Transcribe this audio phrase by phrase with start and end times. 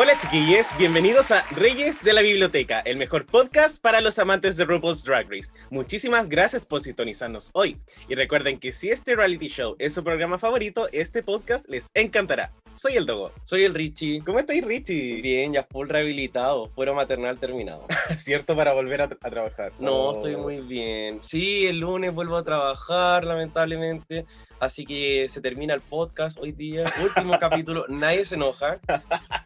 [0.00, 4.64] Hola chiquillos, bienvenidos a Reyes de la Biblioteca, el mejor podcast para los amantes de
[4.64, 5.50] RuPaul's Drag Race.
[5.70, 7.78] Muchísimas gracias por sintonizarnos hoy.
[8.08, 12.52] Y recuerden que si este reality show es su programa favorito, este podcast les encantará.
[12.76, 13.32] Soy el Dogo.
[13.42, 14.20] Soy el Richie.
[14.24, 15.20] ¿Cómo estáis, Richie?
[15.20, 17.84] Bien, ya full rehabilitado, fuero maternal terminado.
[18.18, 19.72] ¿Cierto para volver a, a trabajar?
[19.80, 20.12] No, Oh.
[20.12, 21.18] estoy muy bien.
[21.24, 24.26] Sí, el lunes vuelvo a trabajar, lamentablemente.
[24.60, 26.84] Así que se termina el podcast hoy día.
[27.02, 28.80] Último capítulo, nadie se enoja.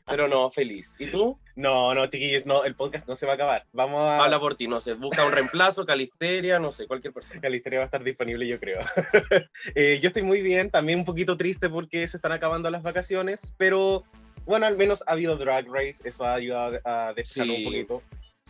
[0.06, 0.96] Pero no, feliz.
[0.98, 1.38] ¿Y tú?
[1.54, 3.66] No, no, chiquillos, no, el podcast no se va a acabar.
[3.72, 4.24] Vamos a...
[4.24, 7.46] Habla por ti, no sé, busca un reemplazo, Calisteria, no sé, cualquier persona.
[7.54, 8.78] historia va a estar disponible, yo creo.
[9.74, 13.54] Eh, yo estoy muy bien, también un poquito triste porque se están acabando las vacaciones,
[13.56, 14.04] pero
[14.44, 17.58] bueno, al menos ha habido Drag Race, eso ha ayudado a descansar Sí.
[17.58, 18.02] un poquito.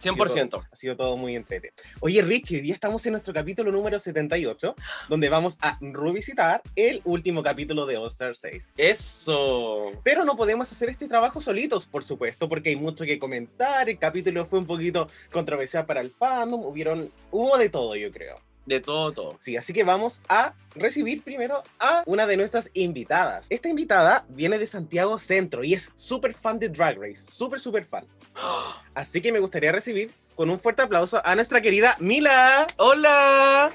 [0.03, 0.67] 100%.
[0.70, 1.72] Ha sido todo muy entrete.
[2.00, 4.75] Oye, Richie, hoy día estamos en nuestro capítulo número 78,
[5.08, 8.73] donde vamos a revisitar el último capítulo de All Star 6.
[8.77, 9.92] Eso.
[10.03, 13.89] Pero no podemos hacer este trabajo solitos, por supuesto, porque hay mucho que comentar.
[13.89, 18.41] El capítulo fue un poquito controversial para el fandom, hubieron, hubo de todo, yo creo.
[18.64, 19.36] De todo, todo.
[19.41, 23.46] Sí, así que vamos a recibir primero a una de nuestras invitadas.
[23.50, 27.84] Esta invitada viene de Santiago Centro y es súper fan de Drag Race, súper, súper
[27.86, 28.05] fan.
[28.94, 32.66] Así que me gustaría recibir con un fuerte aplauso a nuestra querida Mila.
[32.77, 33.70] Hola.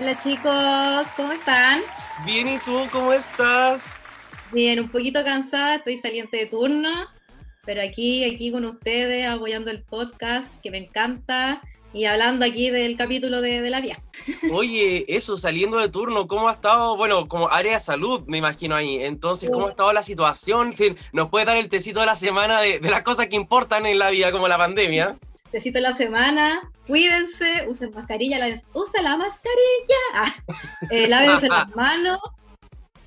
[0.00, 1.80] Hola chicos, ¿cómo están?
[2.26, 3.94] Bien, ¿y tú cómo estás?
[4.52, 6.90] Bien, un poquito cansada, estoy saliente de turno,
[7.64, 11.62] pero aquí, aquí con ustedes, apoyando el podcast, que me encanta,
[11.94, 14.02] y hablando aquí del capítulo de, de la vía.
[14.52, 16.96] Oye, eso, saliendo de turno, ¿cómo ha estado?
[16.96, 18.96] Bueno, como área de salud, me imagino ahí.
[19.02, 20.72] Entonces, ¿cómo ha estado la situación?
[20.72, 23.86] Si nos puede dar el tecito de la semana de, de las cosas que importan
[23.86, 25.16] en la vida, como la pandemia.
[25.52, 30.34] Besito la semana, cuídense, usen mascarilla, lávense- usa la mascarilla, ah,
[30.90, 32.18] eh, lávense las manos,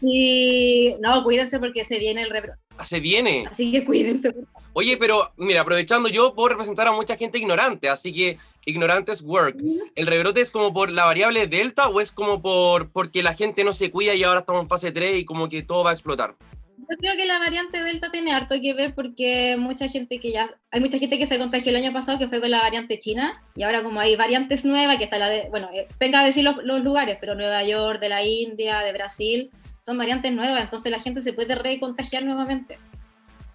[0.02, 3.46] y no, cuídense porque se viene el rebrote, Ah, Se viene.
[3.52, 4.32] así que cuídense.
[4.74, 8.38] Oye, pero mira, aprovechando, yo puedo representar a mucha gente ignorante, así que
[8.68, 9.58] ignorantes work.
[9.96, 13.64] ¿El rebrote es como por la variable delta o es como por porque la gente
[13.64, 15.94] no se cuida y ahora estamos en fase 3 y como que todo va a
[15.94, 16.36] explotar?
[16.78, 20.56] Yo creo que la variante Delta tiene harto que ver porque mucha gente que ya,
[20.72, 23.42] hay mucha gente que se contagió el año pasado que fue con la variante china
[23.56, 26.46] y ahora como hay variantes nuevas, que está la de, bueno, eh, venga a decir
[26.46, 29.52] los, los lugares, pero Nueva York, de la India, de Brasil,
[29.86, 32.78] son variantes nuevas, entonces la gente se puede recontagiar nuevamente.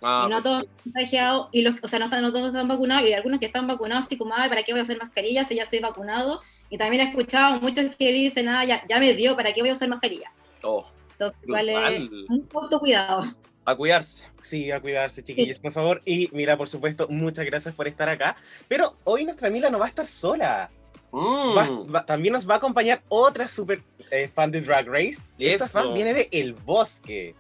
[0.03, 2.67] Ah, y no todos están contagiados, y los, o sea, no, están- no todos están
[2.69, 4.99] vacunados, y hay algunos que están vacunados así como, ay, ¿para qué voy a hacer
[4.99, 6.41] mascarilla si ya estoy vacunado?
[6.71, 9.71] Y también he escuchado muchos que dicen, ah, ya, ya me dio, ¿para qué voy
[9.71, 10.31] a usar mascarilla?
[10.63, 12.25] oh, Entonces, igual es Brutal.
[12.29, 13.23] mucho autocuidado.
[13.65, 14.25] a cuidarse.
[14.43, 16.03] Sí, a cuidarse, chiquillos, por favor.
[16.05, 18.35] Y Mila, por supuesto, muchas gracias por estar acá.
[18.67, 20.69] Pero hoy nuestra Mila no va a estar sola.
[21.13, 21.57] Mm.
[21.57, 23.81] Va- va- también nos va a acompañar otra super
[24.11, 25.19] eh, fan de Drag Race.
[25.39, 25.69] Esta Eso.
[25.69, 27.37] fan viene de El Bosque.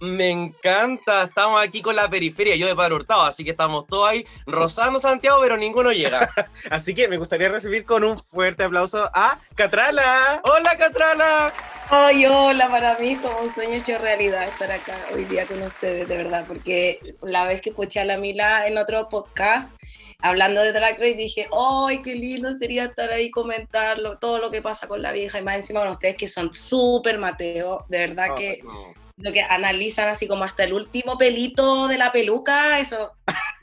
[0.00, 4.08] Me encanta, estamos aquí con la periferia, yo de Padre Hurtado, así que estamos todos
[4.08, 6.30] ahí rozando Santiago, pero ninguno llega.
[6.70, 10.40] Así que me gustaría recibir con un fuerte aplauso a Catrala.
[10.44, 11.52] ¡Hola, Catrala!
[11.90, 15.60] Ay, hola, para mí es como un sueño hecho realidad estar acá hoy día con
[15.60, 19.76] ustedes, de verdad, porque la vez que escuché a la Mila en otro podcast
[20.22, 24.62] hablando de Drag Race dije, ¡ay, qué lindo sería estar ahí comentarlo, todo lo que
[24.62, 25.38] pasa con la vieja!
[25.38, 29.09] Y más encima con ustedes que son súper Mateo, de verdad Oh, que No.
[29.20, 33.12] Lo que analizan así como hasta el último pelito de la peluca, eso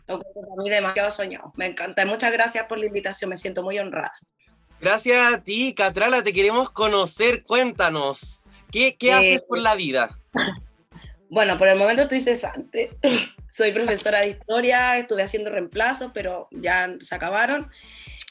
[0.08, 1.54] lo para mí demasiado soñado.
[1.56, 4.14] Me encanta, muchas gracias por la invitación, me siento muy honrada.
[4.80, 8.44] Gracias a ti, Catrala, te queremos conocer, cuéntanos.
[8.72, 10.20] ¿Qué, qué Eh, haces por la vida?
[11.30, 12.92] Bueno, por el momento estoy cesante.
[13.52, 17.70] Soy profesora de historia, estuve haciendo reemplazos, pero ya se acabaron.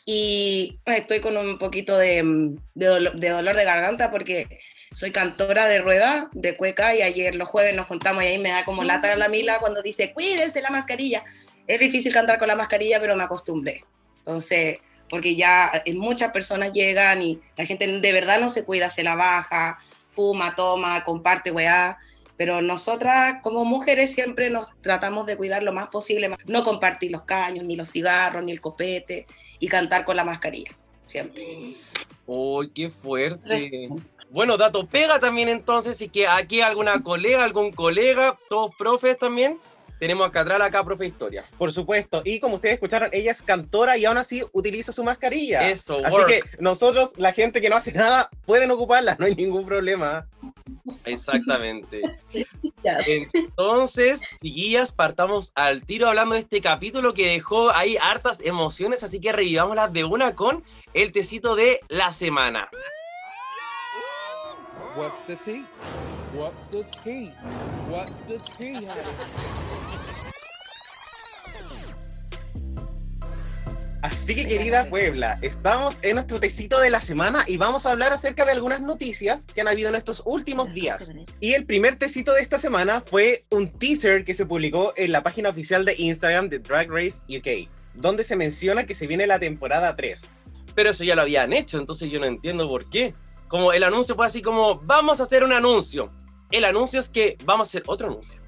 [0.06, 4.61] Y estoy con un poquito de, mm, de dolor de garganta porque
[4.96, 8.48] soy cantora de rueda, de cueca, y ayer los jueves nos juntamos y ahí me
[8.48, 11.22] da como lata la mila cuando dice, cuídense la mascarilla.
[11.66, 13.84] Es difícil cantar con la mascarilla, pero me acostumbré.
[14.20, 14.78] Entonces,
[15.10, 19.04] porque ya eh, muchas personas llegan y la gente de verdad no se cuida, se
[19.04, 19.76] la baja,
[20.08, 21.99] fuma, toma, comparte, weá.
[22.38, 27.25] Pero nosotras como mujeres siempre nos tratamos de cuidar lo más posible, no compartir los
[27.25, 29.26] caños, ni los cigarros, ni el copete,
[29.58, 31.75] y cantar con la mascarilla, siempre.
[32.26, 33.90] ¡Uy, qué fuerte!
[34.31, 39.58] Bueno, dato pega también entonces, y que aquí alguna colega, algún colega, todos profes también.
[39.99, 41.44] tenemos a Catral acá, profe Historia.
[41.56, 42.20] Por supuesto.
[42.25, 45.70] Y como ustedes escucharon, ella es cantora y aún así utiliza su mascarilla.
[45.70, 46.28] Eso, Así work.
[46.28, 50.26] que nosotros, la gente que no hace nada, pueden ocuparla, no hay ningún problema.
[51.05, 52.02] Exactamente.
[53.32, 59.20] Entonces, chiquillas, partamos al tiro hablando de este capítulo que dejó ahí hartas emociones, así
[59.20, 60.62] que revivámoslas de una con
[60.93, 62.69] el tecito de la semana.
[64.96, 65.66] What's the tea?
[66.32, 67.31] What's the tea?
[67.90, 68.81] What's the tea?
[74.00, 78.14] Así que querida Puebla, estamos en nuestro tecito de la semana y vamos a hablar
[78.14, 81.12] acerca de algunas noticias que han habido en estos últimos días.
[81.40, 85.22] Y el primer tecito de esta semana fue un teaser que se publicó en la
[85.22, 89.38] página oficial de Instagram de Drag Race UK, donde se menciona que se viene la
[89.38, 90.22] temporada 3.
[90.75, 93.12] Pero eso ya lo habían hecho, entonces yo no entiendo por qué.
[93.48, 96.10] Como el anuncio fue así como, vamos a hacer un anuncio.
[96.50, 98.40] El anuncio es que vamos a hacer otro anuncio.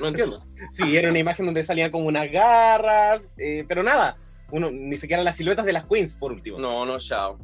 [0.00, 0.44] No entiendo.
[0.72, 4.16] Sí, era una imagen donde salían como unas garras, eh, pero nada,
[4.50, 6.58] uno, ni siquiera las siluetas de las queens, por último.
[6.58, 7.38] No, no, chao.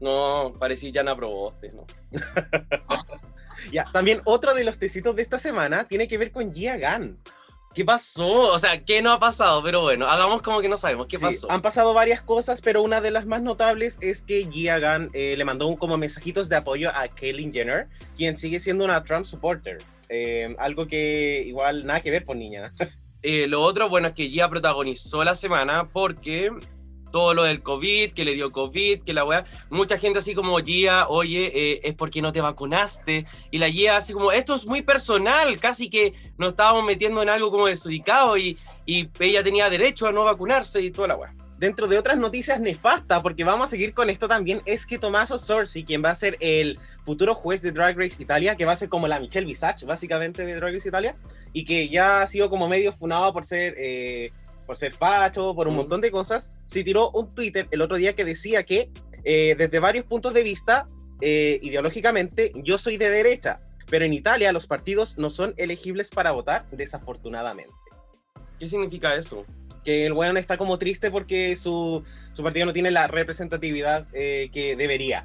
[0.00, 1.86] No, parecía ya no Proboste, no.
[3.72, 7.18] Ya, también otro de los tecitos de esta semana tiene que ver con Gia Gunn.
[7.76, 8.54] ¿Qué pasó?
[8.54, 9.62] O sea, ¿qué no ha pasado?
[9.62, 11.08] Pero bueno, hagamos como que no sabemos.
[11.08, 11.50] ¿Qué Sí, pasó?
[11.50, 15.34] Han pasado varias cosas, pero una de las más notables es que Gia Gunn eh,
[15.36, 19.26] le mandó un, como mensajitos de apoyo a Caitlyn Jenner, quien sigue siendo una Trump
[19.26, 19.76] supporter.
[20.08, 22.72] Eh, algo que igual nada que ver por niña.
[23.22, 26.50] Eh, lo otro, bueno, es que Gia protagonizó la semana porque
[27.16, 30.58] todo lo del COVID, que le dio COVID, que la weá, mucha gente así como
[30.58, 34.66] Gia, oye, eh, es porque no te vacunaste, y la Gia así como, esto es
[34.66, 39.70] muy personal, casi que nos estábamos metiendo en algo como desubicado y, y ella tenía
[39.70, 41.34] derecho a no vacunarse y toda la weá.
[41.56, 45.38] Dentro de otras noticias nefastas, porque vamos a seguir con esto también, es que Tommaso
[45.38, 48.76] Sorsi, quien va a ser el futuro juez de Drag Race Italia, que va a
[48.76, 51.16] ser como la Michelle Visage, básicamente, de Drag Race Italia,
[51.54, 54.32] y que ya ha sido como medio funado por ser, eh,
[54.66, 55.76] por ser facho, por un Mm.
[55.76, 58.90] montón de cosas, se tiró un Twitter el otro día que decía que
[59.24, 60.86] eh, desde varios puntos de vista,
[61.20, 63.58] eh, ideológicamente, yo soy de derecha,
[63.90, 67.72] pero en Italia los partidos no son elegibles para votar, desafortunadamente
[68.58, 69.44] ¿Qué significa eso?
[69.84, 72.02] que el weón está como triste porque su,
[72.34, 75.24] su partido no tiene la representatividad eh, que debería.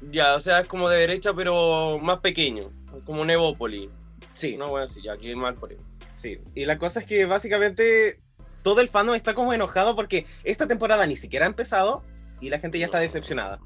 [0.00, 2.70] Ya, o sea, es como de derecha, pero más pequeño,
[3.04, 3.90] como Nevópoli.
[4.32, 5.76] Sí, No, bueno, sí, ya aquí mal por
[6.14, 6.38] sí.
[6.54, 8.20] Y la cosa es que básicamente
[8.62, 12.02] todo el fandom está como enojado porque esta temporada ni siquiera ha empezado
[12.40, 13.58] y la gente ya está decepcionada.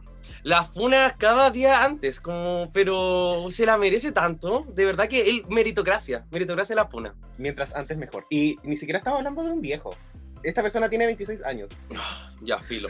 [0.43, 5.45] las funas cada día antes, como, pero se la merece tanto, de verdad que él,
[5.49, 7.15] meritocracia, meritocracia la funa.
[7.39, 8.27] Mientras antes mejor.
[8.31, 9.95] Y ni siquiera estaba hablando de un viejo.
[10.43, 11.71] Esta persona tiene 26 años.
[12.41, 12.89] Ya, filo.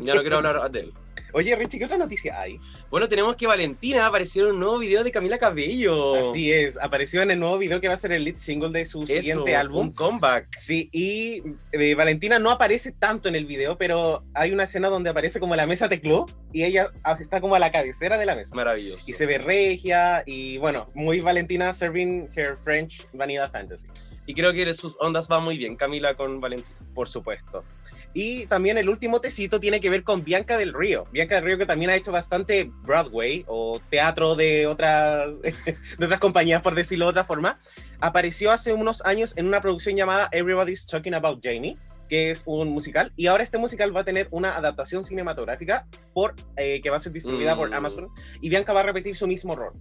[0.00, 0.92] Ya no quiero hablar de él.
[1.32, 2.58] Oye, Richie, ¿qué otra noticia hay?
[2.90, 6.30] Bueno, tenemos que Valentina apareció en un nuevo video de Camila Cabello.
[6.30, 8.86] Así es, apareció en el nuevo video que va a ser el lead single de
[8.86, 9.88] su Eso, siguiente álbum.
[9.88, 10.56] Un comeback.
[10.56, 11.42] Sí, y
[11.72, 15.54] eh, Valentina no aparece tanto en el video, pero hay una escena donde aparece como
[15.54, 18.54] la mesa de club y ella ah, está como a la cabecera de la mesa.
[18.54, 19.04] Maravilloso.
[19.06, 23.86] Y se ve regia y bueno, muy Valentina serving her French Vanilla Fantasy,
[24.28, 26.76] Y creo que sus ondas van muy bien, Camila con Valentina.
[26.94, 27.64] por supuesto.
[28.12, 31.06] Y también el último tecito tiene que ver con Bianca del Río.
[31.12, 35.40] Bianca del Río que también ha hecho bastante Broadway o teatro de otras,
[35.98, 37.58] de otras compañías, por decirlo de otra forma.
[38.00, 41.76] Apareció hace unos años en una producción llamada Everybody's Talking About Jamie,
[42.10, 43.12] que es un musical.
[43.16, 47.00] Y ahora este musical va a tener una adaptación cinematográfica por, eh, que va a
[47.00, 47.74] ser distribuida por Mm.
[47.74, 48.08] Amazon.
[48.42, 49.72] Y Bianca va a repetir su mismo rol.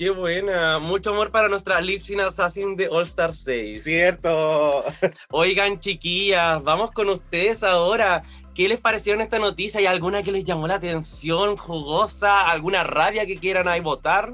[0.00, 0.78] Qué buena.
[0.78, 3.84] Mucho amor para nuestra Lip Sync Assassin de All Star 6.
[3.84, 4.82] Cierto.
[5.30, 8.22] Oigan, chiquillas, vamos con ustedes ahora.
[8.54, 9.78] ¿Qué les pareció esta noticia?
[9.78, 12.48] ¿Hay alguna que les llamó la atención, jugosa?
[12.48, 14.32] ¿Alguna rabia que quieran ahí votar?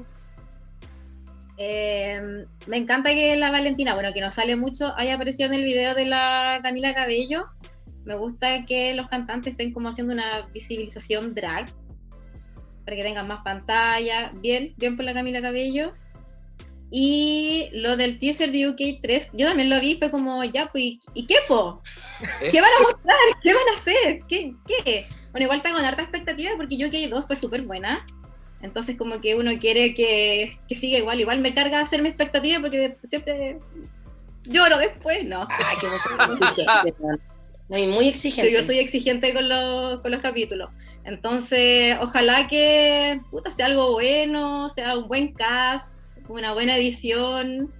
[1.57, 5.63] Eh, me encanta que la Valentina, bueno, que no sale mucho, haya aparecido en el
[5.65, 7.43] video de la Camila Cabello.
[8.05, 11.67] Me gusta que los cantantes estén como haciendo una visibilización drag,
[12.87, 14.31] para que tengan más pantalla.
[14.35, 15.91] Bien, bien por la Camila Cabello.
[16.89, 20.83] Y lo del teaser de UK 3, yo también lo vi, fue como, ya, pues,
[20.85, 21.81] ¿y- ¿y qué, po?
[22.49, 23.17] ¿Qué van a mostrar?
[23.43, 24.21] ¿Qué van a hacer?
[24.29, 24.53] ¿Qué?
[24.65, 25.05] ¿Qué?
[25.31, 28.05] Bueno, igual tengo una harta expectativa porque UK 2 fue súper buena.
[28.61, 31.19] Entonces, como que uno quiere que, que siga igual.
[31.19, 33.57] Igual me carga hacerme expectativa porque siempre
[34.45, 35.45] lloro después, ¿no?
[35.49, 36.93] Ay, que vos sos muy exigente,
[37.67, 38.51] muy Sí, exigente.
[38.53, 40.69] yo soy exigente con los, con los capítulos.
[41.07, 45.95] Entonces, ojalá que puta, sea algo bueno, sea un buen cast,
[46.27, 47.73] una buena edición,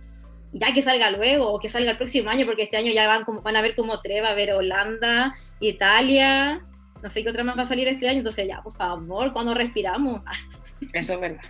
[0.53, 3.25] ya que salga luego o que salga el próximo año, porque este año ya van,
[3.25, 6.61] como, van a ver como tres, va a ver Holanda, Italia,
[7.03, 9.53] no sé qué otra más va a salir este año, entonces ya, por favor, cuando
[9.53, 10.21] respiramos.
[10.93, 11.43] Eso es verdad.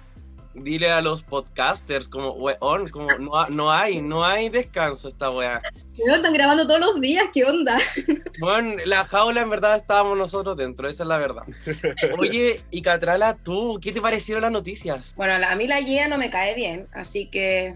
[0.56, 5.62] dile a los podcasters, como, weón, como no, no hay, no hay descanso esta weá.
[5.98, 7.78] Están grabando todos los días, ¿qué onda?
[8.40, 11.42] Bueno, la jaula en verdad estábamos nosotros dentro, esa es la verdad.
[12.20, 15.16] Oye, y Catrala, tú, ¿qué te parecieron las noticias?
[15.16, 17.74] Bueno, a mí la Gia no me cae bien, así que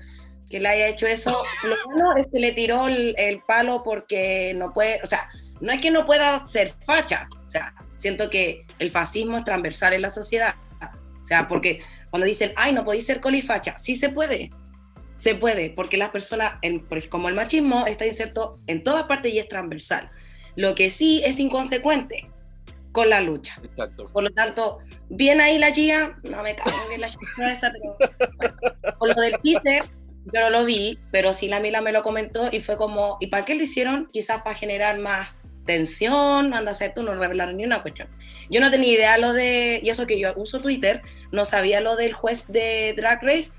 [0.51, 1.43] que le haya hecho eso.
[1.63, 5.27] Lo bueno es que le tiró el, el palo porque no puede, o sea,
[5.61, 9.93] no es que no pueda ser facha, o sea, siento que el fascismo es transversal
[9.93, 10.55] en la sociedad.
[11.21, 14.51] O sea, porque cuando dicen, ay, no podéis ser colifacha, sí se puede.
[15.21, 19.37] Se puede, porque las personas, en- como el machismo está inserto en todas partes y
[19.37, 20.09] es transversal.
[20.55, 22.27] Lo que sí es inconsecuente
[22.91, 23.61] con la lucha.
[23.63, 24.09] Exacto.
[24.11, 27.95] Por lo tanto, bien ahí la Gia, no me muy bien la Gia esa, pero
[27.99, 28.97] bueno.
[28.97, 29.83] Con lo del teaser,
[30.33, 33.27] yo no lo vi, pero sí la Mila me lo comentó y fue como, ¿y
[33.27, 34.09] para qué lo hicieron?
[34.11, 35.35] Quizás para generar más
[35.67, 38.07] tensión, anda a ser tú, no revelaron ni una cuestión.
[38.49, 41.95] Yo no tenía idea lo de, y eso que yo uso Twitter, no sabía lo
[41.95, 43.51] del juez de Drag Race,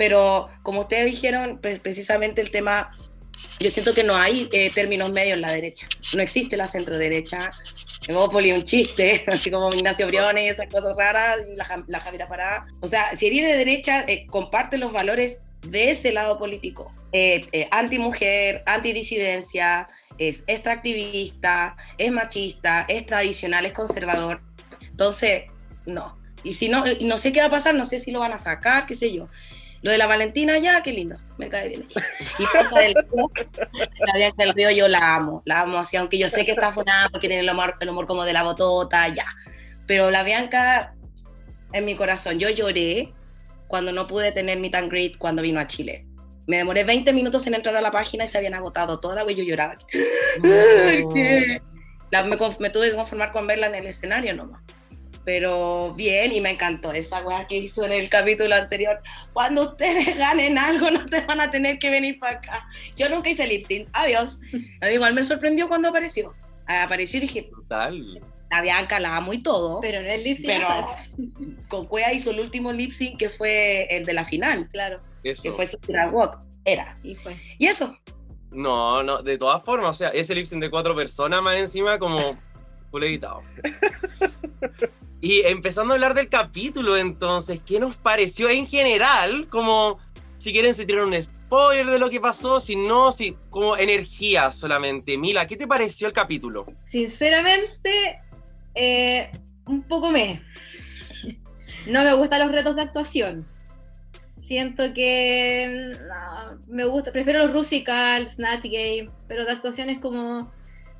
[0.00, 2.90] pero como ustedes dijeron, pues, precisamente el tema,
[3.58, 6.96] yo siento que no hay eh, términos medios en la derecha, no existe la centro
[6.96, 7.50] derecha,
[8.08, 12.66] Evópoli un chiste, así como Ignacio Briones esas cosas raras, y la, la Javiera Parada.
[12.80, 16.90] O sea, si eres de derecha, eh, comparte los valores de ese lado político.
[17.12, 24.40] Eh, eh, anti-mujer, antidisidencia, es extractivista, es machista, es tradicional, es conservador.
[24.80, 25.42] Entonces,
[25.84, 26.18] no.
[26.42, 28.32] Y si no, y no sé qué va a pasar, no sé si lo van
[28.32, 29.28] a sacar, qué sé yo.
[29.82, 31.86] Lo de la Valentina ya, qué lindo, me cae bien.
[32.38, 33.30] Y Bianca del Río,
[34.06, 36.70] la Bianca del Río yo la amo, la amo así, aunque yo sé que está
[36.70, 39.24] funada porque tiene el humor, el humor como de la botota, ya.
[39.86, 40.94] Pero la Bianca,
[41.72, 43.12] en mi corazón, yo lloré
[43.68, 46.04] cuando no pude tener mi tan great cuando vino a Chile.
[46.46, 49.36] Me demoré 20 minutos en entrar a la página y se habían agotado toda vez
[49.36, 49.78] yo lloraba.
[49.78, 51.62] ¿Por qué?
[52.10, 54.60] La- me, me tuve que conformar con verla en el escenario nomás.
[55.24, 59.00] Pero bien, y me encantó esa weá que hizo en el capítulo anterior.
[59.32, 62.68] Cuando ustedes ganen algo, no te van a tener que venir para acá.
[62.96, 63.88] Yo nunca hice lip sync.
[63.92, 64.38] Adiós.
[64.80, 66.32] A mí igual me sorprendió cuando apareció.
[66.66, 68.20] Apareció y dije, Total.
[68.50, 69.80] la Bianca la amo y todo.
[69.80, 70.68] Pero no es lip sync, Pero
[71.68, 75.42] con Cuea hizo el último lip sync que fue el de la final, Claro, Eso.
[75.42, 76.38] que fue Sutura Walk.
[76.64, 76.96] Era.
[77.02, 77.36] y fue.
[77.58, 77.96] Y eso.
[78.50, 81.98] No, no, de todas formas, o sea, ese lip sync de cuatro personas más encima
[81.98, 82.34] como
[82.90, 83.42] full editado.
[85.20, 89.48] Y empezando a hablar del capítulo, entonces, ¿qué nos pareció en general?
[89.48, 89.98] Como,
[90.38, 94.50] si quieren se tiran un spoiler de lo que pasó, si no, si, como energía
[94.50, 95.18] solamente.
[95.18, 96.64] Mila, ¿qué te pareció el capítulo?
[96.84, 98.20] Sinceramente,
[98.74, 99.30] eh,
[99.66, 100.42] un poco me.
[101.86, 103.46] No me gustan los retos de actuación.
[104.46, 105.96] Siento que
[106.66, 110.50] me gusta, prefiero los Rusical, Snatch Game, pero de actuación es como.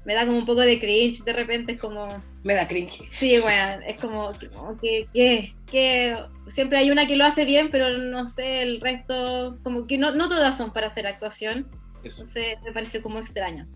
[0.04, 2.22] Me da como un poco de cringe, de repente es como.
[2.42, 3.02] Me da cringe.
[3.06, 4.32] Sí, bueno, es como,
[4.80, 6.16] que, que, que
[6.48, 10.12] siempre hay una que lo hace bien, pero no sé, el resto, como que no,
[10.12, 11.68] no todas son para hacer actuación.
[12.02, 12.22] Eso.
[12.22, 13.68] Entonces me pareció como extraño.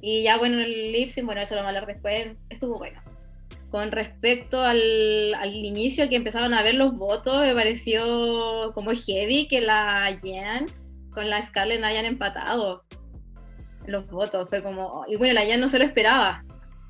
[0.00, 3.00] Y ya bueno, el lip sync, bueno, eso lo vamos a hablar después, estuvo bueno.
[3.70, 9.48] Con respecto al, al inicio que empezaron a ver los votos, me pareció como heavy
[9.48, 10.66] que la Jan
[11.10, 12.84] con la Scarlett no hayan empatado
[13.86, 14.48] los votos.
[14.48, 16.44] Fue como, y bueno, la Jan no se lo esperaba.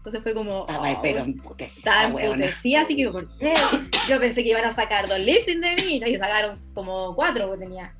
[0.05, 3.55] Entonces fue como, Ay, oh, pero emputecida, así que ¿por qué?
[4.07, 7.15] Yo pensé que iban a sacar dos lip sync de mí, no, y sacaron como
[7.15, 7.95] cuatro que tenía.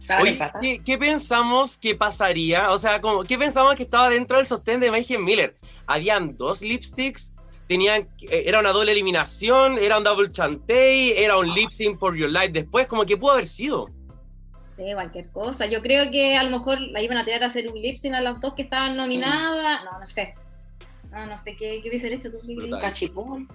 [0.00, 0.38] Estaban Oye.
[0.62, 2.70] ¿qué, qué pensamos que pasaría?
[2.70, 5.54] O sea, como, ¿qué pensamos que estaba dentro del sostén de Mayhem Miller?
[5.86, 7.34] Habían dos lipsticks,
[7.68, 12.16] tenían, eh, era una doble eliminación, era un double chantey, era un lip sync por
[12.16, 13.86] your life después, como que pudo haber sido.
[14.94, 15.66] Cualquier cosa.
[15.66, 18.14] Yo creo que a lo mejor la iban a tirar a hacer un lip sync
[18.14, 19.84] a las dos que estaban nominadas.
[19.84, 20.34] No, no sé.
[21.10, 22.38] No, no sé qué, qué hubiesen hecho tú.
[22.80, 23.48] Cachipún.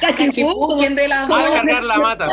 [0.00, 1.56] Cachipún, ¿quién de las Va a dos?
[1.56, 2.28] cargar la mata.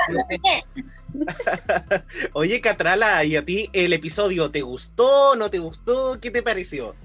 [2.33, 5.35] Oye, Catrala, ¿y a ti el episodio te gustó?
[5.35, 6.19] ¿No te gustó?
[6.21, 6.95] ¿Qué te pareció?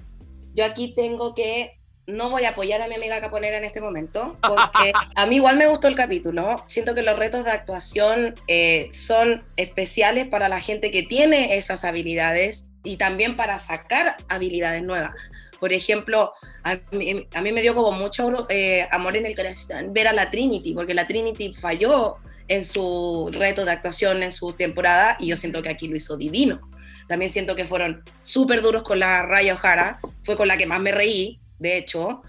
[0.53, 4.35] Yo aquí tengo que no voy a apoyar a mi amiga caponera en este momento,
[4.41, 6.63] porque a mí igual me gustó el capítulo.
[6.67, 11.83] Siento que los retos de actuación eh, son especiales para la gente que tiene esas
[11.83, 15.13] habilidades y también para sacar habilidades nuevas.
[15.59, 16.31] Por ejemplo,
[16.63, 20.13] a mí, a mí me dio como mucho eh, amor en el corazón ver a
[20.13, 22.17] la Trinity, porque la Trinity falló
[22.47, 26.17] en su reto de actuación en su temporada y yo siento que aquí lo hizo
[26.17, 26.67] divino.
[27.07, 30.79] También siento que fueron súper duros con la Raya O'Hara, fue con la que más
[30.79, 32.21] me reí, de hecho.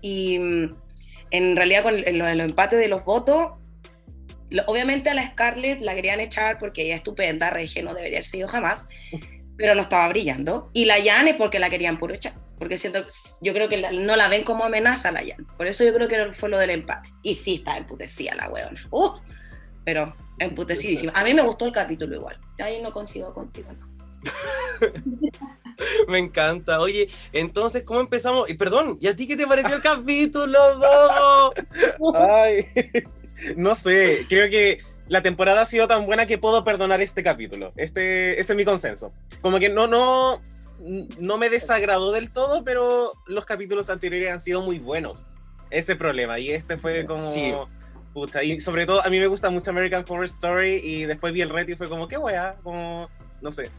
[0.00, 0.76] Y mm,
[1.30, 3.52] en realidad con el, el empate de los votos,
[4.66, 8.24] obviamente a la Scarlett la querían echar porque ella es estupenda, Regia no debería haber
[8.24, 8.88] sido jamás,
[9.56, 10.70] pero no estaba brillando.
[10.72, 13.04] Y la Yane porque la querían puro echar, porque siento,
[13.42, 15.44] yo creo que no la ven como amenaza la Yane.
[15.56, 17.10] Por eso yo creo que fue lo del empate.
[17.22, 18.86] Y sí está emputecida la weona.
[18.90, 19.10] ¡Uh!
[19.88, 21.12] pero emputecidísima.
[21.14, 22.38] A mí me gustó el capítulo igual.
[22.58, 23.88] Ahí no consigo contigo, no.
[26.08, 26.80] Me encanta.
[26.80, 28.48] Oye, entonces, ¿cómo empezamos?
[28.48, 30.58] Y perdón, ¿y a ti qué te pareció el capítulo?
[32.14, 32.66] Ay,
[33.56, 37.72] no sé, creo que la temporada ha sido tan buena que puedo perdonar este capítulo.
[37.76, 39.12] Este, ese es mi consenso.
[39.40, 40.40] Como que no, no,
[41.18, 45.26] no me desagradó del todo, pero los capítulos anteriores han sido muy buenos.
[45.70, 46.38] Ese problema.
[46.38, 47.32] Y este fue como.
[47.32, 47.52] Sí.
[48.12, 50.80] Puta, y sobre todo, a mí me gusta mucho American Horror Story.
[50.82, 52.56] Y después vi el reto y fue como, qué wea.
[52.62, 53.08] Como,
[53.40, 53.70] no sé.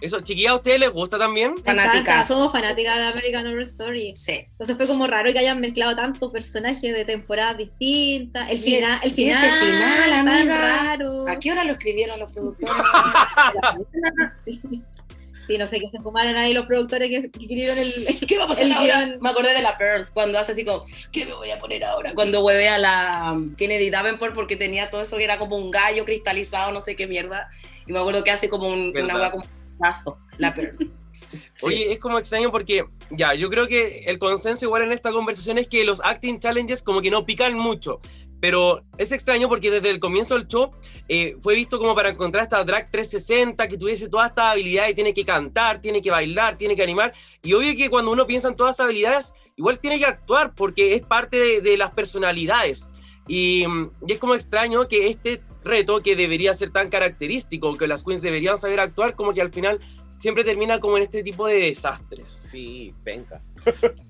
[0.00, 1.56] Eso, chiquilla, ¿a ustedes les gusta también?
[1.64, 2.28] Fanáticas.
[2.28, 4.12] somos fanáticas de American Horror Story.
[4.14, 4.46] Sí.
[4.50, 8.50] Entonces fue como raro que hayan mezclado tantos personajes de temporadas distintas.
[8.50, 10.58] El final, el y ese final, final, tan amiga.
[10.58, 11.28] raro.
[11.28, 12.74] ¿A qué hora lo escribieron los productores?
[14.44, 14.60] Sí.
[15.58, 17.92] No sé, que se fumaron ahí los productores que, que escribieron el...
[18.26, 19.04] ¿Qué va a pasar ahora?
[19.04, 19.18] guion.
[19.20, 22.12] Me acordé de la Pearl, cuando hace así como, ¿qué me voy a poner ahora?
[22.14, 26.04] Cuando hueve a la Kennedy Davenport porque tenía todo eso que era como un gallo
[26.04, 27.48] cristalizado, no sé qué mierda.
[27.86, 29.44] Y me acuerdo que hace como un, una hueá como
[29.76, 30.76] un vaso, la Pearl.
[31.54, 31.66] Sí.
[31.66, 35.58] Oye, es como extraño porque, ya, yo creo que el consenso igual en esta conversación
[35.58, 38.00] es que los acting challenges como que no pican mucho.
[38.40, 40.70] Pero es extraño porque desde el comienzo del show
[41.08, 44.94] eh, fue visto como para encontrar esta drag 360 que tuviese toda esta habilidad y
[44.94, 47.12] tiene que cantar, tiene que bailar, tiene que animar.
[47.42, 50.94] Y obvio que cuando uno piensa en todas esas habilidades, igual tiene que actuar porque
[50.94, 52.88] es parte de, de las personalidades.
[53.26, 53.64] Y,
[54.06, 58.22] y es como extraño que este reto que debería ser tan característico, que las queens
[58.22, 59.80] deberían saber actuar, como que al final
[60.18, 62.28] siempre termina como en este tipo de desastres.
[62.28, 63.42] Sí, venga.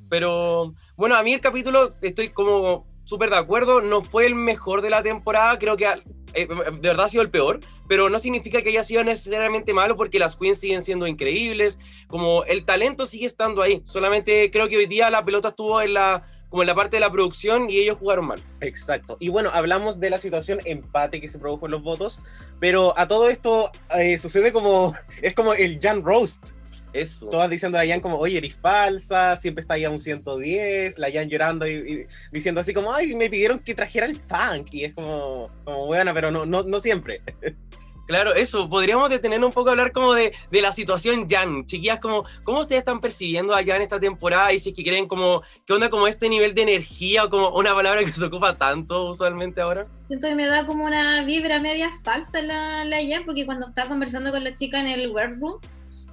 [0.08, 4.82] Pero bueno, a mí el capítulo estoy como súper de acuerdo, no fue el mejor
[4.82, 5.86] de la temporada, creo que
[6.34, 9.96] eh, de verdad ha sido el peor, pero no significa que haya sido necesariamente malo
[9.96, 14.76] porque las queens siguen siendo increíbles, como el talento sigue estando ahí, solamente creo que
[14.76, 17.78] hoy día la pelota estuvo en la como en la parte de la producción y
[17.78, 18.42] ellos jugaron mal.
[18.60, 19.16] Exacto.
[19.20, 22.20] Y bueno, hablamos de la situación empate que se produjo en los votos,
[22.60, 26.44] pero a todo esto eh, sucede como, es como el Jan Roast.
[26.92, 27.28] Eso.
[27.28, 31.12] Todas diciendo a Jan como, oye, eres falsa, siempre está ahí a un 110, la
[31.12, 34.84] Jan llorando y, y diciendo así como, ay, me pidieron que trajera el funk, y
[34.84, 37.20] es como, como buena, pero no, no, no siempre.
[38.06, 41.66] Claro, eso, podríamos detenernos un poco a hablar como de, de la situación Jan.
[41.66, 44.52] Chiquillas, como, ¿cómo ustedes están percibiendo a Jan esta temporada?
[44.52, 47.50] Y si es que creen como, ¿qué onda como este nivel de energía o como
[47.50, 49.86] una palabra que se ocupa tanto usualmente ahora?
[50.06, 53.88] Siento que me da como una vibra media falsa la, la Jan, porque cuando está
[53.88, 55.58] conversando con la chica en el workroom,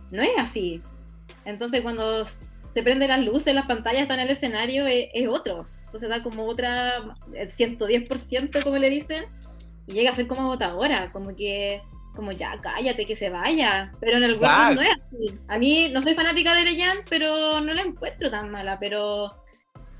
[0.09, 0.81] no es así.
[1.45, 5.65] Entonces cuando se prenden las luces, las pantallas están en el escenario, es, es otro.
[5.85, 9.25] Entonces da como otra, el 110% como le dicen,
[9.87, 11.81] y llega a ser como agotadora, como que,
[12.15, 13.91] como ya, cállate, que se vaya.
[13.99, 14.75] Pero en el Claro.
[14.75, 15.39] no es así.
[15.47, 19.35] A mí no soy fanática de la Jan, pero no la encuentro tan mala, pero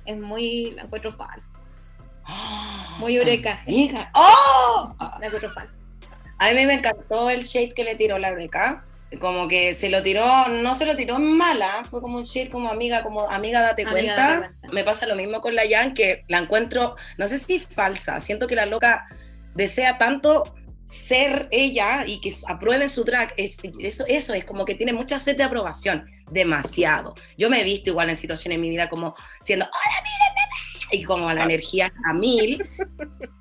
[0.05, 1.59] es muy, la encuentro falsa.
[2.99, 3.61] Muy eureka.
[4.13, 4.93] ¡Oh!
[5.19, 5.75] La encuentro falsa.
[6.39, 8.85] A mí me encantó el shade que le tiró la Eureka.
[9.19, 12.69] Como que se lo tiró, no se lo tiró mala, fue como un shade como
[12.69, 14.15] amiga, como amiga date Amiga, cuenta.
[14.15, 14.67] date cuenta.
[14.73, 18.47] Me pasa lo mismo con la Jan, que la encuentro, no sé si falsa, siento
[18.47, 19.05] que la loca
[19.55, 20.53] desea tanto
[20.89, 25.19] ser ella y que aprueben su track, es- eso, eso es como que tiene mucha
[25.19, 27.15] sed de aprobación, demasiado.
[27.37, 30.99] Yo me he visto igual en situaciones en mi vida como siendo, hola, miren, bebé",
[31.01, 32.63] y como la energía a mil,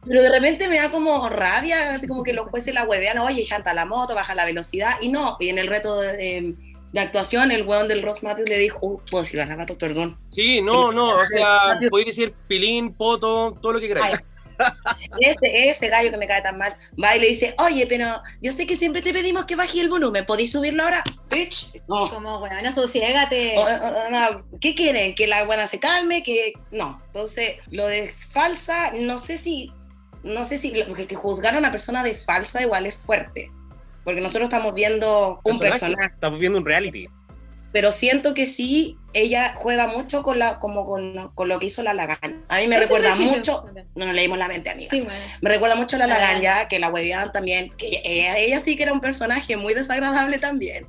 [0.06, 3.42] pero de repente me da como rabia, así como que los jueces la huevean, oye,
[3.44, 6.54] llanta la moto, baja la velocidad, y no, y en el reto de, de-
[6.92, 10.18] de actuación, el weón del Ross Matthews le dijo, oh, puedo decir la perdón.
[10.30, 14.18] Sí, no, no, o sea, podéis decir pilín, poto, todo lo que queráis.
[15.20, 18.06] Ese, ese gallo que me cae tan mal, va y le dice, oye, pero
[18.40, 21.02] yo sé que siempre te pedimos que bajes el volumen, ¿podéis subirlo ahora?
[21.30, 22.08] Bitch, no.
[22.10, 23.54] Como, weón, asociégate.
[23.58, 25.14] O- o- o- no, ¿Qué quieren?
[25.14, 26.22] ¿Que la buena se calme?
[26.22, 27.00] que No.
[27.06, 29.72] Entonces, lo de falsa, no sé si,
[30.22, 33.50] no sé si, porque que juzgar a una persona de falsa igual es fuerte.
[34.04, 35.70] Porque nosotros estamos viendo un Personaje.
[35.70, 37.06] personaje, Estamos viendo un reality.
[37.72, 41.82] Pero siento que sí, ella juega mucho con, la, como con, con lo que hizo
[41.82, 42.40] la Lagaña.
[42.48, 44.90] A mí me recuerda sí, mucho, no nos leímos la mente, amiga.
[44.90, 45.24] Sí, bueno.
[45.40, 48.76] Me recuerda mucho a la La Laganja, que la hueveaban también, que ella, ella sí
[48.76, 50.86] que era un personaje muy desagradable también.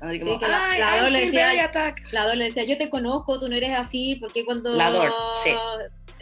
[0.00, 2.04] Así como, Sí, que la- "Ay, la I Dor le feel decía- very attacked".
[2.12, 5.12] La Dor le decía, yo te conozco, tú no eres así, porque cuando La Dor,
[5.42, 5.50] sí.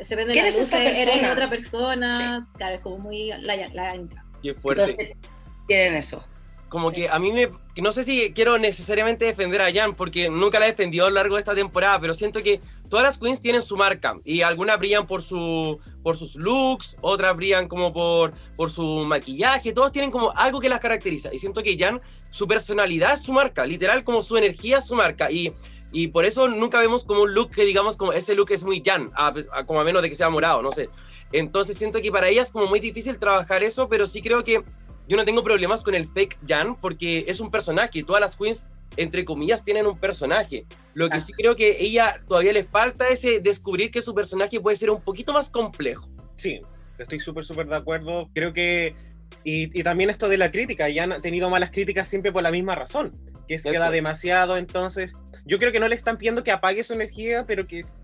[0.02, 2.48] se vende ¿Quién la es esta luz, eres otra persona.
[2.56, 3.96] Claro, es como muy la, la,
[4.42, 4.82] Qué fuerte.
[4.82, 5.16] Entonces,
[5.66, 6.22] tienen eso.
[6.68, 7.48] Como que a mí me.
[7.76, 11.14] No sé si quiero necesariamente defender a Jan, porque nunca la he defendido a lo
[11.16, 14.78] largo de esta temporada, pero siento que todas las queens tienen su marca y algunas
[14.78, 20.10] brillan por, su, por sus looks, otras brillan como por, por su maquillaje, todos tienen
[20.12, 21.34] como algo que las caracteriza.
[21.34, 22.00] Y siento que Jan,
[22.30, 25.30] su personalidad es su marca, literal como su energía es su marca.
[25.30, 25.52] Y
[25.96, 28.82] Y por eso nunca vemos como un look que digamos como ese look es muy
[28.84, 30.88] Jan, a, a- como a menos de que sea morado, no sé.
[31.32, 34.62] Entonces siento que para ella es como muy difícil trabajar eso, pero sí creo que
[35.08, 38.02] yo no tengo problemas con el fake Jan porque es un personaje.
[38.04, 40.64] Todas las queens, entre comillas, tienen un personaje.
[40.94, 44.76] Lo que sí creo que ella todavía le falta ese descubrir que su personaje puede
[44.76, 46.08] ser un poquito más complejo.
[46.36, 46.60] Sí,
[46.98, 48.30] estoy súper, súper de acuerdo.
[48.34, 48.94] Creo que.
[49.42, 52.50] Y, y también esto de la crítica, ya han tenido malas críticas siempre por la
[52.50, 53.12] misma razón,
[53.46, 53.90] que es da Eso.
[53.90, 55.10] demasiado, entonces
[55.44, 57.96] yo creo que no le están pidiendo que apague su energía, pero que es-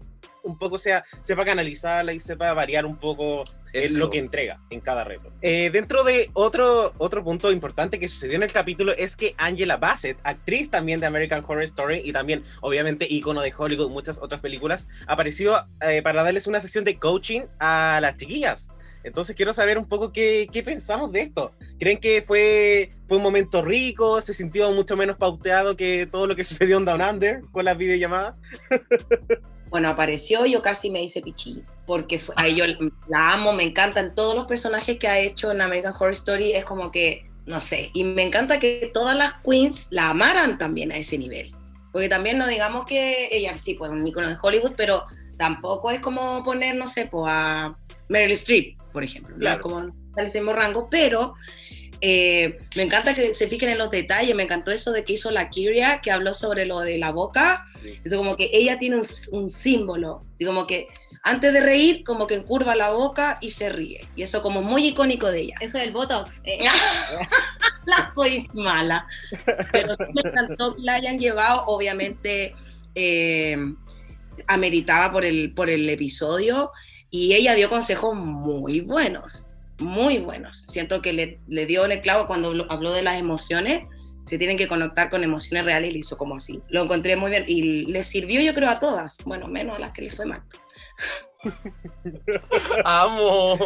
[0.42, 3.98] un poco sea, sepa canalizarla y sepa variar un poco Eso.
[3.98, 5.32] lo que entrega en cada reto.
[5.42, 9.76] Eh, dentro de otro, otro punto importante que sucedió en el capítulo es que Angela
[9.76, 14.40] Bassett, actriz también de American Horror Story y también obviamente ícono de Hollywood, muchas otras
[14.40, 18.68] películas, apareció eh, para darles una sesión de coaching a las chiquillas.
[19.02, 21.52] Entonces quiero saber un poco qué, qué pensamos de esto.
[21.78, 24.20] ¿Creen que fue, fue un momento rico?
[24.20, 27.76] ¿Se sintió mucho menos pauteado que todo lo que sucedió en Down Under con las
[27.78, 28.38] videollamadas?
[29.70, 32.64] Bueno, apareció, yo casi me hice pichí, porque fue, a yo
[33.08, 36.64] la amo, me encantan todos los personajes que ha hecho en American Horror Story, es
[36.64, 40.96] como que, no sé, y me encanta que todas las queens la amaran también a
[40.96, 41.54] ese nivel,
[41.92, 45.04] porque también no digamos que ella sí, pues un icono de Hollywood, pero
[45.38, 47.76] tampoco es como poner, no sé, pues a
[48.08, 49.56] Meryl Streep, por ejemplo, no Claro.
[49.56, 49.80] es como
[50.16, 51.34] del mismo rango, pero
[52.00, 55.30] eh, me encanta que se fijen en los detalles, me encantó eso de que hizo
[55.30, 57.66] la Kyria, que habló sobre lo de la boca,
[58.04, 60.88] es como que ella tiene un, un símbolo, y como que
[61.22, 64.08] antes de reír, como que encurva la boca y se ríe.
[64.16, 65.56] Y eso como muy icónico de ella.
[65.60, 66.40] Eso del Botox.
[66.44, 66.60] eh,
[67.84, 69.06] la soy mala.
[69.70, 72.54] Pero sí me encantó que la hayan llevado, obviamente
[72.94, 73.56] eh,
[74.46, 76.72] ameritaba por el, por el episodio
[77.10, 79.46] y ella dio consejos muy buenos,
[79.80, 80.62] muy buenos.
[80.68, 83.84] Siento que le, le dio en el clavo cuando habló, de las emociones.
[84.26, 86.60] Se tienen que conectar con emociones reales y le hizo como así.
[86.68, 89.92] Lo encontré muy bien y le sirvió yo creo a todas, bueno, menos a las
[89.92, 90.42] que le fue mal.
[92.84, 93.58] Amo.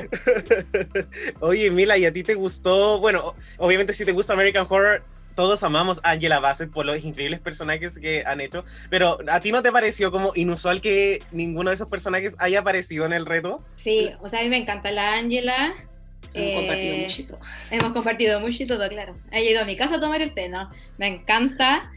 [1.41, 3.01] Oye, Mila, ¿y a ti te gustó?
[3.01, 5.03] Bueno, obviamente si te gusta American Horror,
[5.35, 9.51] todos amamos a Angela Bassett por los increíbles personajes que han hecho, pero ¿a ti
[9.51, 13.63] no te pareció como inusual que ninguno de esos personajes haya aparecido en el reto?
[13.77, 15.75] Sí, o sea, a mí me encanta la Ángela.
[16.35, 17.39] Hemos eh, compartido muchito.
[17.71, 19.15] Hemos compartido mucho y todo, claro.
[19.33, 20.69] He ido a mi casa a tomar el té, ¿no?
[20.99, 21.91] Me encanta.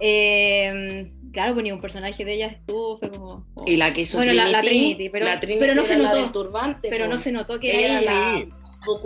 [0.00, 3.46] Eh, claro, pues ni un personaje de ella estuvo, fue como...
[3.54, 3.64] oh.
[3.66, 5.96] Y la que hizo Bueno, la- la Trinity, Trinity, pero- la Trinity pero no se
[5.96, 6.32] notó.
[6.32, 7.12] turbante, pero po.
[7.12, 8.12] no se notó que era ella.
[8.12, 8.46] la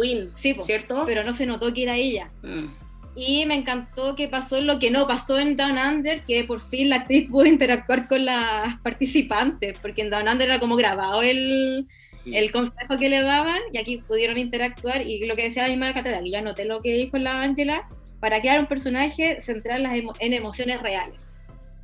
[0.00, 0.62] Queen, Sí, po.
[0.62, 1.04] ¿cierto?
[1.06, 2.30] Pero no se notó que era ella.
[2.42, 2.66] Mm.
[3.14, 6.88] Y me encantó que pasó lo que no pasó en Down Under, que por fin
[6.88, 11.86] la actriz pudo interactuar con las participantes, porque en Down Under era como grabado el,
[12.24, 12.36] Sí.
[12.36, 15.92] el consejo que le daban y aquí pudieron interactuar y lo que decía la misma
[15.94, 17.88] catedral, y yo anoté lo que dijo la Ángela,
[18.20, 21.20] para crear un personaje centrar las emo- en emociones reales.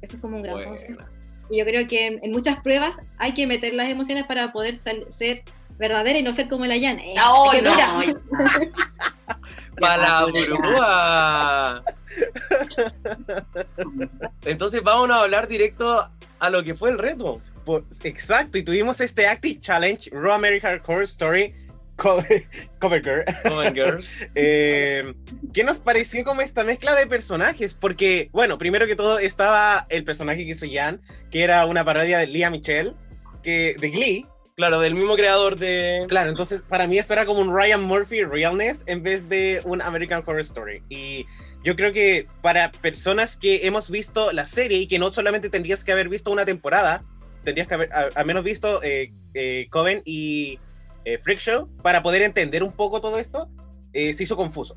[0.03, 1.01] Eso es como un gran consejo.
[1.51, 4.75] Y yo creo que en, en muchas pruebas hay que meter las emociones para poder
[4.77, 5.43] ser
[5.79, 6.99] verdadera y no ser como la Jan.
[6.99, 8.01] Eh, No, que no, dura.
[8.07, 8.15] ya.
[9.81, 11.85] Palabrúa.
[14.45, 17.41] Entonces vámonos a hablar directo a lo que fue el reto.
[17.65, 21.55] Por- exacto, y tuvimos este Active Challenge, Raw American Horror Story
[21.97, 22.23] Co-
[22.81, 23.25] Cover Girl.
[23.75, 24.27] Girls.
[24.35, 25.15] Eh,
[25.53, 27.75] ¿Qué nos pareció como esta mezcla de personajes?
[27.75, 31.01] Porque, bueno, primero que todo estaba el personaje que hizo Jan,
[31.31, 32.93] que era una parodia de Leah Michelle,
[33.43, 34.27] que, de Glee.
[34.57, 36.05] Claro, del mismo creador de.
[36.09, 39.83] Claro, entonces para mí esto era como un Ryan Murphy Realness en vez de un
[39.83, 40.81] American Horror Story.
[40.89, 41.27] Y
[41.65, 45.83] yo creo que para personas que hemos visto la serie y que no solamente tendrías
[45.83, 47.03] que haber visto una temporada,
[47.45, 50.59] tendrías que haber al menos visto eh, eh, Coven y
[51.05, 53.49] eh, Freak Show para poder entender un poco todo esto,
[53.93, 54.77] eh, se hizo confuso.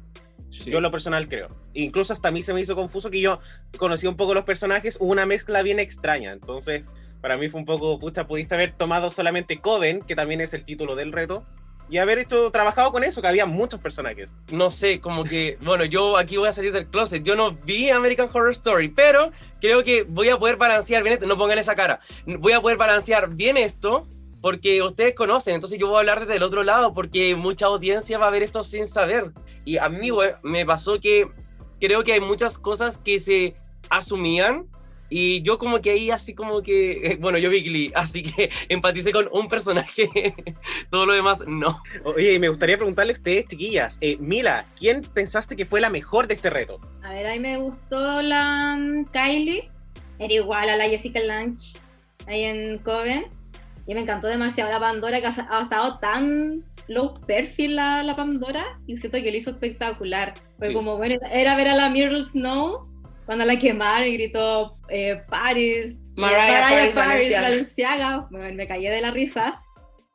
[0.49, 0.71] Sí.
[0.71, 1.49] Yo en lo personal creo.
[1.73, 3.39] Incluso hasta a mí se me hizo confuso que yo
[3.77, 6.31] conocí un poco los personajes, hubo una mezcla bien extraña.
[6.31, 6.85] Entonces,
[7.21, 10.63] para mí fue un poco, pucha, pudiste haber tomado solamente Coven, que también es el
[10.63, 11.45] título del reto,
[11.89, 14.35] y haber hecho, trabajado con eso, que había muchos personajes.
[14.51, 17.23] no sé, como que, bueno, yo aquí voy a salir del closet.
[17.23, 21.27] Yo no vi American Horror Story, pero creo que voy a poder balancear bien esto.
[21.27, 21.99] No pongan esa cara.
[22.25, 24.07] Voy a poder balancear bien esto
[24.41, 25.55] porque ustedes conocen.
[25.55, 28.43] Entonces yo voy a hablar desde el otro lado porque mucha audiencia va a ver
[28.43, 29.31] esto sin saber.
[29.65, 31.27] Y a mí güey, me pasó que
[31.79, 33.55] creo que hay muchas cosas que se
[33.89, 34.67] asumían.
[35.09, 39.11] Y yo como que ahí así como que, bueno, yo vi Glee, así que empaticé
[39.11, 40.09] con un personaje,
[40.89, 41.81] todo lo demás no.
[42.03, 45.89] Oye, y me gustaría preguntarle a ustedes, chiquillas, eh, Mila, ¿quién pensaste que fue la
[45.89, 46.79] mejor de este reto?
[47.03, 49.69] A ver, ahí me gustó la mm, Kylie.
[50.19, 51.77] Era igual a la Jessica Lange
[52.25, 53.25] ahí en Coven.
[53.85, 58.15] Y me encantó demasiado la Pandora, que ha, ha estado tan low perfil la, la
[58.15, 58.79] Pandora.
[58.87, 60.33] Y siento que lo hizo espectacular.
[60.57, 60.73] Fue Sí.
[60.73, 62.81] como, bueno, era ver a la Myrtle Snow
[63.27, 67.41] cuando la quemaron y gritó eh, Paris, Mariah Paris Valenciaga.
[67.49, 69.61] Valenciaga, me, me callé de la risa.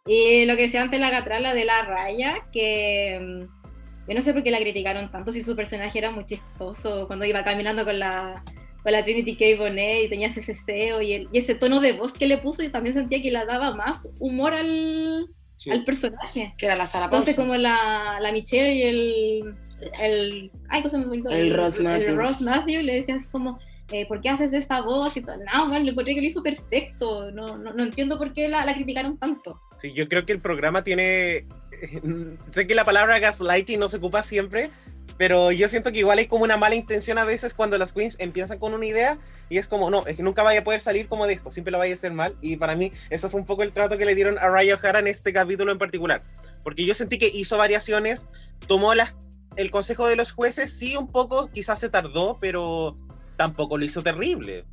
[0.06, 4.32] Y lo que decía antes la Catrala de la raya, que mm, yo no sé
[4.32, 8.00] por qué la criticaron tanto, si su personaje era muy chistoso, cuando iba caminando con
[8.00, 8.42] la,
[8.82, 9.62] con la Trinity K.
[9.62, 12.64] Bonet y tenía ese ceseo y, el- y ese tono de voz que le puso,
[12.64, 15.70] y también sentía que le daba más humor al, Sí.
[15.70, 16.50] al personaje.
[16.58, 19.54] Que era la Sara Entonces, como la, la Michelle y el.
[20.00, 21.30] El ay, cosa me olvidó.
[21.30, 22.08] El Ross Matthews.
[22.08, 23.58] El Ross Matthews le decían así como.
[23.90, 25.16] eh, ¿Por qué haces esta voz?
[25.16, 25.36] Y todo.
[25.52, 27.30] No, bueno, le encontré que lo hizo perfecto.
[27.32, 29.60] No, no, no entiendo por qué la, la criticaron tanto.
[29.80, 31.46] Sí, yo creo que el programa tiene.
[32.52, 34.70] sé que la palabra gaslighting no se ocupa siempre,
[35.18, 38.16] pero yo siento que igual hay como una mala intención a veces cuando las queens
[38.20, 39.18] empiezan con una idea
[39.50, 41.72] y es como, no, es que nunca vaya a poder salir como de esto, siempre
[41.72, 42.36] lo vaya a hacer mal.
[42.40, 45.00] Y para mí, eso fue un poco el trato que le dieron a Raya O'Hara
[45.00, 46.22] en este capítulo en particular.
[46.62, 48.28] Porque yo sentí que hizo variaciones,
[48.68, 49.14] tomó las,
[49.56, 52.96] el consejo de los jueces, sí, un poco, quizás se tardó, pero
[53.36, 54.64] tampoco lo hizo terrible.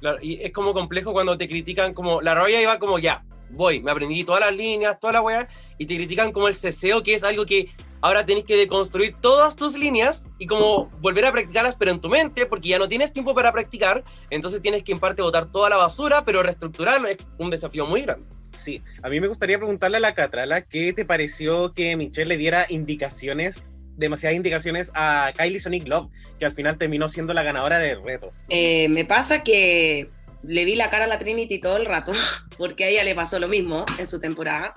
[0.00, 3.80] Claro, y es como complejo cuando te critican como la rabia iba como ya, voy,
[3.80, 7.14] me aprendí todas las líneas, toda la weá, y te critican como el ceseo, que
[7.14, 7.70] es algo que
[8.00, 12.08] ahora tenés que deconstruir todas tus líneas y como volver a practicarlas, pero en tu
[12.08, 15.70] mente, porque ya no tienes tiempo para practicar, entonces tienes que en parte botar toda
[15.70, 18.26] la basura, pero reestructurarlo es un desafío muy grande.
[18.56, 22.36] Sí, a mí me gustaría preguntarle a la Catrala, ¿qué te pareció que Michelle le
[22.36, 23.66] diera indicaciones,
[23.96, 28.30] demasiadas indicaciones a Kylie Sonic Love, que al final terminó siendo la ganadora del reto?
[28.48, 30.08] Eh, me pasa que
[30.42, 32.12] le vi la cara a la Trinity todo el rato,
[32.58, 34.74] porque a ella le pasó lo mismo en su temporada.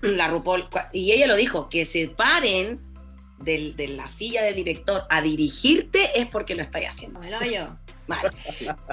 [0.00, 2.80] La RuPaul, y ella lo dijo, que se paren
[3.40, 7.30] del- de la silla de director a dirigirte es porque lo estáis haciendo No me
[7.30, 7.76] lo yo.
[8.06, 8.32] mal.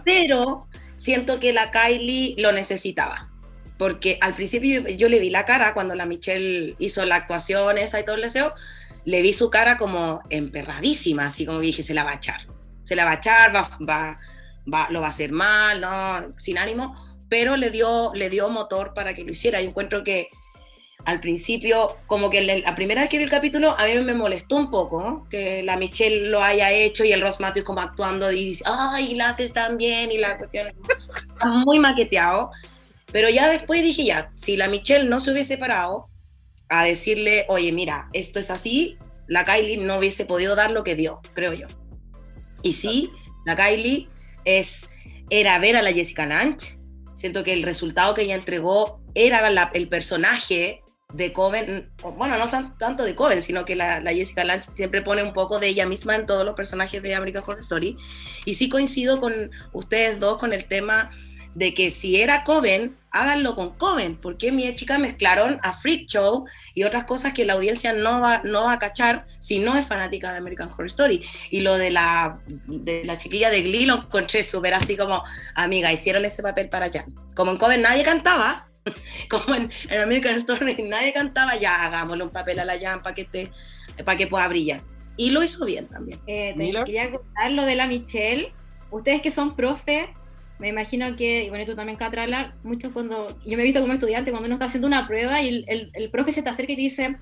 [0.03, 3.29] Pero siento que la Kylie lo necesitaba.
[3.77, 7.77] Porque al principio yo, yo le vi la cara cuando la Michelle hizo la actuación
[7.77, 8.53] esa y todo el deseo,
[9.05, 12.41] le vi su cara como emperradísima, así como que dije, se la va a echar.
[12.83, 14.17] Se la va a echar, va, va,
[14.71, 16.95] va- lo va a hacer mal, no, sin ánimo,
[17.29, 19.61] pero le dio, le dio motor para que lo hiciera.
[19.61, 20.29] Yo encuentro que
[21.05, 24.55] al principio, como que la primera vez que vi el capítulo, a mí me molestó
[24.55, 28.45] un poco que la Michelle lo haya hecho y el Ross Matthews como actuando y
[28.45, 30.73] dice, ay, la haces tan bien y la cuestión
[31.63, 32.49] muy maqueteado.
[33.11, 36.09] Pero ya después dije, ya, si la Michelle no se hubiese parado
[36.69, 38.97] a decirle, oye, mira, esto es así,
[39.27, 41.67] la Kylie no hubiese podido dar lo que dio, creo yo.
[42.61, 43.11] Y sí,
[43.45, 44.07] la Kylie
[44.45, 44.87] es,
[45.29, 46.77] era ver a la Jessica Lange.
[47.15, 50.81] Siento que el resultado que ella entregó era la- el personaje
[51.13, 55.01] de Coven, bueno, no tan- tanto de Coven, sino que la, la Jessica Lange siempre
[55.01, 57.97] pone un poco de ella misma en todos los personajes de American Horror Story.
[58.43, 61.11] Y sí coincido con ustedes dos con el tema
[61.55, 66.45] de que si era Coven, háganlo con Coven, porque mi chica mezclaron a Freak Show
[66.73, 69.85] y otras cosas que la audiencia no va, no va a cachar si no es
[69.87, 71.23] fanática de American Horror Story.
[71.49, 75.23] Y lo de la, de la chiquilla de Glee lo encontré súper así como,
[75.55, 77.05] amiga, hicieron ese papel para Jan.
[77.35, 78.67] Como en Coven nadie cantaba,
[79.29, 83.15] como en, en American Story nadie cantaba, ya hagámosle un papel a la Jan para
[83.15, 83.51] que, te-
[84.03, 84.81] para que pueda brillar.
[85.15, 86.19] Y lo hizo bien también.
[86.27, 88.51] Eh, te quería contar lo de la Michelle.
[88.91, 90.13] Ustedes que son profe,
[90.59, 93.93] me imagino que, y bueno, tú también, Catrala, mucho cuando, yo me he visto como
[93.93, 96.75] estudiante, cuando uno está haciendo una prueba y el, el, profe se te acerca y
[96.75, 97.17] te dice,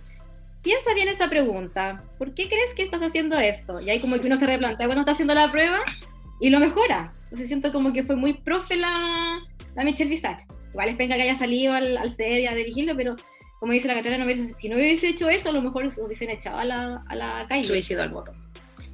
[0.61, 3.81] piensa bien esa pregunta, ¿por qué crees que estás haciendo esto?
[3.81, 5.79] Y ahí como que uno se replantea cuando está haciendo la prueba
[6.39, 7.13] y lo mejora.
[7.23, 9.39] Entonces siento como que fue muy profe la,
[9.75, 10.45] la Michelle Visage.
[10.71, 13.15] Igual es penca que haya salido al, al y a dirigirlo, pero
[13.59, 16.57] como dice la Catrala, no si no hubiese hecho eso, a lo mejor hubiesen echado
[16.57, 17.65] a la, a la Kylie.
[17.65, 18.33] Suicidio al voto.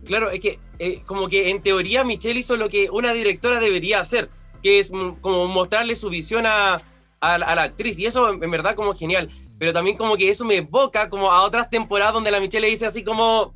[0.09, 3.99] Claro, es que eh, como que en teoría Michelle hizo lo que una directora debería
[3.99, 4.27] hacer,
[4.63, 4.91] que es
[5.21, 6.81] como mostrarle su visión a,
[7.21, 10.31] a la- a la actriz, y eso en verdad como genial, pero también como que
[10.31, 13.53] eso me evoca como a otras temporadas donde la Michelle le dice así como,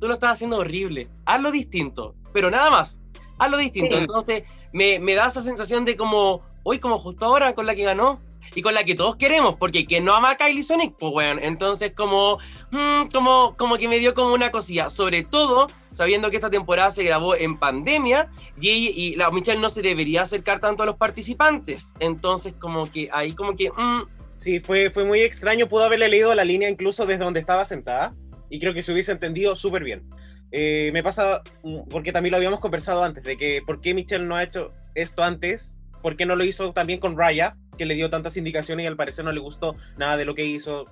[0.00, 3.00] tú lo estás haciendo horrible, hazlo distinto, pero nada más,
[3.40, 4.02] hazlo distinto, Sí.
[4.02, 7.82] entonces me, me da esa sensación de como, hoy como justo ahora con la que
[7.82, 8.20] ganó,
[8.54, 11.40] y con la que todos queremos, porque quien no ama a Kylie Sonic, pues bueno,
[11.42, 12.38] entonces como,
[12.70, 16.90] mm, como, como que me dio como una cosilla, sobre todo sabiendo que esta temporada
[16.90, 18.28] se grabó en pandemia
[18.60, 23.08] y, y la Michelle no se debería acercar tanto a los participantes, entonces como que
[23.12, 25.68] ahí como que, mm, Sí, fue, fue muy extraño.
[25.68, 28.12] Pudo haberle leído la línea incluso desde donde estaba sentada.
[28.50, 30.04] Y creo que se hubiese entendido súper bien.
[30.52, 34.24] Eh, me pasa, mm, porque también lo habíamos conversado antes, de que por qué Michelle
[34.24, 37.94] no ha hecho esto antes, por qué no lo hizo también con Raya, que le
[37.94, 40.86] dio tantas indicaciones y al parecer no le gustó nada de lo que hizo.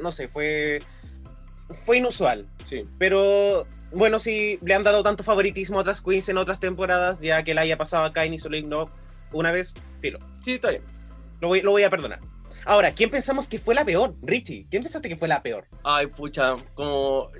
[0.00, 0.80] No sé, fue,
[1.84, 2.46] fue inusual.
[2.64, 2.84] sí.
[2.98, 7.42] Pero bueno, si le han dado tanto favoritismo a otras queens en otras temporadas, ya
[7.44, 8.90] que la haya pasado a Kylie Sonic no
[9.32, 10.18] una vez, filo.
[10.42, 10.82] Sí, está bien.
[11.40, 12.20] Lo voy, lo voy a perdonar.
[12.64, 14.16] Ahora, ¿quién pensamos que fue la peor?
[14.22, 15.66] Richie, ¿quién pensaste que fue la peor?
[15.84, 17.30] Ay, pucha, como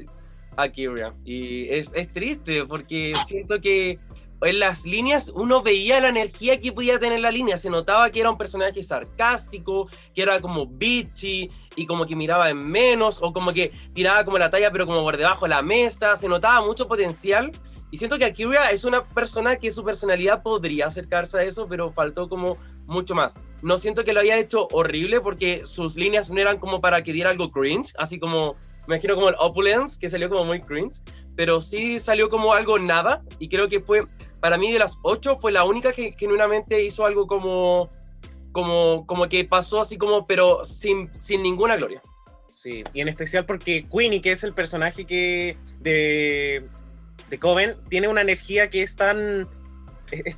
[0.57, 1.15] Akira.
[1.25, 3.99] Y es, es triste porque siento que
[4.43, 8.21] en las líneas uno veía la energía que podía tener la línea, se notaba que
[8.21, 13.33] era un personaje sarcástico, que era como bitchy y como que miraba en menos o
[13.33, 16.65] como que tiraba como la talla pero como por debajo de la mesa, se notaba
[16.65, 17.53] mucho potencial.
[17.91, 21.93] Y siento que Akira es una persona que su personalidad podría acercarse a eso, pero
[21.93, 23.39] faltó como mucho más.
[23.63, 27.13] No siento que lo haya hecho horrible porque sus líneas no eran como para que
[27.13, 31.01] diera algo cringe, así como, me imagino como el Opulence, que salió como muy cringe,
[31.37, 34.03] pero sí salió como algo nada y creo que fue,
[34.47, 37.91] para mí de las ocho, fue la única que genuinamente hizo algo como,
[38.53, 42.01] como, como que pasó así como, pero sin, sin ninguna gloria.
[42.53, 46.65] Sí, y en especial porque Queenie, que es el personaje que de,
[47.29, 49.49] de Coven, tiene una energía que es tan.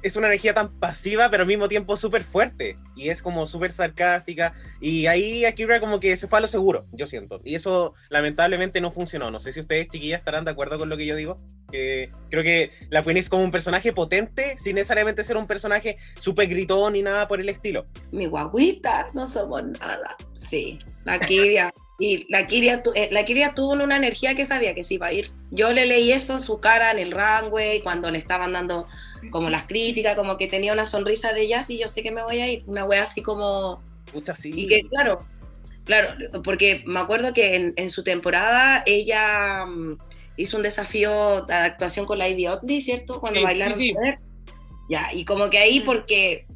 [0.03, 2.77] Es, una energía tan pasiva, pero al mismo tiempo súper fuerte.
[2.97, 4.55] Y es como súper sarcástica.
[4.81, 7.41] Y ahí Akira como que se fue a lo seguro, yo siento.
[7.45, 9.31] Y eso lamentablemente no funcionó.
[9.31, 11.37] No sé si ustedes, chiquillas, estarán de acuerdo con lo que yo digo.
[11.71, 15.97] Que creo que la Queen es como un personaje potente, sin necesariamente ser un personaje
[16.19, 17.87] súper gritón ni nada por el estilo.
[18.11, 20.17] Mi guaguita, no somos nada.
[20.37, 21.73] Sí, la Kiria.
[22.01, 25.09] Y la Kiria, tu- eh, la Kiria tuvo una energía que sabía que se iba
[25.09, 25.33] a ir.
[25.51, 28.87] Yo le leí eso en su cara en el runway, cuando le estaban dando
[29.31, 32.23] como las críticas, como que tenía una sonrisa de ella, sí, yo sé que me
[32.23, 32.63] voy a ir.
[32.67, 33.83] Una wea así como...
[34.13, 34.51] Pucha, sí.
[34.55, 35.21] Y que, claro,
[35.85, 39.99] claro, porque me acuerdo que en, en su temporada ella mm,
[40.37, 43.21] hizo un desafío de actuación con la Ivy Otley, ¿cierto?
[43.21, 43.79] Cuando Sí, bailaron.
[43.79, 44.15] sí, sí.
[44.89, 46.47] Ya, y como que ahí porque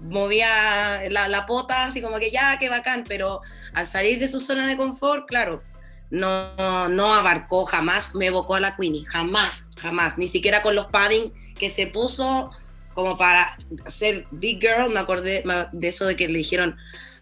[0.00, 3.40] movía la, la pota, así como que ya, qué bacán, pero
[3.72, 5.62] al salir de su zona de confort, claro,
[6.10, 10.86] no, no abarcó, jamás me evocó a la Queenie, jamás, jamás, ni siquiera con los
[10.86, 12.50] padding que se puso
[12.94, 13.56] como para
[13.88, 16.76] ser big girl, me acordé de eso de que le dijeron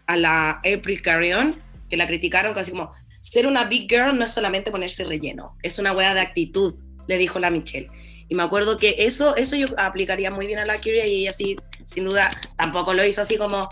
[0.05, 4.31] a la April Carrion, que la criticaron casi como, ser una big girl no es
[4.31, 6.75] solamente ponerse relleno, es una wea de actitud,
[7.07, 7.89] le dijo la Michelle.
[8.29, 11.33] Y me acuerdo que eso, eso yo aplicaría muy bien a la Kyria y ella
[11.33, 13.69] sí, sin duda, tampoco lo hizo así como,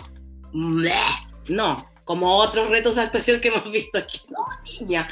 [0.52, 0.94] "Bleh".
[1.50, 4.46] no, como otros retos de actuación que hemos visto aquí, no,
[4.80, 5.08] niña.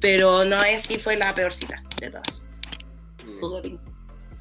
[0.00, 2.42] Pero no, ella sí fue la peorcita de todas.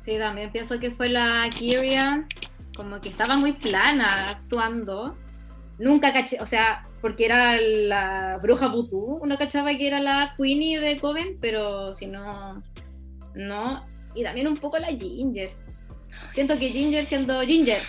[0.05, 2.27] Sí, también pienso que fue la Kyria,
[2.75, 5.17] como que estaba muy plana actuando.
[5.79, 10.79] Nunca caché, o sea, porque era la bruja vudú, uno cachaba que era la Queenie
[10.79, 12.63] de Coven, pero si no,
[13.33, 13.85] no.
[14.13, 15.51] Y también un poco la Ginger.
[16.33, 17.81] Siento que Ginger siendo Ginger,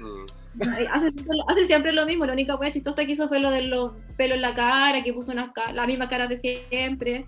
[0.00, 0.64] Mm.
[0.92, 1.12] hace,
[1.48, 4.36] hace siempre lo mismo, la única wea chistosa que hizo fue lo de los pelos
[4.36, 7.26] en la cara, que puso unas la misma cara de siempre.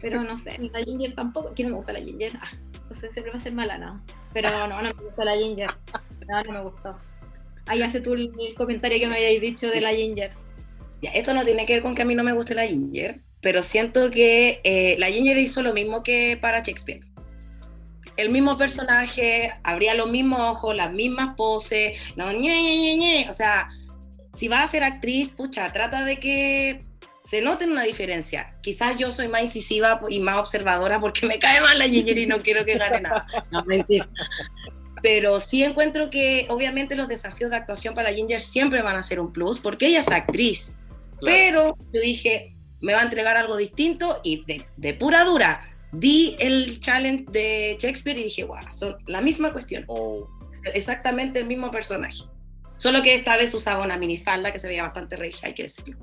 [0.00, 2.32] Pero no sé, la Ginger tampoco, que no me gusta la Ginger.
[2.40, 4.02] Ah, entonces siempre va a ser mala, ¿no?
[4.32, 5.70] Pero no, no me gusta la Ginger.
[6.28, 6.96] No, no me gustó.
[7.66, 10.30] Ahí hace tú el, comentario que me habíais dicho de la Ginger.
[11.02, 13.20] Ya, esto no tiene que ver con que a mí no me guste la Ginger,
[13.40, 17.00] pero siento que eh, la Ginger hizo lo mismo que para Shakespeare.
[18.16, 23.26] El mismo personaje, habría los mismos ojos, las mismas poses, no, ñe, ñe, ñe.
[23.28, 23.68] o sea,
[24.32, 26.85] si vas a ser actriz, pucha, trata de que
[27.26, 28.54] se note una diferencia.
[28.62, 32.26] Quizás yo soy más incisiva y más observadora porque me cae mal la Ginger y
[32.26, 33.26] no quiero que gane nada.
[33.50, 34.08] No, mentira.
[35.02, 39.02] Pero sí encuentro que obviamente los desafíos de actuación para la Ginger siempre van a
[39.02, 40.72] ser un plus porque ella es actriz.
[41.18, 41.24] Claro.
[41.24, 46.36] Pero yo dije, me va a entregar algo distinto y de, de pura dura vi
[46.38, 50.28] el challenge de Shakespeare y dije, wow, son la misma cuestión, Oh,
[50.74, 52.22] exactamente el mismo personaje.
[52.78, 55.98] Solo que esta vez usaba una minifalda que se veía bastante regia, hay que decirlo.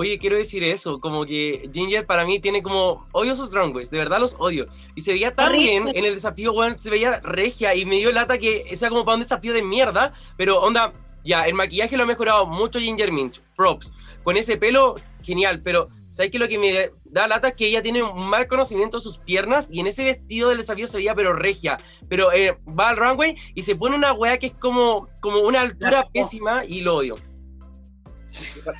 [0.00, 3.98] Oye, quiero decir eso, como que Ginger para mí tiene como, odio sus runways, de
[3.98, 4.68] verdad los odio.
[4.94, 5.70] Y se veía tan Horrible.
[5.70, 9.04] bien en el desafío, weón, se veía regia y me dio lata que sea como
[9.04, 10.92] para un desafío de mierda, pero onda,
[11.24, 13.92] ya, el maquillaje lo ha mejorado mucho Ginger Minch, props.
[14.22, 16.38] Con ese pelo, genial, pero ¿sabes qué?
[16.38, 19.66] Lo que me da lata es que ella tiene un mal conocimiento de sus piernas
[19.68, 21.76] y en ese vestido del desafío se veía pero regia,
[22.08, 25.62] pero eh, va al runway y se pone una weá que es como, como una
[25.62, 27.16] altura pésima y lo odio.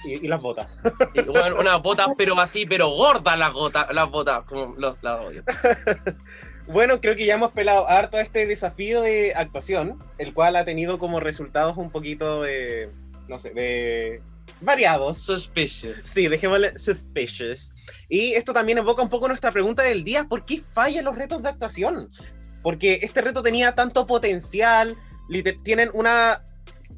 [0.04, 0.68] Y, y las botas.
[1.14, 5.24] Y, bueno, unas botas, pero así, pero gordas las botas, las botas, como los, las
[5.24, 5.44] odio.
[6.66, 10.98] Bueno, creo que ya hemos pelado harto este desafío de actuación, el cual ha tenido
[10.98, 12.90] como resultados un poquito de,
[13.26, 14.20] no sé, de
[14.60, 15.18] variados.
[15.18, 15.96] Suspicious.
[16.04, 17.72] Sí, dejémosle suspicious.
[18.10, 21.42] Y esto también evoca un poco nuestra pregunta del día, ¿por qué fallan los retos
[21.42, 22.08] de actuación?
[22.62, 24.94] Porque este reto tenía tanto potencial,
[25.62, 26.42] tienen una...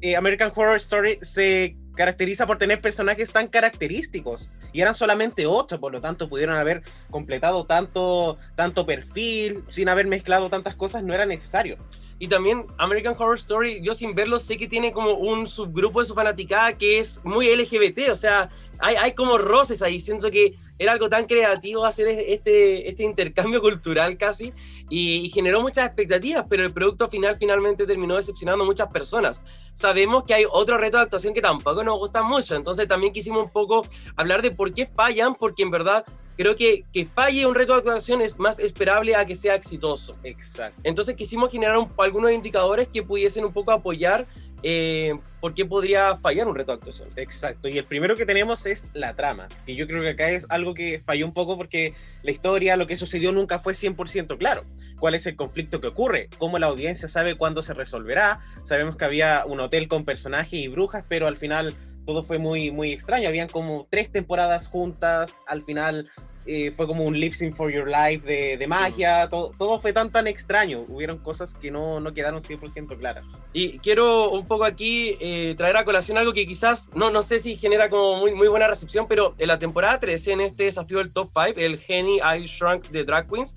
[0.01, 5.79] eh, American Horror Story se caracteriza por tener personajes tan característicos y eran solamente ocho,
[5.79, 11.13] por lo tanto pudieron haber completado tanto, tanto perfil sin haber mezclado tantas cosas, no
[11.13, 11.77] era necesario.
[12.19, 16.05] Y también American Horror Story, yo sin verlo sé que tiene como un subgrupo de
[16.05, 18.49] su fanaticada que es muy LGBT, o sea,
[18.81, 19.99] hay, hay como roces ahí.
[19.99, 24.53] Siento que era algo tan creativo hacer este, este intercambio cultural casi
[24.89, 29.43] y, y, generó muchas expectativas, pero el producto final finalmente terminó decepcionando a muchas personas.
[29.73, 33.43] Sabemos que hay otro reto de actuación que tampoco nos gusta mucho, entonces también quisimos
[33.43, 36.03] un poco hablar de por qué fallan, porque en verdad
[36.35, 40.15] creo que que falle un reto de actuación es más esperable a que sea exitoso.
[40.23, 40.81] Exacto.
[40.83, 44.27] Entonces quisimos generar un, algunos indicadores que pudiesen un poco apoyar
[44.63, 47.09] eh, por qué podría fallar un reto de actuación.
[47.15, 50.45] Exacto, y el primero que tenemos es la trama, que yo creo que acá es
[50.49, 51.93] algo que falló un poco porque
[52.23, 54.63] la historia, lo que sucedió nunca fue 100% claro.
[54.99, 56.29] ¿Cuál es el conflicto que ocurre?
[56.37, 58.39] ¿Cómo la audiencia sabe cuándo se resolverá?
[58.63, 62.69] Sabemos que había un hotel con personajes y brujas, pero al final todo fue muy,
[62.69, 63.27] muy extraño.
[63.27, 66.11] Habían como tres temporadas juntas, al final
[66.45, 69.93] eh, fue como un lip sync for your life de, de magia, todo, todo, fue
[69.93, 73.23] tan tan extraño, hubieron cosas que no, no quedaron 100% claras.
[73.53, 77.39] Y quiero un poco aquí eh, traer a colación algo que quizás, no, no sé
[77.39, 80.97] si genera como muy, muy buena recepción, pero en la temporada 13, en este desafío
[80.97, 83.55] del top 5, el Genie I Shrunk de Drag Queens,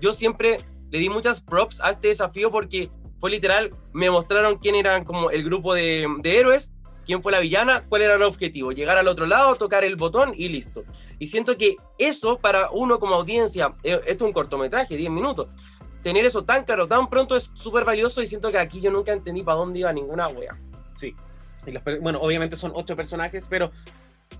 [0.00, 0.58] yo siempre
[0.90, 5.30] le di muchas props a este desafío porque fue literal, me mostraron quién eran como
[5.30, 6.72] el grupo de, de héroes,
[7.06, 10.34] quién fue la villana, cuál era el objetivo, llegar al otro lado, tocar el botón
[10.36, 10.84] y listo.
[11.18, 15.48] Y siento que eso para uno como audiencia, eh, esto es un cortometraje, 10 minutos,
[16.02, 19.12] tener eso tan caro, tan pronto es súper valioso y siento que aquí yo nunca
[19.12, 20.56] entendí para dónde iba ninguna wea.
[20.94, 21.14] Sí.
[21.66, 23.72] Y las, bueno, obviamente son ocho personajes, pero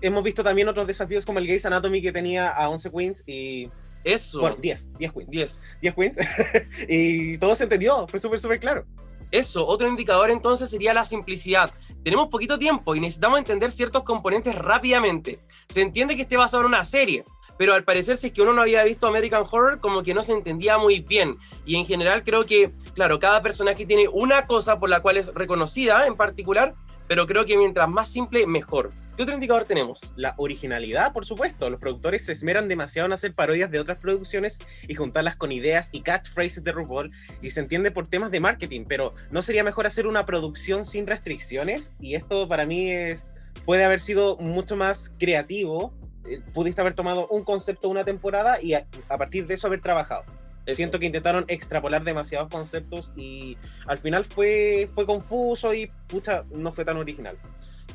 [0.01, 3.69] hemos visto también otros desafíos como el Gays Anatomy que tenía a 11 queens y...
[4.03, 4.39] Eso.
[4.39, 5.29] Bueno, 10, 10 queens.
[5.29, 5.63] 10.
[5.81, 6.17] 10 queens.
[6.87, 8.85] y todo se entendió, fue súper, súper claro.
[9.31, 11.71] Eso, otro indicador entonces sería la simplicidad
[12.03, 15.39] tenemos poquito tiempo y necesitamos entender ciertos componentes rápidamente.
[15.69, 17.25] Se entiende que esté basado en una serie,
[17.57, 20.23] pero al parecer si es que uno no había visto American Horror, como que no
[20.23, 21.35] se entendía muy bien.
[21.65, 25.33] Y en general creo que, claro, cada personaje tiene una cosa por la cual es
[25.33, 26.75] reconocida en particular,
[27.07, 28.91] pero creo que mientras más simple, mejor.
[29.15, 30.01] ¿Qué otro indicador tenemos?
[30.15, 31.69] La originalidad, por supuesto.
[31.69, 35.89] Los productores se esmeran demasiado en hacer parodias de otras producciones y juntarlas con ideas
[35.91, 39.87] y catchphrases de RuPaul, y se entiende por temas de marketing, pero ¿no sería mejor
[39.87, 41.93] hacer una producción sin restricciones?
[41.99, 43.31] Y esto para mí es
[43.65, 45.93] puede haber sido mucho más creativo.
[46.25, 49.81] Eh, pudiste haber tomado un concepto una temporada y a, a partir de eso haber
[49.81, 50.23] trabajado.
[50.67, 50.75] Eso.
[50.75, 53.57] Siento que intentaron extrapolar demasiados conceptos y
[53.87, 57.37] al final fue, fue confuso y pucha, no fue tan original.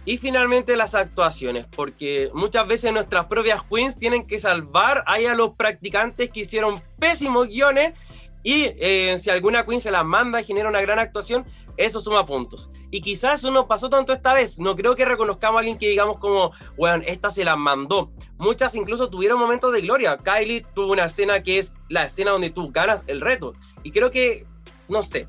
[0.05, 5.35] Y finalmente las actuaciones, porque muchas veces nuestras propias queens tienen que salvar ahí a
[5.35, 7.95] los practicantes que hicieron pésimos guiones
[8.43, 11.45] y eh, si alguna queen se las manda y genera una gran actuación,
[11.77, 12.69] eso suma puntos.
[12.93, 14.59] Y quizás no pasó tanto esta vez.
[14.59, 18.13] No creo que reconozcamos a alguien que digamos como, bueno, esta se la mandó.
[18.37, 20.19] Muchas incluso tuvieron momentos de gloria.
[20.19, 23.55] Kylie tuvo una escena que es la escena donde tú ganas el reto.
[23.83, 24.45] Y creo que,
[24.91, 25.27] no sé.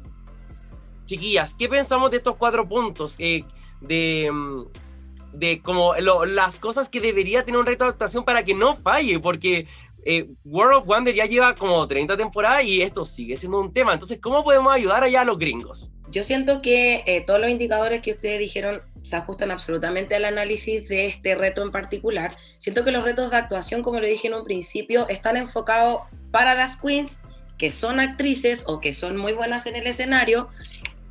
[1.05, 3.15] Chiquillas, ¿qué pensamos de estos cuatro puntos?
[3.17, 3.45] Eh,
[3.79, 4.29] de,
[5.31, 8.75] de como lo, las cosas que debería tener un reto de actuación para que no
[8.75, 9.21] falle.
[9.21, 9.67] Porque
[10.03, 13.93] eh, World of Wonder ya lleva como 30 temporadas y esto sigue siendo un tema.
[13.93, 15.93] Entonces, ¿cómo podemos ayudar allá a los gringos?
[16.13, 20.87] Yo siento que eh, todos los indicadores que ustedes dijeron se ajustan absolutamente al análisis
[20.87, 22.37] de este reto en particular.
[22.59, 26.53] Siento que los retos de actuación, como lo dije en un principio, están enfocados para
[26.53, 27.17] las queens
[27.57, 30.49] que son actrices o que son muy buenas en el escenario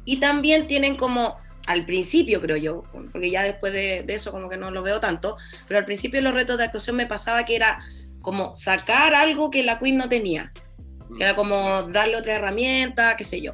[0.05, 1.36] y también tienen como
[1.66, 5.00] al principio, creo yo, porque ya después de, de, eso como que no lo veo
[5.00, 5.36] tanto,
[5.66, 7.80] pero al principio los retos de actuación me pasaba que era
[8.20, 10.53] como sacar algo que la queen no tenía,
[11.16, 13.53] que era como darle otra herramienta, qué sé yo.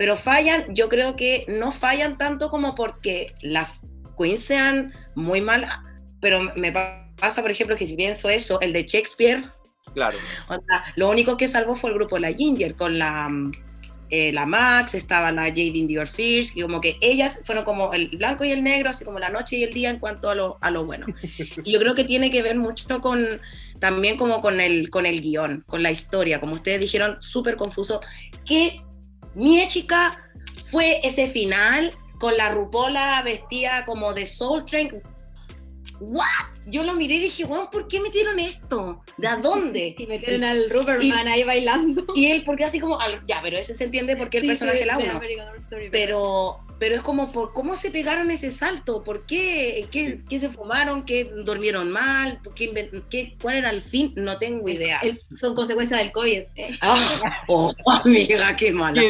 [0.00, 3.82] Pero fallan, yo creo que no fallan tanto como porque las
[4.16, 5.78] queens sean muy malas,
[6.22, 9.44] pero me pasa, por ejemplo, que si pienso eso, el de Shakespeare,
[9.92, 10.16] claro.
[10.48, 13.28] O sea, lo único que salvó fue el grupo la Ginger, con la
[14.08, 18.08] eh, la Max, estaba la Jadine Dior Fierce, que como que ellas fueron como el
[18.08, 20.56] blanco y el negro, así como la noche y el día en cuanto a lo,
[20.62, 21.04] a lo bueno.
[21.62, 23.22] Y yo creo que tiene que ver mucho con
[23.80, 28.00] también como con el, con el guion, con la historia, como ustedes dijeron, súper confuso.
[28.46, 28.80] ¿Qué
[29.34, 30.16] mi chica
[30.70, 35.02] fue ese final con la rupola vestida como de Soul Train?
[36.00, 36.24] ¿What?
[36.66, 39.02] Yo lo miré y dije, bueno, ¿por qué metieron esto?
[39.18, 39.94] ¿De a dónde?
[39.98, 42.04] Y metieron al Rubberman ahí bailando.
[42.14, 44.84] Y él, porque así como, ya, pero eso se entiende porque el Sí, personaje sí,
[44.84, 45.20] la uno.
[45.58, 49.04] Story, Pero, pero es como, por ¿cómo se pegaron ese salto?
[49.04, 49.86] ¿Por qué?
[49.90, 51.04] ¿Qué, qué se fumaron?
[51.04, 52.40] ¿Qué durmieron mal?
[52.56, 54.14] ¿Qué ¿Cuál era el fin?
[54.16, 54.98] No tengo idea.
[55.02, 56.42] El- son consecuencias del COVID.
[56.56, 56.78] eh.
[56.80, 59.02] Ah, oh, amiga, qué mala.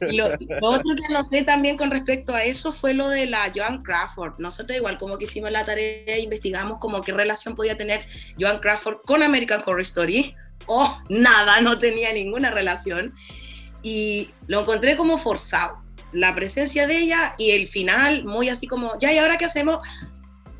[0.00, 0.26] Lo
[0.60, 4.34] otro que noté también con respecto a eso fue lo de la Joan Crawford.
[4.38, 8.02] Nosotros igual como que hicimos la tarea, investigamos como qué relación podía tener
[8.38, 10.34] Joan Crawford con American Horror Story.
[10.66, 13.14] Oh, nada, no tenía ninguna relación.
[13.82, 15.83] Y lo encontré como forzado.
[16.14, 19.78] La presencia de ella y el final muy así como, ya, ¿y ahora qué hacemos?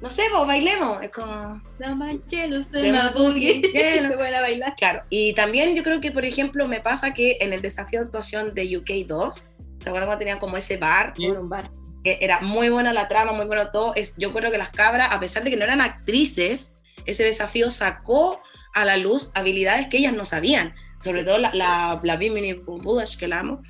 [0.04, 1.02] no sé, pues bailemos.
[1.02, 1.58] Es como.
[1.78, 3.00] Damanchelos Se de me.
[4.08, 4.74] Se van a bailar.
[4.76, 8.04] Claro, y también yo creo que, por ejemplo, me pasa que en el desafío de
[8.04, 11.14] actuación de UK 2, ¿te acuerdas cuando tenían como ese bar?
[11.16, 11.26] Sí.
[11.26, 11.70] Un bar.
[12.04, 13.94] que era muy buena la trama, muy bueno todo.
[13.94, 16.74] Es, yo creo que las cabras, a pesar de que no eran actrices,
[17.06, 18.42] ese desafío sacó
[18.74, 20.74] a la luz habilidades que ellas no sabían.
[21.00, 23.62] Sobre todo la, la, la Bimini Bullish, que la amo.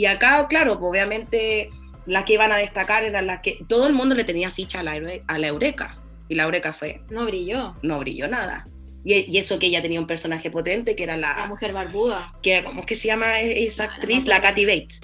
[0.00, 1.68] Y acá, claro, pues, obviamente
[2.06, 4.82] las que iban a destacar eran las que todo el mundo le tenía ficha a
[4.82, 5.94] la, a la Eureka.
[6.26, 7.74] Y la Eureka fue, No brilló.
[7.82, 8.66] no brilló nada.
[9.04, 12.32] Y, y eso que ella tenía un personaje potente, que era La la, mujer barbuda.
[12.42, 14.24] que ¿cómo es que se llama esa no me actriz?
[14.26, 14.40] La.
[14.40, 15.00] Kathy Bates.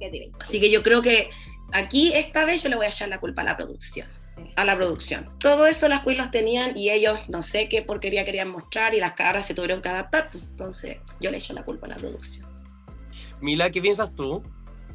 [0.00, 0.36] ¿Qué te digo?
[0.40, 1.30] Así que yo creo que
[1.72, 4.08] aquí esta vez yo le voy a echar la culpa a la producción.
[4.56, 5.26] A la producción.
[5.38, 8.98] Todo eso las queens los tenían y ellos no sé qué porquería querían mostrar y
[8.98, 10.30] las caras se tuvieron que adaptar.
[10.32, 12.50] pues, Entonces yo le echo la culpa a la producción.
[13.42, 14.42] Mila, ¿qué piensas tú?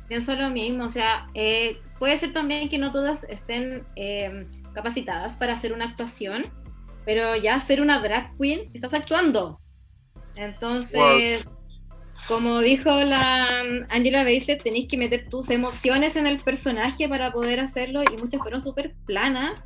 [0.08, 5.36] Pienso lo mismo, o sea, eh, puede ser también que no todas estén eh, capacitadas
[5.36, 6.44] para hacer una actuación,
[7.06, 9.60] pero ya ser una drag queen, estás actuando.
[10.36, 11.46] Entonces,
[12.28, 17.60] como dijo la Angela Bassett, tenéis que meter tus emociones en el personaje para poder
[17.60, 19.62] hacerlo y muchas fueron súper planas.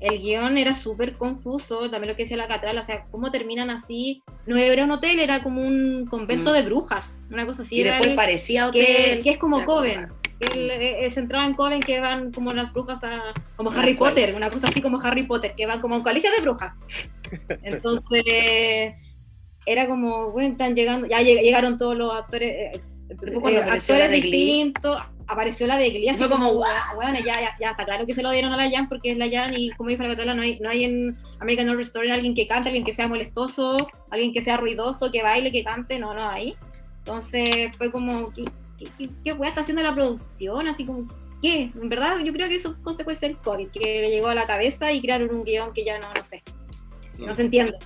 [0.00, 3.68] El guion era súper confuso, también lo que decía la Catral, o sea, cómo terminan
[3.70, 4.22] así.
[4.46, 6.54] No era un hotel, era como un convento Mm.
[6.54, 7.76] de brujas, una cosa así.
[7.76, 9.22] y era después el- parecía que, hotel.
[9.22, 10.08] que es como Coven.
[10.40, 13.34] que el- eh, eh, se entraba en Coven que van como las brujas a.
[13.56, 13.94] como Una Harry.
[13.94, 16.72] Potter, una cosa así como Harry Potter, que van como a un colegio de brujas.
[17.62, 18.94] Entonces.
[19.66, 21.06] Era como, bueno, están llegando.
[21.06, 22.50] Ya lleg- llegaron todos los actores.
[22.50, 22.80] eh,
[23.10, 25.02] eh, actores distintos.
[25.30, 26.08] Apareció la de Glee.
[26.08, 28.68] así Fue como, bueno, ya, ya, ya está claro que se lo dieron a la
[28.68, 31.16] Jan porque es la Jan y como dijo la Catrala, no hay, no hay en
[31.38, 35.22] American Horror Story alguien que cante, alguien que sea molestoso, alguien que sea ruidoso, que
[35.22, 36.56] baile, que cante, no, no hay.
[36.98, 38.42] Entonces fue como, ¿qué,
[38.76, 40.66] qué, qué, qué weá está haciendo la producción?
[40.66, 41.06] Así como,
[41.40, 41.70] ¿qué?
[41.80, 44.48] En verdad yo creo que eso es consecuencia del COVID, que le llegó a la
[44.48, 46.42] cabeza y crearon un guion que ya no, no sé,
[47.18, 47.78] no se entiende.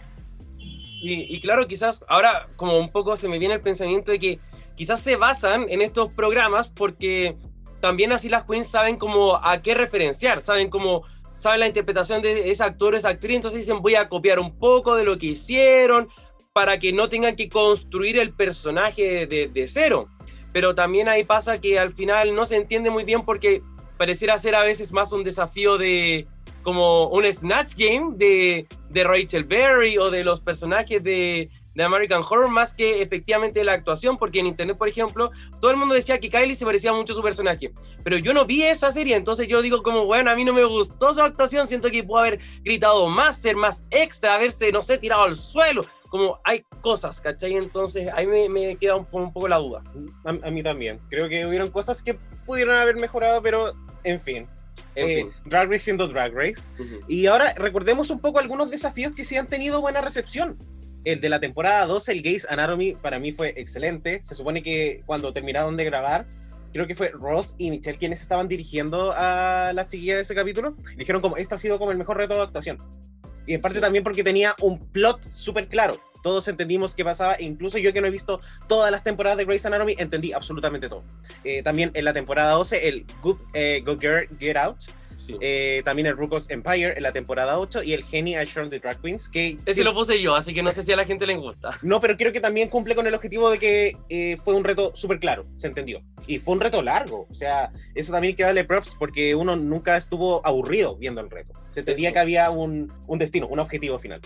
[0.59, 4.38] Y, y claro, quizás ahora como un poco se me viene el pensamiento de que
[4.77, 7.37] quizás se basan en estos programas porque
[7.81, 11.03] también así las queens saben como a qué referenciar, saben como
[11.35, 14.57] saben la interpretación de ese actor o esa actriz, entonces dicen voy a copiar un
[14.59, 16.09] poco de lo que hicieron
[16.53, 20.09] para que no tengan que construir el personaje de, de cero.
[20.53, 23.61] Pero también ahí pasa que al final no se entiende muy bien porque
[23.97, 26.29] pareciera ser a veces más un desafío de
[26.62, 32.22] como un Snatch Game de, de Rachel Berry o de los personajes de, de American
[32.29, 36.18] Horror más que efectivamente la actuación, porque en internet, por ejemplo, todo el mundo decía
[36.18, 37.72] que Kylie se parecía mucho a su personaje,
[38.03, 40.64] pero yo no vi esa serie, entonces yo digo como, bueno, a mí no me
[40.64, 44.99] gustó su actuación, siento que pudo haber gritado más, ser más extra, haberse, no sé,
[44.99, 47.55] tirado al suelo, como hay cosas, ¿cachai?
[47.55, 49.83] Entonces ahí me, me queda un, un poco la duda.
[50.25, 50.99] A, a mí también.
[51.11, 52.14] Creo que hubieron cosas que
[52.47, 53.72] pudieron haber mejorado, pero
[54.05, 54.47] en fin.
[54.95, 55.33] En Eh, fin.
[55.47, 56.62] Drag Race siendo Drag Race.
[57.09, 60.57] Y ahora recordemos un poco algunos desafíos que sí han tenido buena recepción.
[61.05, 64.20] El de la temporada 12, el Gays Anatomy, para mí fue excelente.
[64.22, 66.26] Se supone que cuando terminaron de grabar,
[66.72, 70.74] creo que fue Ross y Michelle quienes estaban dirigiendo a las chiquillas de ese capítulo.
[70.96, 72.78] Dijeron como, este ha sido como el mejor reto de actuación.
[73.46, 73.82] Y en parte Sí.
[73.82, 76.00] también porque tenía un plot súper claro.
[76.22, 79.44] Todos entendimos qué pasaba, e incluso yo que no he visto todas las temporadas de
[79.44, 81.05] Grey's Anatomy, entendí absolutamente todo.
[81.44, 84.78] Eh, también en la temporada 12, el Good, eh, Good Girl Get Out,
[85.25, 85.37] Sí.
[85.41, 89.01] eh, también el Rucos Empire en la temporada 8 y el Genie Ashore de Drag
[89.01, 89.57] Queens, que...
[89.64, 91.79] Ese sí- lo puse yo, así que no sé si a la gente le gusta.
[91.83, 94.93] No, pero creo que también cumple con el objetivo de que eh, fue un reto
[94.95, 96.01] súper claro, se entendió.
[96.27, 99.57] Y fue un reto largo, o sea, eso también hay que darle props porque uno
[99.57, 101.53] nunca estuvo aburrido viendo el reto.
[101.70, 102.14] Se entendía Eso.
[102.14, 104.20] que había un, un destino, un objetivo final.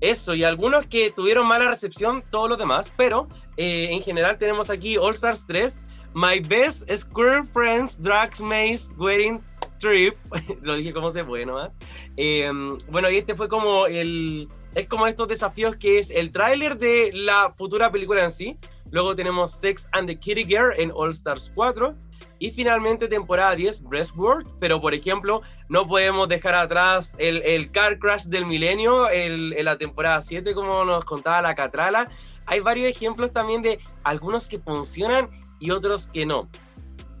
[0.00, 3.26] Eso, y algunos que tuvieron mala recepción, todos los demás, pero
[3.56, 5.80] eh, en general tenemos aquí All Stars 3,
[6.14, 9.40] My Best Square Friends Drags Maze Wedding
[9.78, 10.14] Trip,
[10.62, 11.76] lo dije como se puede nomás.
[12.16, 12.50] Eh,
[12.90, 17.10] bueno, y este fue como el, es como estos desafíos que es el tráiler de
[17.14, 18.56] la futura película en sí,
[18.90, 21.94] luego tenemos Sex and the Kitty Girl en All Stars 4,
[22.40, 27.98] y finalmente temporada 10 Breastwork, pero por ejemplo no podemos dejar atrás el, el car
[27.98, 32.06] crash del milenio el- en la temporada 7 como nos contaba la Catrala.
[32.46, 36.48] Hay varios ejemplos también de algunos que funcionan y otros que no.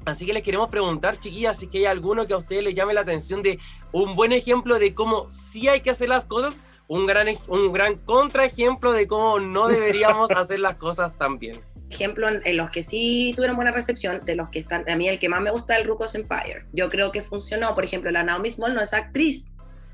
[0.08, 2.94] Así que les queremos preguntar, chiquillas, si que hay alguno que a ustedes les llame
[2.94, 3.58] la atención de
[3.92, 7.98] un buen ejemplo de cómo sí hay que hacer las cosas, un gran, un gran
[7.98, 11.60] contraejemplo de cómo no deberíamos hacer las cosas tan bien.
[11.90, 15.18] ejemplo, en, los que sí tuvieron buena recepción, de los que están, a mí el
[15.18, 16.64] que más me gusta es el Rucos Empire.
[16.72, 17.74] Yo creo que funcionó.
[17.74, 19.46] Por ejemplo, la Naomi Small no es actriz,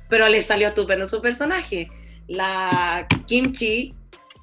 [0.09, 1.89] pero le salió estupendo su personaje.
[2.27, 3.95] La Kimchi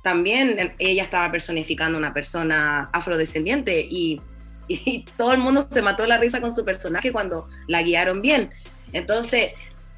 [0.03, 4.19] también, ella estaba personificando una persona afrodescendiente y,
[4.85, 8.51] y todo el mundo se mató la risa con su personaje cuando la guiaron bien.
[8.93, 9.51] Entonces,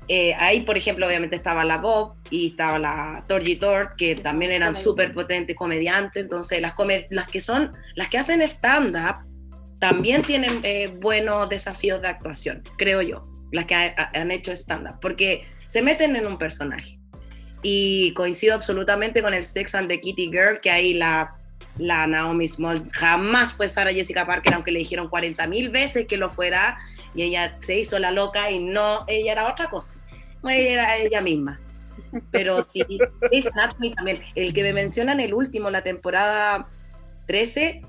[0.07, 4.51] eh, ahí, por ejemplo, obviamente estaba la Bob y estaba la Torgy Tort, que también
[4.51, 6.23] eran súper potentes comediantes.
[6.23, 9.25] Entonces, las, come- las que son, las que hacen stand-up
[9.79, 14.51] también tienen eh, buenos desafíos de actuación, creo yo, las que ha- ha- han hecho
[14.51, 16.99] stand-up, porque se meten en un personaje.
[17.61, 21.35] Y coincido absolutamente con el Sex and the Kitty Girl, que ahí la,
[21.77, 26.17] la Naomi Small jamás fue Sarah Jessica Parker, aunque le dijeron 40 mil veces que
[26.17, 26.77] lo fuera,
[27.15, 29.95] y ella se hizo la loca y no, ella era otra cosa.
[30.43, 31.59] Ella era ella misma.
[32.31, 32.83] Pero sí,
[33.21, 34.21] Grey's Anatomy también.
[34.35, 36.67] El que me mencionan el último, la temporada
[37.27, 37.81] 13,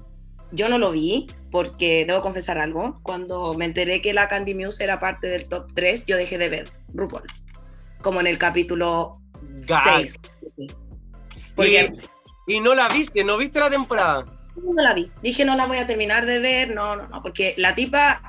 [0.53, 3.01] yo no lo vi porque debo confesar algo.
[3.03, 6.49] Cuando me enteré que la Candy Muse era parte del top 3, yo dejé de
[6.49, 7.25] ver RuPaul.
[8.01, 9.21] Como en el capítulo
[9.67, 10.09] Gay.
[10.57, 10.75] 6.
[11.55, 12.14] Porque Y,
[12.47, 14.25] y no la viste, ¿no viste la temporada?
[14.57, 15.11] no la vi.
[15.23, 16.71] Dije, no la voy a terminar de ver.
[16.75, 17.21] No, no, no.
[17.21, 18.23] Porque la tipa,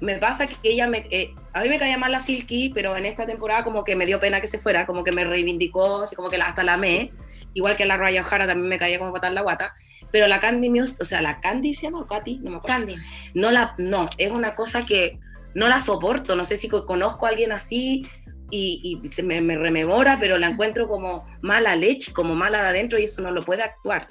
[0.00, 1.06] me pasa que ella me.
[1.10, 4.06] eh, a mí me caía mal la Silky, pero en esta temporada como que me
[4.06, 6.74] dio pena que se fuera, como que me reivindicó, así como que la, hasta la
[6.74, 7.12] amé.
[7.54, 9.74] Igual que la Raya O'Hara también me caía como patar la guata.
[10.12, 12.76] Pero la Candy Muse, o sea, la Candy se llama o Katy, no me acuerdo.
[12.76, 12.96] Candy.
[13.34, 15.18] No la, no, es una cosa que
[15.54, 16.36] no la soporto.
[16.36, 18.06] No sé si co- conozco a alguien así
[18.52, 22.68] y, y se me, me rememora, pero la encuentro como mala leche, como mala de
[22.68, 24.08] adentro y eso no lo puede actuar.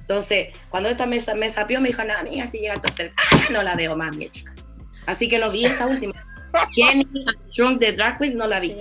[0.00, 3.12] Entonces, cuando esta me, me sapió, me dijo, nada, amiga, si llega el top 3,
[3.52, 4.54] no la veo más, mi chica.
[5.06, 6.12] Así que no vi esa última.
[6.74, 7.06] Kenny
[7.56, 8.76] Drunk the Drag Queen no la vi.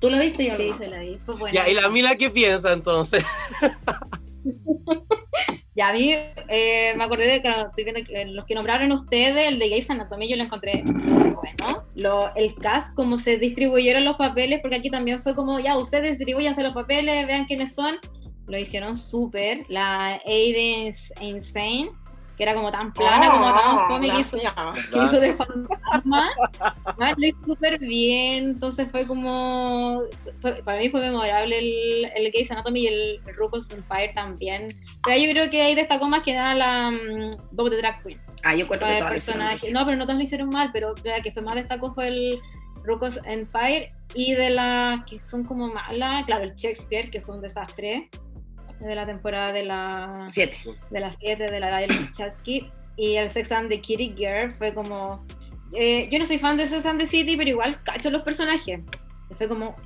[0.00, 0.46] ¿Tú la viste?
[0.46, 0.78] Yo Sí, no.
[0.78, 1.18] se la vi.
[1.26, 1.54] Fue buena.
[1.64, 3.24] Ya, ¿y la Mila qué piensa entonces?
[5.78, 6.12] Ya a mí
[6.48, 10.42] eh, me acordé de que los que nombraron ustedes, el de Grey's Anatomy, yo lo
[10.42, 11.84] encontré bueno.
[11.94, 16.18] Lo, el cast, cómo se distribuyeron los papeles, porque aquí también fue como, ya, ustedes
[16.18, 17.94] distribuyanse los papeles, vean quiénes son.
[18.48, 19.66] Lo hicieron súper.
[19.68, 21.90] La Aiden Insane,
[22.38, 26.30] que era como tan plana, como tan fome, que hizo, que hizo de fantasma.
[26.60, 30.02] Ah, lo hizo súper bien, entonces fue como,
[30.40, 34.68] fue- para mí fue memorable el, el Grey's Anatomy y el, el RuPaul's Empire también.
[35.04, 38.20] Pero yo creo que ahí destacó más que nada la um, Bob the Drag Queen.
[38.44, 39.72] Ah, yo encuentro que todas personaje.
[39.72, 42.40] No, pero no todos lo hicieron mal, pero la que fue más destacó fue el
[42.84, 47.42] RuPaul's Empire y de las que son como malas, claro, el Shakespeare, que fue un
[47.42, 48.08] desastre
[48.80, 50.56] de la temporada de la Siete.
[50.90, 54.72] de las 7 de la Dial Chatsky y el Sex and the Kitty Girl fue
[54.74, 55.24] como
[55.74, 58.80] eh, yo no soy fan de Sex and the City pero igual cacho los personajes
[59.36, 59.76] fue como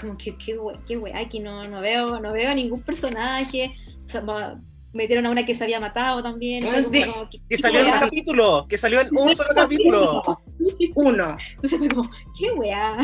[0.00, 3.74] como que qué qué wey aquí no, no veo no veo ningún personaje
[4.06, 4.22] O sea,
[4.92, 7.04] metieron a una que se había matado también Ah, sí.
[7.04, 10.22] como que- Que salió en un capítulo, que salió en un solo capítulo.
[10.96, 11.36] Uno.
[11.54, 12.96] entonces fue como qué weá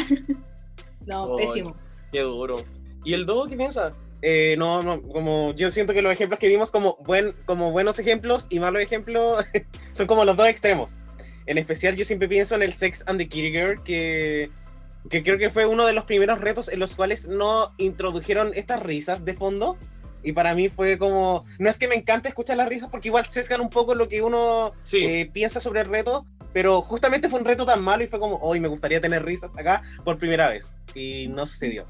[1.06, 1.46] no Ay.
[1.46, 1.76] pésimo
[2.12, 2.56] Qué duro.
[3.04, 3.92] ¿Y el Dogo qué piensa?
[4.28, 7.96] Eh, no, no, como yo siento que los ejemplos que dimos como, buen, como buenos
[8.00, 9.44] ejemplos y malos ejemplos
[9.92, 10.96] son como los dos extremos.
[11.46, 14.50] En especial yo siempre pienso en el Sex and the Kitty Girl, que,
[15.08, 18.82] que creo que fue uno de los primeros retos en los cuales no introdujeron estas
[18.82, 19.76] risas de fondo.
[20.24, 23.26] Y para mí fue como, no es que me encante escuchar las risas porque igual
[23.26, 25.04] sesgan un poco lo que uno Sí.
[25.04, 28.38] eh, piensa sobre el reto, pero justamente fue un reto tan malo y fue como,
[28.38, 30.74] hoy me gustaría tener risas acá por primera vez.
[30.96, 31.86] Y no sucedió.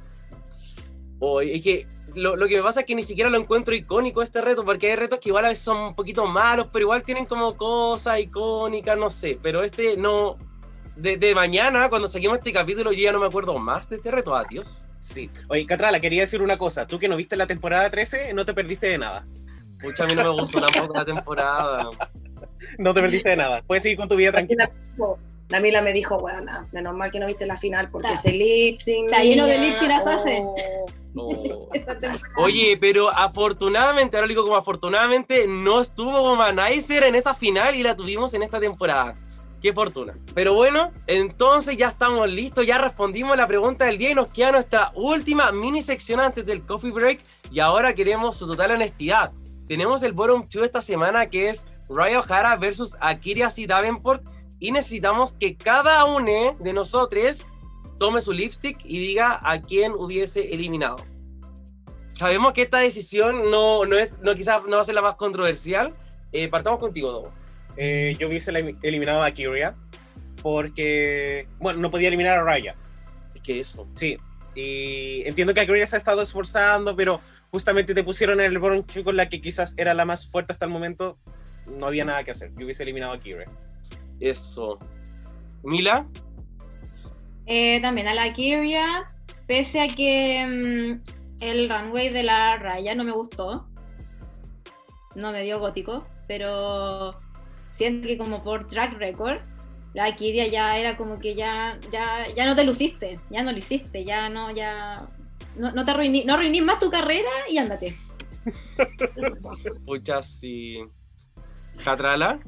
[1.19, 4.23] Oye, es que lo, lo que me pasa es que ni siquiera lo encuentro icónico
[4.23, 7.03] este reto, porque hay retos que igual a veces son un poquito malos, pero igual
[7.03, 9.39] tienen como cosas icónicas, no sé.
[9.43, 10.37] Pero este no.
[10.97, 14.35] Desde mañana, cuando saquemos este capítulo, yo ya no me acuerdo más de este reto.
[14.35, 14.87] Adiós.
[14.99, 15.31] Sí.
[15.49, 16.87] Oye, Catrala, quería decir una cosa.
[16.87, 19.27] Tú que no viste la temporada 13, no te perdiste de nada.
[19.79, 21.91] Pucha, a mí no me gustó tampoco la temporada.
[22.79, 23.63] No te perdiste de nada.
[23.67, 24.71] Puedes seguir con tu vida tranquila.
[25.49, 28.81] La Mila me dijo, bueno, menos mal que no viste la final porque ese lip
[28.81, 29.07] sync.
[29.07, 30.45] está lleno de lip sync assassin.
[30.45, 30.87] oh".
[31.15, 31.29] No.
[32.37, 37.83] Oye, pero afortunadamente, ahora lo digo como afortunadamente, no estuvo Womanizer en esa final y
[37.83, 39.15] la tuvimos en esta temporada.
[39.63, 40.15] Qué fortuna.
[40.35, 44.53] Pero bueno, entonces ya estamos listos, ya respondimos la pregunta del día y nos queda
[44.53, 49.33] nuestra última mini sección antes del coffee break y ahora queremos su total honestidad.
[49.67, 53.67] Tenemos el bottom 2 esta semana que es Raya O'Hara versus Akira C.
[53.67, 54.23] Davenport
[54.59, 57.47] y necesitamos que cada uno de nosotros
[57.99, 60.97] tome su lipstick y diga a quién hubiese eliminado.
[62.13, 65.17] Sabemos que esta decisión no, no es, no quizás no va a ser la más
[65.17, 65.93] controversial.
[66.33, 67.33] Eh, partamos contigo, Dogo.
[67.77, 69.75] Eh, yo hubiese elim- eliminado a Kyria
[70.43, 72.75] porque, bueno, no podía eliminar a Raya.
[73.35, 73.87] Es que eso.
[73.95, 74.17] Sí.
[74.55, 77.21] Y entiendo que Kyria se ha estado esforzando, pero
[77.51, 80.65] justamente te pusieron en el broncho con la que quizás era la más fuerte hasta
[80.65, 81.19] el momento.
[81.77, 82.53] No había nada que hacer.
[82.57, 83.47] Yo hubiese eliminado a Kyria.
[84.21, 84.79] Eso.
[85.63, 86.07] Mila,
[87.47, 89.05] Eh, también a la Kyria,
[89.47, 91.03] pese a que mm,
[91.41, 93.69] el runway de la raya no me gustó,
[95.15, 97.19] no me dio gótico, pero
[97.77, 99.41] siento que como por track record
[99.95, 103.59] la Kiria ya era como que ya, ya, ya no te luciste, ya no lo
[103.59, 105.07] hiciste, ya no, ya
[105.57, 107.97] no, no te arruiní, no arruinís más tu carrera y ándate.
[109.87, 110.79] Pucha, sí.
[111.85, 112.39] ¿Catrala?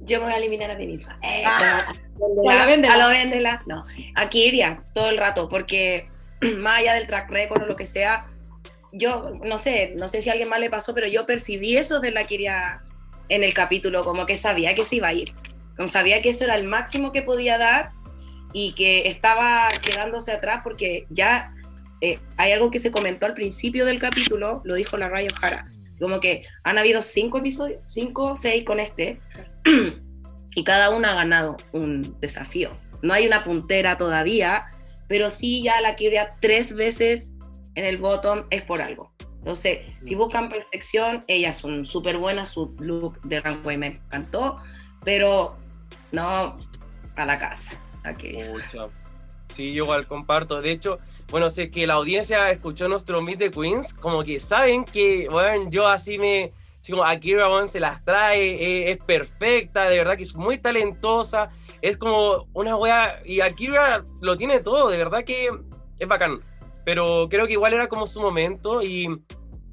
[0.00, 1.18] Yo me voy a eliminar a mí misma.
[1.22, 1.86] Eh, Ah.
[2.50, 2.94] a véndela.
[2.94, 3.62] a lo véndela.
[3.66, 3.84] No,
[4.14, 6.08] aquí iría todo el rato, porque
[6.58, 8.26] más allá del track record o lo que sea,
[8.92, 12.00] yo no sé, no sé si a alguien más le pasó, pero yo percibí eso
[12.00, 12.82] de la Kiria
[13.28, 15.32] en el capítulo, como que sabía que se iba a ir,
[15.76, 17.90] como sabía que eso era el máximo que podía dar
[18.52, 21.52] y que estaba quedándose atrás porque ya
[22.02, 25.66] eh, hay algo que se comentó al principio del capítulo, lo dijo la Rayo Jara,
[26.04, 29.18] como que han habido cinco episodios, cinco o seis con este,
[30.54, 32.72] y cada una ha ganado un desafío.
[33.00, 34.66] No hay una puntera todavía,
[35.08, 37.36] pero sí ya la Kiria tres veces
[37.74, 39.14] en el bottom es por algo.
[39.38, 44.58] Entonces, si buscan perfección, ellas son súper buenas, su look de runway me encantó,
[45.06, 45.56] pero
[46.12, 46.58] no
[47.16, 47.80] a la casa.
[48.02, 48.52] a Kiria.
[48.52, 48.88] Pucha.
[49.48, 50.60] Sí, yo igual comparto.
[50.60, 50.98] De hecho,
[51.30, 55.68] bueno, sé que la audiencia escuchó nuestro Meet the Queens, como que saben que, bueno,
[55.70, 56.52] yo así me.
[56.80, 61.48] Así como Akira se las trae, eh, es perfecta, de verdad que es muy talentosa,
[61.80, 63.22] es como una wea.
[63.24, 65.48] Y Akira lo tiene todo, de verdad que
[65.98, 66.40] es bacán.
[66.84, 69.08] Pero creo que igual era como su momento y.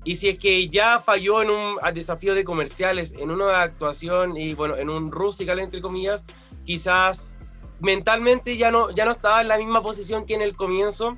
[0.03, 4.55] Y si es que ya falló en un desafío de comerciales, en una actuación y
[4.55, 6.25] bueno, en un rusical entre comillas,
[6.65, 7.37] quizás
[7.81, 11.17] mentalmente ya no, ya no estaba en la misma posición que en el comienzo.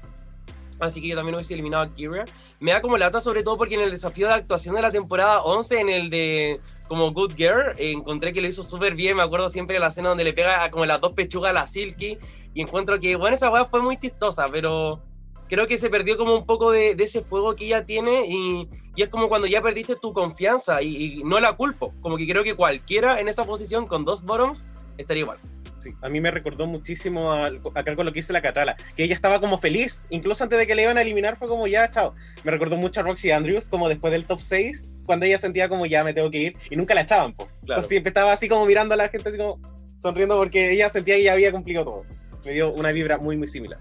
[0.85, 2.25] Así que yo también hubiese eliminado a Kira.
[2.59, 5.41] Me da como lata, sobre todo porque en el desafío de actuación de la temporada
[5.41, 9.17] 11, en el de como Good Girl, eh, encontré que lo hizo súper bien.
[9.17, 11.53] Me acuerdo siempre de la escena donde le pega a como las dos pechugas a
[11.53, 12.17] la Silky.
[12.53, 15.01] Y encuentro que, bueno, esa weá fue muy chistosa, pero
[15.49, 18.25] creo que se perdió como un poco de, de ese fuego que ella tiene.
[18.27, 20.81] Y, y es como cuando ya perdiste tu confianza.
[20.81, 21.93] Y, y no la culpo.
[22.01, 24.65] Como que creo que cualquiera en esa posición con dos bottoms
[24.97, 25.39] estaría igual.
[25.83, 29.03] Sí, a mí me recordó muchísimo al- acá con lo que hice la Catala, que
[29.03, 31.89] ella estaba como feliz, incluso antes de que le iban a eliminar fue como ya,
[31.91, 32.13] chao.
[32.43, 35.85] Me recordó mucho a Roxy Andrews, como después del top 6, cuando ella sentía como
[35.85, 37.45] ya me tengo que ir, y nunca la echaban, po.
[37.45, 37.59] Claro.
[37.61, 39.59] Entonces siempre estaba así como mirando a la gente, así como
[39.99, 42.05] sonriendo porque ella sentía que ya había cumplido todo.
[42.45, 43.79] Me dio una vibra muy, muy similar.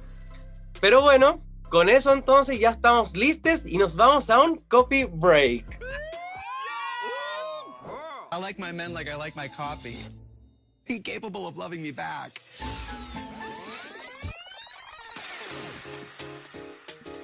[0.81, 5.65] Pero bueno, con eso entonces ya estamos listos y nos vamos a un coffee break.
[8.35, 9.97] I like my men like I like my coffee.
[10.97, 12.41] Incapable of loving me back.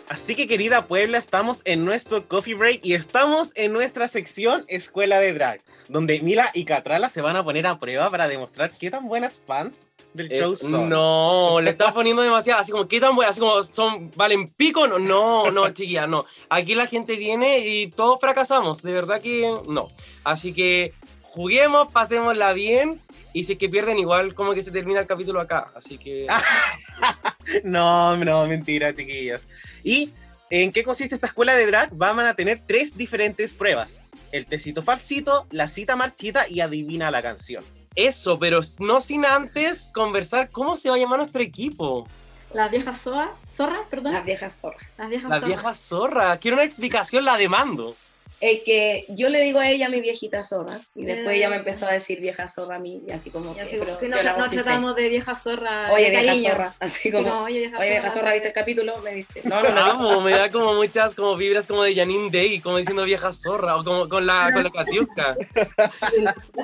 [0.08, 5.20] Así que querida Puebla, estamos en nuestro coffee break y estamos en nuestra sección Escuela
[5.20, 5.60] de Drag,
[5.90, 9.42] donde Mila y Catrala se van a poner a prueba para demostrar qué tan buenas
[9.46, 10.88] fans del show Es- son.
[10.88, 13.30] no, le estás poniendo demasiado, así como, ¿qué tan bueno?
[13.30, 14.88] Así como, ¿son, ¿valen pico?
[14.88, 16.24] No, no, no, chiquilla, no.
[16.48, 19.88] Aquí la gente viene y todos fracasamos, de verdad que no.
[20.24, 20.94] Así que
[21.38, 23.00] juguemos, pasémosla bien
[23.32, 25.66] y si es que pierden igual, como que se termina el capítulo acá.
[25.76, 26.26] Así que...
[27.64, 29.46] No, no, mentira, chiquillas.
[29.84, 30.10] ¿Y
[30.50, 31.94] en qué consiste esta escuela de drag?
[31.94, 34.02] Van a tener tres diferentes pruebas.
[34.32, 37.64] El tecito falsito, la cita marchita y adivina la canción.
[37.94, 42.06] Eso, pero no sin antes conversar cómo se va a llamar nuestro equipo.
[42.52, 44.12] Las viejas zorras, zorras, perdón.
[44.12, 44.82] Las viejas zorras.
[44.98, 45.48] Las viejas La zorras.
[45.48, 46.36] vieja zorra.
[46.38, 47.94] Quiero una explicación, la demando.
[48.40, 51.86] El que yo le digo a ella mi viejita zorra, y después ella me empezó
[51.86, 54.62] a decir vieja zorra a mí, y así como Y que, así pero que bauticé.
[54.62, 55.92] tratamos de vieja zorra.
[55.92, 56.50] Oye, de vieja cariño.
[56.50, 58.96] zorra, así Sí, como, como, oye, vieja oye, vieja zorra, ¿viste el capítulo?
[59.02, 59.90] Me dice, no, no, no, no.
[59.90, 63.76] Amo, me da como muchas como vibras como de Janine Day, como diciendo vieja zorra,
[63.76, 65.36] o como con la, con la Katiuska.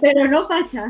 [0.00, 0.84] Pero no facha.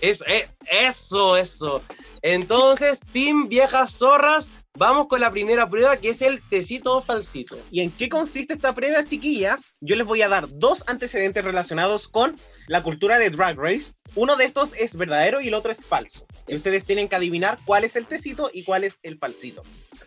[0.00, 1.82] Es, eh, eso, eso.
[2.22, 4.48] Entonces, Team Viejas Zorras,
[4.78, 7.58] vamos con la primera prueba que es el tecito falsito.
[7.70, 9.60] ¿Y en qué consiste esta prueba, chiquillas?
[9.80, 12.36] Yo les voy a dar dos antecedentes relacionados con
[12.68, 13.92] la cultura de Drag Race.
[14.14, 16.26] Uno de estos es verdadero y el otro es falso.
[16.46, 19.64] Y ustedes tienen que adivinar cuál es el tecito y cuál es el falsito.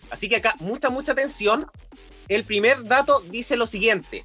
[0.09, 1.67] Así que acá, mucha, mucha atención.
[2.29, 4.23] El primer dato dice lo siguiente.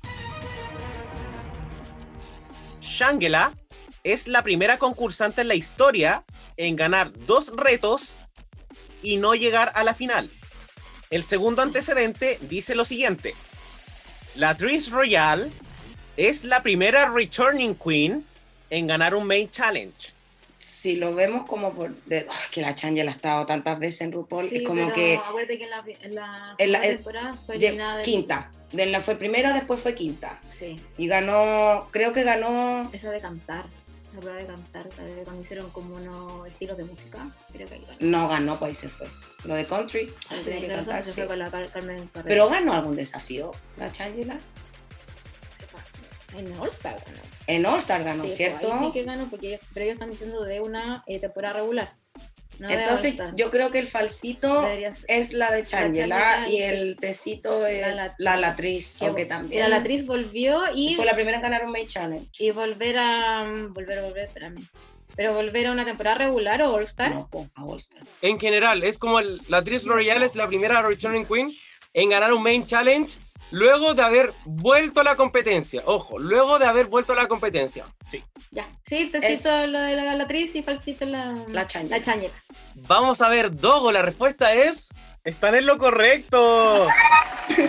[2.81, 3.53] Shangela
[4.05, 6.25] es la primera concursante en la historia
[6.57, 8.19] en ganar dos retos
[9.07, 10.29] y no llegar a la final.
[11.11, 13.35] El segundo antecedente dice lo siguiente.
[14.35, 15.49] La Trish Royale
[16.17, 18.27] es la primera Returning Queen
[18.69, 19.95] en ganar un Main Challenge.
[20.59, 24.13] Si lo vemos como por, de, ah, que la Changel ha estado tantas veces en
[24.13, 26.87] RuPaul, Sí, es como pero que acuérdate que en la, en la En la- segunda
[26.89, 28.51] en- temporada fue de quinta.
[28.73, 30.41] De la fue primera, después fue quinta.
[30.51, 33.67] Sí, Y ganó, creo que ganó, esa de cantar.
[34.17, 34.89] La prueba de cantar,
[35.25, 37.29] cuando hicieron como unos estilos de música.
[37.53, 37.99] Creo que ahí ganó.
[38.01, 39.07] no ganó, pues ahí se fue.
[39.45, 41.15] Lo de country, Ah, ahí sí, tenía que tienes razón, cantar, se sí.
[41.21, 42.29] fue con la Car- Carmen Carrera.
[42.29, 44.39] Pero ganó algún desafío, la Changela.
[46.35, 47.19] En All Star ganó.
[47.47, 48.73] En All Star ganó, Sí, pues, ¿cierto?
[48.73, 51.95] ahí sí que ganó, porque ellos, pero ellos están diciendo de una eh, temporada regular.
[52.59, 54.67] No Entonces, yo creo que el falsito
[55.09, 58.97] es la de Changela y el tecito es la la, Latriz.
[58.99, 59.61] que, que también.
[59.63, 62.27] la Latriz volvió y, Fue la primera en ganar un May Challenge.
[62.39, 64.67] y volver a mm, volver a volver, espérame.
[65.15, 67.15] Pero volver a una temporada regular o All Star.
[67.15, 68.03] No, po, a All Star.
[68.23, 71.49] En general, es como el- la actriz Royal es la primera Returning Queen
[71.95, 73.13] en ganar un Main Challenge
[73.51, 75.83] luego de haber vuelto a la competencia.
[75.85, 77.85] Ojo, luego de haber vuelto a la competencia.
[78.51, 78.69] Ya.
[78.85, 81.99] Sí, tecito lo de la Latriz y falsito la La Changela.
[81.99, 82.35] La Changela.
[82.75, 84.89] Vamos a ver, Dogo, la respuesta es...
[85.27, 86.87] Están en lo correcto.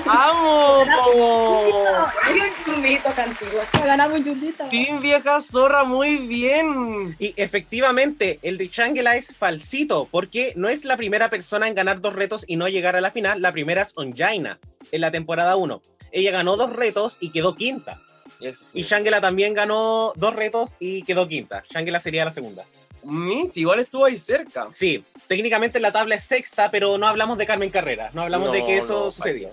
[0.05, 0.87] ¡Vamos!
[1.15, 3.65] un chumito cantigua.
[3.83, 4.65] Ganamos un chundito.
[4.69, 7.15] Team Vieja Zorra, muy bien.
[7.17, 11.99] Y efectivamente, el de Shangela es falsito, porque no es la primera persona en ganar
[11.99, 13.41] dos retos y no llegar a la final.
[13.41, 14.59] La primera es Onjaina,
[14.91, 15.81] en la temporada 1.
[16.11, 17.99] Ella ganó dos retos y quedó quinta.
[18.39, 18.69] Yes.
[18.75, 21.63] Y Shangela también ganó dos retos y quedó quinta.
[21.71, 22.65] Shangela sería la segunda.
[23.07, 24.67] Mitch, igual estuvo ahí cerca.
[24.71, 28.09] Sí, técnicamente la tabla es sexta, pero no hablamos de Carmen Carrera.
[28.13, 29.51] No hablamos de que eso no, sucedió.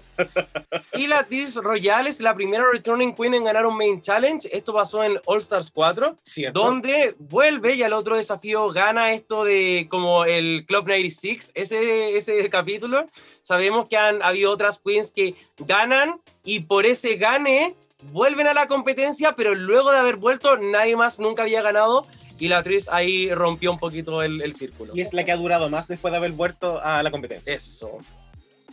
[0.94, 4.48] Y la actriz Royal es la primera Returning Queen en ganar un Main Challenge.
[4.52, 6.16] Esto pasó en All Stars 4.
[6.22, 6.61] ¿Cierto?
[6.61, 12.48] donde vuelve y al otro desafío gana esto de como el Club 96, ese, ese
[12.48, 13.07] capítulo.
[13.42, 17.74] Sabemos que han habido otras queens que ganan y por ese gane
[18.12, 22.07] vuelven a la competencia, pero luego de haber vuelto nadie más nunca había ganado
[22.39, 24.93] y la actriz ahí rompió un poquito el, el círculo.
[24.95, 27.55] Y es la que ha durado más después de haber vuelto a la competencia.
[27.55, 27.99] Eso.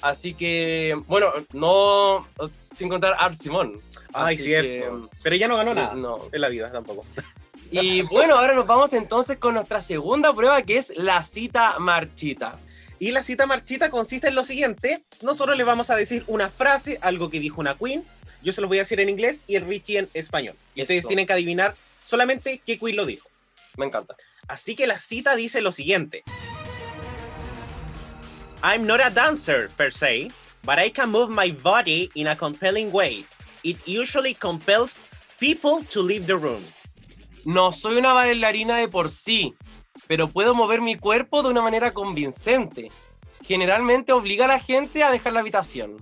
[0.02, 2.28] Así que, bueno, no,
[2.76, 3.80] sin contar Art Simón.
[4.14, 5.10] Ay, Así cierto.
[5.10, 6.20] que, Pero ella no ganó sí, nada no.
[6.32, 7.06] en la vida tampoco.
[7.74, 12.60] Y bueno, ahora nos vamos entonces con nuestra segunda prueba que es la cita marchita.
[13.00, 15.04] Y la cita marchita consiste en lo siguiente.
[15.22, 18.04] Nosotros le vamos a decir una frase, algo que dijo una queen.
[18.44, 20.56] Yo se lo voy a decir en inglés y el Richie en español.
[20.76, 23.30] Y ustedes tienen que adivinar solamente qué queen lo dijo.
[23.78, 24.16] Me encanta.
[24.48, 26.24] Así que la cita dice lo siguiente.
[28.64, 30.30] I'm not a dancer per se,
[30.64, 33.26] but I can move my body in a compelling way.
[33.64, 35.02] It usually compels
[35.40, 36.64] people to leave the room.
[37.44, 39.56] No soy una bailarina de por sí,
[40.08, 42.92] pero puedo mover mi cuerpo de una manera convincente.
[43.44, 45.98] Generalmente obliga a la gente a dejar la habitación.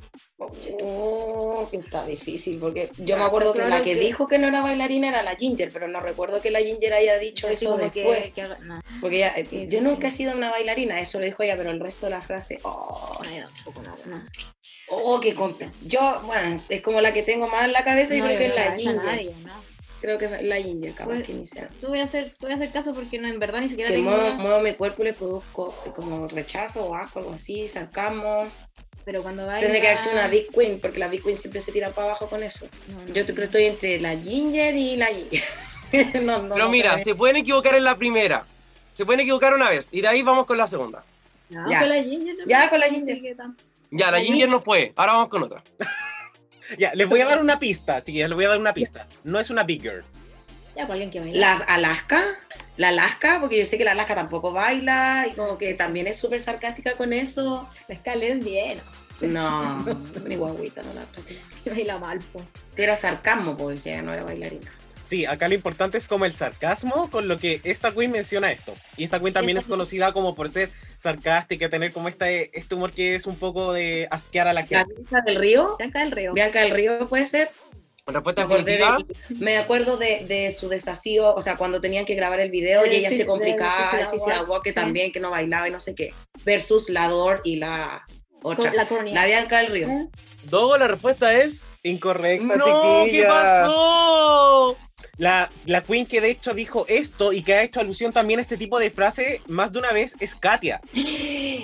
[0.81, 4.47] Oh, que está difícil, porque yo me acuerdo que la que, que- dijo que no
[4.47, 7.71] era bailarina era la Ginger, pero no recuerdo que la Ginger haya dicho Así eso
[7.71, 8.23] como después.
[8.25, 11.19] que, que no, Porque ella- eh, Sí, yo sí, nunca he sido una bailarina, eso
[11.19, 14.23] lo dijo ella, pero el resto de la frase, oh, no, tampoco, no,
[14.89, 15.71] oh, qué compra.
[15.85, 18.47] Yo, bueno, es como la que tengo más en la cabeza y No, creo que
[18.47, 18.95] yo es no la Ginger.
[19.03, 19.68] nadie, no.
[20.01, 21.69] Creo que es la Ginger, capaz Pues, que ni sea.
[21.81, 23.89] Tú voy a hacer, tú voy a hacer caso porque no, en verdad ni siquiera
[23.89, 24.09] Que tengo.
[24.11, 28.45] muevo, muevo mi cuerpo y le produzco como rechazo o asco, algo así, sarcasmo.
[29.05, 29.61] Pero cuando baila.
[29.61, 32.27] Tendría que haber una Big Queen, porque las Big Queen siempre se tiran para abajo
[32.27, 32.67] con eso.
[32.87, 33.13] No, no.
[33.13, 35.43] Yo creo que estoy entre la Ginger y la Ginger.
[36.23, 38.45] no, no, Pero mira, se pueden equivocar en la primera.
[38.93, 39.89] Se pueden equivocar una vez.
[39.91, 41.03] Y de ahí vamos con la segunda.
[41.49, 41.79] No, Ya.
[41.79, 42.35] con la Ginger.
[42.37, 43.19] no Ya, con la Ginger.
[43.91, 44.25] Ya, la Ahí.
[44.27, 44.93] Ginger no fue.
[44.95, 45.63] Ahora vamos con otra.
[46.77, 49.07] Ya, les voy a dar una pista, chiquillas, les voy a dar una pista.
[49.23, 50.03] No es una big girl.
[50.75, 51.39] Ya, con alguien que baila.
[51.39, 52.23] La Alaska,
[52.77, 56.17] la Alaska, porque yo sé que la Alaska tampoco baila y como que también es
[56.17, 57.67] súper sarcástica con eso.
[57.87, 58.79] La escalera es bien.
[59.21, 59.83] No,
[60.25, 61.05] mi guaguita no la.
[61.63, 62.41] Que baila mal, po.
[62.77, 64.71] Era sarcasmo, pues ella no era bailarina.
[65.09, 68.75] Sí, acá lo importante es como el sarcasmo con lo que esta queen menciona esto.
[68.95, 72.91] Y esta queen también es conocida como por ser sarcástica, tener como este, este humor
[72.93, 74.93] que es un poco de asquear a la La gente.
[74.95, 76.33] Bianca del Río, Bianca del Río.
[76.33, 77.49] Bianca del Río puede ser.
[78.05, 82.39] Respuesta Me, de- me acuerdo de, de su desafío, o sea, cuando tenían que grabar
[82.39, 84.75] el video y ella se complicaba, de sí, Sissy sí, Walk, Walk, que sí.
[84.75, 86.11] también, que no bailaba y no sé qué,
[86.43, 88.03] versus la Dor y la
[88.41, 89.87] otra, La la Bianca del Río.
[89.87, 90.07] ¿Eh?
[90.45, 91.63] Dogo, la respuesta es.
[91.83, 92.65] Incorrecta, ¡No!
[93.05, 93.27] ¿Qué chiquilla.
[93.29, 94.77] pasó?
[95.19, 98.41] La, la queen que de hecho dijo esto y que ha hecho alusión también a
[98.41, 100.79] este tipo de frase más de una vez es Katia.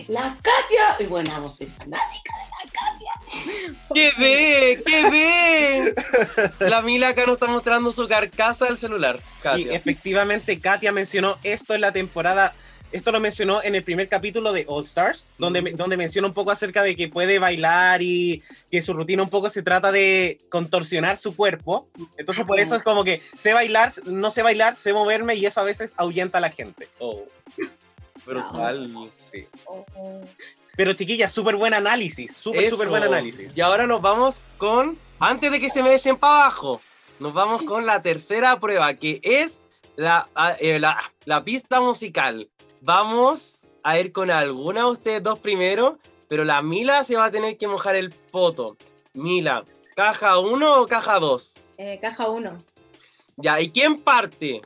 [0.10, 2.34] La Katia, y bueno, vos soy fanática.
[3.94, 4.84] ¡Qué ve!
[4.86, 5.96] ¡Qué ve!
[6.60, 9.20] La Mila acá nos está mostrando su carcasa del celular.
[9.20, 9.74] Y Katia.
[9.74, 12.54] efectivamente Katia mencionó esto en la temporada,
[12.96, 15.76] esto lo mencionó en el primer capítulo de All Stars, donde, Mm.
[15.76, 18.42] donde menciona un poco acerca de que puede bailar y
[18.72, 21.88] que su rutina un poco se trata de contorsionar su cuerpo.
[22.18, 25.60] Entonces por eso es como que sé bailar, no sé bailar, sé moverme y eso
[25.62, 26.88] a veces ahuyenta a la gente.
[27.00, 27.24] Oh.
[28.26, 28.90] Brutal.
[29.32, 29.46] Sí.
[30.76, 33.56] Pero chiquilla, súper buen análisis, súper, súper buen análisis.
[33.56, 36.82] Y ahora nos vamos con, antes de que se me echen para abajo,
[37.20, 39.62] nos vamos con la tercera prueba, que es
[39.96, 42.50] la, a- eh, la, la pista musical.
[42.86, 47.32] Vamos a ir con alguna de ustedes dos primero, pero la Mila se va a
[47.32, 48.78] tener que mojar el poto.
[49.16, 49.64] Mila,
[49.96, 51.56] ¿caja 1 o caja 2?
[51.80, 52.52] Eh, caja 1.
[53.38, 54.62] Ya, ¿y quién parte?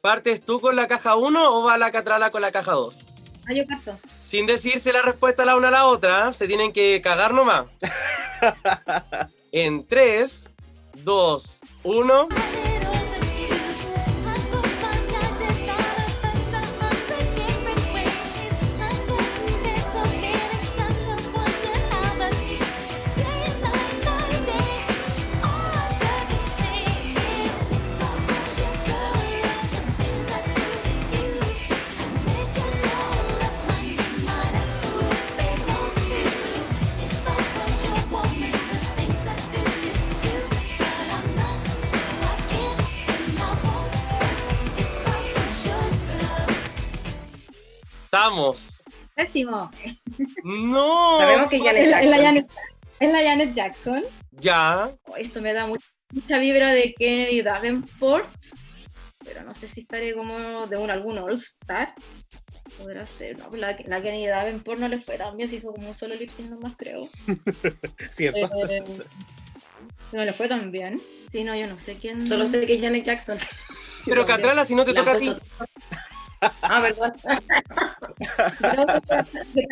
[0.00, 3.06] ¿Partes tú con la caja 1 o va la Catrala con la caja 2?
[3.48, 3.98] Ah, yo parto.
[4.24, 6.34] Sin decirse la respuesta la una a la otra, ¿eh?
[6.34, 7.68] se tienen que cagar nomás.
[9.50, 10.48] en 3,
[11.02, 12.28] 2, 1.
[48.24, 48.82] Estamos.
[49.14, 49.70] Pésimo.
[50.44, 51.18] No.
[51.18, 52.24] Sabemos que Janet Es la, es la Jackson.
[52.24, 52.50] Janet,
[53.00, 54.04] es la Janet Jackson.
[54.30, 54.90] Ya.
[55.04, 58.26] Oh, esto me da mucha, mucha vibra de Kennedy Davenport.
[59.22, 61.94] Pero no sé si estaré como de un algún All-Star.
[62.78, 63.38] Podrá ser.
[63.38, 65.50] No, pues la, la Kennedy Davenport no le fue tan bien.
[65.50, 67.10] Se hizo como un solo lip sync nomás, creo.
[68.10, 68.38] ¿Cierto?
[68.70, 68.84] Eh,
[70.12, 70.98] no le fue tan bien.
[71.30, 72.26] Sí, no, yo no sé quién.
[72.26, 73.36] Solo sé que es Janet Jackson.
[74.06, 75.36] Pero Catrala, si no te La toca a ti.
[76.62, 77.12] Ah, perdón.
[78.58, 78.66] Que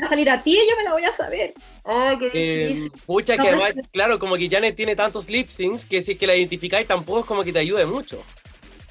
[0.01, 1.55] va a salir a ti y yo me la voy a saber.
[1.85, 2.93] Oh, qué Eh, difícil.
[3.07, 6.19] pucha, No, que además, claro, como que Janet tiene tantos lip syncs que si es
[6.19, 8.23] que la identificáis tampoco es como que te ayude mucho.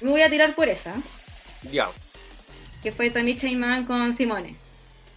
[0.00, 0.94] Me voy a tirar por esa,
[1.70, 1.88] Ya.
[2.82, 4.56] que fue Tamisha Iman con Simone.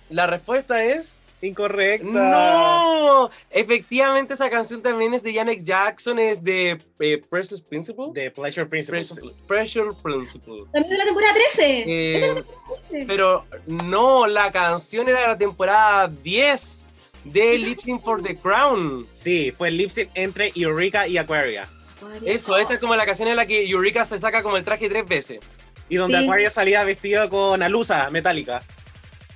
[0.10, 1.20] La respuesta es.
[1.42, 2.08] Incorrecta.
[2.08, 3.30] ¡No!
[3.50, 8.06] Efectivamente, esa canción también es de Janet Jackson, es de eh, Precious Principle.
[8.14, 9.02] The Pleasure Principle.
[9.02, 10.64] Pressure, Pressure Principle.
[10.72, 11.84] También de la temporada 13.
[11.88, 12.44] Eh,
[13.06, 16.86] pero no, la canción era de la temporada 10
[17.26, 19.08] de Lip Sync for the Crown.
[19.12, 21.68] Sí, fue lip sync entre Eureka y Aquaria.
[22.24, 24.90] Eso, esta es como la canción en la que Eureka se saca como el traje
[24.90, 25.40] tres veces.
[25.90, 26.24] Y donde Sí.
[26.24, 28.62] Aquaria salía vestido con alusa metálica.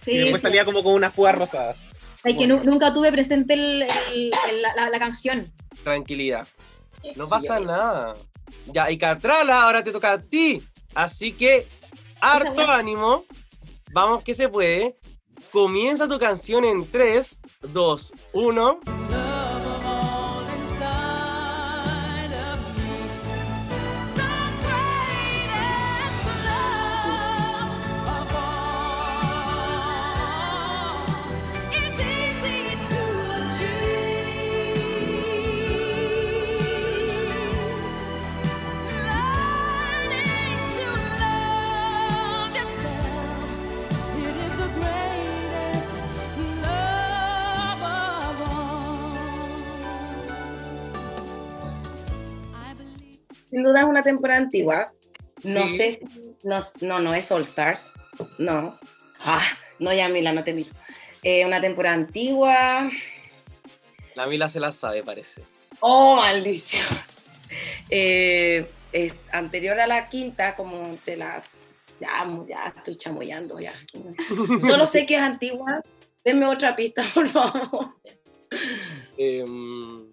[0.04, 0.48] Sí, y después sí.
[0.48, 1.78] salía como con unas púas rosadas.
[2.24, 5.46] Ay, que nu- nunca tuve presente el- el- el- la, la- la canción.
[5.84, 6.48] Tranquilidad.
[7.16, 8.14] No pasa nada.
[8.68, 10.62] Ya, y Catrala, ahora te toca a ti.
[10.96, 11.68] Así que,
[12.20, 13.26] harto ánimo.
[13.92, 14.98] Vamos que se puede.
[15.52, 18.80] Comienza tu canción en 3, 2, 1.
[53.90, 54.94] Una temporada antigua.
[55.44, 55.78] No Sí.
[55.78, 56.00] sé si.
[56.44, 57.92] No, no, no es All Stars.
[58.38, 58.78] No.
[59.20, 59.46] Ah,
[59.80, 60.70] no, ya Mila, no te miro.
[61.24, 62.90] Eh, una temporada antigua.
[64.16, 65.42] La Mila se la sabe, parece.
[65.82, 66.86] Oh, maldición.
[67.90, 68.68] Eh,
[69.32, 71.44] anterior a la quinta, como de la.
[72.00, 73.74] Ya, ya estoy chamoyando, ya.
[74.62, 75.82] Solo sé que es antigua.
[76.24, 77.96] Denme otra pista, por favor.
[79.18, 80.09] Em,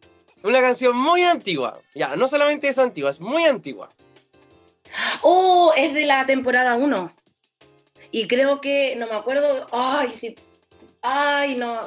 [0.50, 1.80] una canción muy antigua.
[1.94, 3.90] Ya, no solamente es antigua, es muy antigua.
[5.22, 7.12] Oh, es de la temporada 1.
[8.10, 10.34] Y creo que, no me acuerdo, ay, sí,
[11.02, 11.80] ay, no,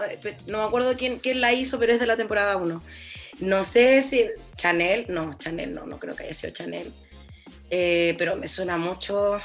[0.48, 2.82] no me acuerdo quién, quién la hizo, pero es de la temporada 1.
[3.40, 6.94] No sé si Chanel, no, Chanel no, no creo que haya sido Chanel.
[7.70, 9.40] Eh, pero me suena mucho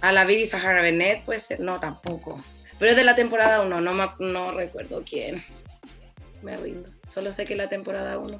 [0.00, 2.40] a la Bibi Sahara Bennett, puede ser, no, tampoco.
[2.78, 5.44] Pero es de la temporada 1, no, no recuerdo quién.
[6.42, 8.38] Me rindo, solo sé que es la temporada 1.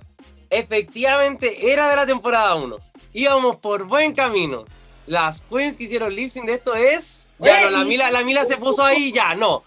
[0.50, 2.76] Efectivamente, era de la temporada 1.
[3.12, 4.64] Íbamos por buen camino.
[5.06, 7.26] Las queens que hicieron lip sync de esto es.
[7.38, 7.84] Ya, no, la.
[7.84, 9.62] Mila, la Mila se puso ahí, ya, no.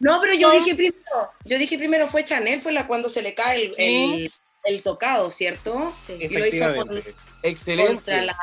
[0.00, 3.34] No, pero yo dije primero, yo dije primero fue Chanel, fue la cuando se le
[3.34, 4.32] cae el, el,
[4.64, 5.92] el tocado, ¿cierto?
[6.06, 6.14] Sí.
[6.20, 7.14] Y lo hizo con- Efectivamente.
[7.42, 7.94] Excelente.
[7.94, 8.36] contra la...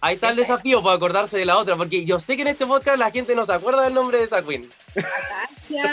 [0.00, 0.52] Ahí está el esa.
[0.52, 3.34] desafío para acordarse de la otra, porque yo sé que en este podcast la gente
[3.34, 4.70] no se acuerda del nombre de esa queen.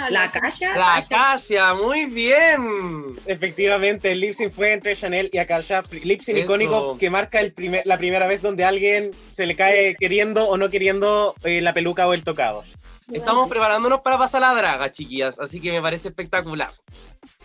[0.10, 0.76] La Kasia.
[0.76, 3.16] La Acacia, muy bien.
[3.26, 5.82] Efectivamente, el lip sync fue entre Chanel y Akasha.
[6.04, 6.46] Lip sync Eso.
[6.46, 10.48] icónico que marca el primer, la primera vez donde a alguien se le cae queriendo
[10.48, 12.64] o no queriendo eh, la peluca o el tocado.
[13.12, 16.72] Estamos preparándonos para pasar la draga, chiquillas, así que me parece espectacular.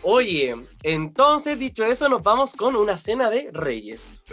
[0.03, 4.25] Oye, entonces dicho eso, nos vamos con una cena de reyes.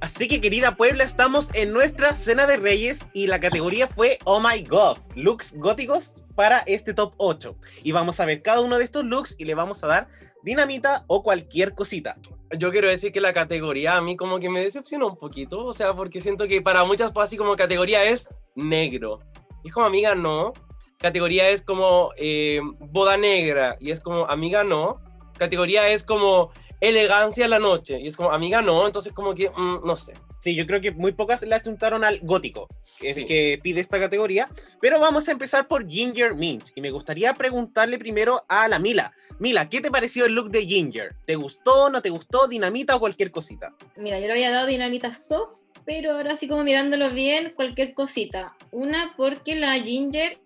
[0.00, 4.40] Así que querida Puebla, estamos en nuestra cena de reyes y la categoría fue Oh
[4.40, 7.56] My God, looks góticos para este top 8.
[7.82, 10.08] Y vamos a ver cada uno de estos looks y le vamos a dar
[10.44, 12.16] dinamita o cualquier cosita.
[12.56, 15.72] Yo quiero decir que la categoría a mí como que me decepcionó un poquito, o
[15.72, 19.18] sea, porque siento que para muchas así como categoría es negro.
[19.64, 20.52] Y como amiga no,
[20.98, 25.00] categoría es como eh, boda negra y es como amiga no,
[25.36, 29.50] categoría es como elegancia en la noche y es como amiga no, entonces como que
[29.50, 30.14] mm, no sé.
[30.40, 32.68] Sí, yo creo que muy pocas le apuntaron al gótico,
[33.00, 33.22] que es Sí.
[33.22, 34.48] el que pide esta categoría.
[34.80, 36.66] Pero vamos a empezar por Ginger Mint.
[36.76, 39.12] Y me gustaría preguntarle primero a la Mila.
[39.40, 41.16] Mila, ¿qué te pareció el look de Ginger?
[41.26, 43.74] ¿Te gustó, no te gustó, dinamita o cualquier cosita?
[43.96, 48.54] Mira, yo le había dado dinamita soft, pero ahora sí como mirándolo bien, cualquier cosita.
[48.70, 50.38] Una porque la Ginger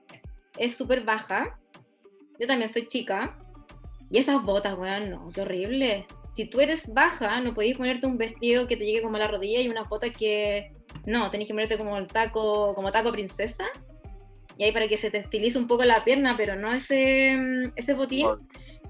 [0.56, 1.58] es súper baja.
[2.40, 3.36] Yo también soy chica.
[4.10, 6.06] Y esas botas, weón, no, qué horrible.
[6.32, 9.28] Si tú eres baja, no podéis ponerte un vestido que te llegue como a la
[9.28, 10.72] rodilla y unas botas que...
[11.04, 13.64] No, tenés que ponerte como el taco, como taco princesa.
[14.56, 17.36] Y ahí para que se te estilice un poco la pierna, pero no ese,
[17.76, 18.26] ese botín.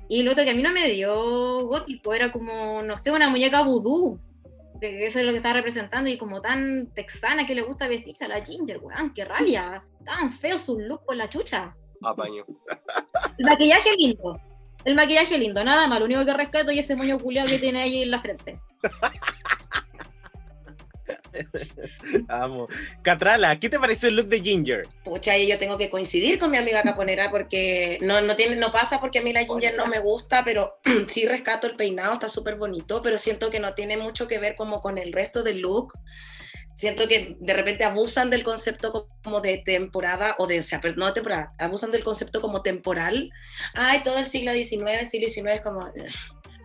[0.08, 3.28] Y lo otro que a mí no me dio gótico era como, no sé, una
[3.28, 4.20] muñeca vudú.
[4.80, 8.24] Que eso es lo que estaba representando y como tan texana que le gusta vestirse
[8.24, 9.84] a la Ginger, weón, qué rabia.
[10.04, 11.74] Tan feo su look con la chucha.
[12.02, 12.44] Apaño.
[13.38, 14.40] El maquillaje lindo.
[14.84, 15.98] El maquillaje lindo, nada más.
[15.98, 18.58] Lo único que rescato es ese moño culeado que tiene ahí en la frente.
[22.26, 22.70] Vamos.
[23.02, 24.88] Catrala, ¿qué te pareció el look de Ginger?
[25.04, 28.70] Pucha, y yo tengo que coincidir con mi amiga caponera porque no, no, tiene, no
[28.70, 32.28] pasa porque a mí la ginger no me gusta, pero sí rescato el peinado, está
[32.28, 35.60] súper bonito, pero siento que no tiene mucho que ver como con el resto del
[35.60, 35.94] look.
[36.74, 41.12] Siento que de repente abusan del concepto como de temporada, o de, o sea, no
[41.12, 43.30] temporada, abusan del concepto como temporal.
[43.74, 46.06] Ay, todo el siglo XIX, el siglo XIX es como, eh,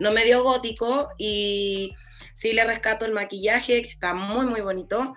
[0.00, 1.94] no me dio gótico y
[2.34, 5.14] sí le rescato el maquillaje, que está muy, muy bonito.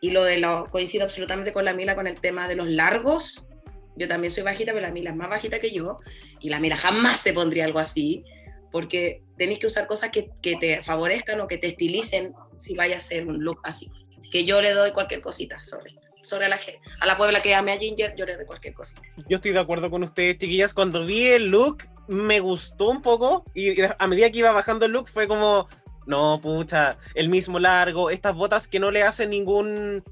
[0.00, 3.46] Y lo de lo, coincido absolutamente con la Mila con el tema de los largos.
[3.96, 5.98] Yo también soy bajita, pero la Mila es más bajita que yo.
[6.40, 8.24] Y la Mila jamás se pondría algo así,
[8.70, 12.98] porque tenéis que usar cosas que, que te favorezcan o que te estilicen si vaya
[12.98, 13.90] a ser un look así.
[14.30, 15.98] Que yo le doy cualquier cosita, sorry.
[16.22, 16.58] Sobre la,
[17.00, 19.02] a la Puebla que ame a Ginger, yo le doy cualquier cosita.
[19.28, 20.72] Yo estoy de acuerdo con ustedes, chiquillas.
[20.72, 23.44] Cuando vi el look, me gustó un poco.
[23.54, 25.68] Y a medida que iba bajando el look, fue como,
[26.06, 30.02] no, pucha, el mismo largo, estas botas que no le hacen ningún.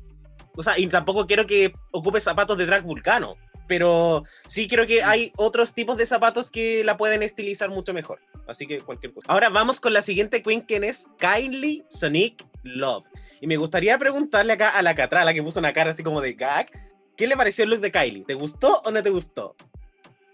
[0.55, 3.37] O sea, y tampoco quiero que ocupe zapatos de drag vulcano.
[3.67, 8.21] Pero sí creo que hay otros tipos de zapatos que la pueden estilizar mucho mejor.
[8.47, 9.33] Así que cualquier cosa.
[9.33, 13.07] Ahora vamos con la siguiente queen, que es Kylie Sonic Love.
[13.43, 16.35] Y me gustaría preguntarle acá a la Catrala, que puso una cara así como de
[16.35, 16.71] gag.
[17.17, 18.25] ¿Qué le pareció el look de Kylie?
[18.25, 19.57] ¿Te gustó o no te gustó?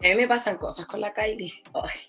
[0.04, 1.54] A mí me pasan cosas con la Kylie.
[1.72, 2.00] Ay.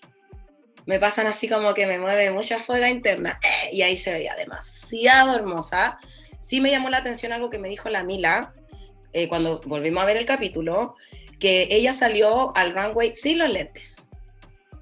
[0.84, 3.40] Me pasan así como que me mueve mucha fuega interna.
[3.42, 5.98] Eh, Y ahí se veía demasiado hermosa.
[6.42, 8.52] Sí me llamó la atención algo que me dijo la Mila
[9.14, 10.96] eh, cuando volvimos a ver el capítulo,
[11.38, 13.96] que ella salió al runway sin los lentes.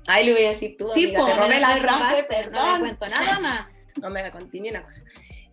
[0.08, 2.54] Ahí le voy a decir tú, Sí, amiga, po, te me robé la robaste, perdón.
[2.54, 3.66] No le cuento nada más.
[4.02, 5.02] No me la conté ni una cosa.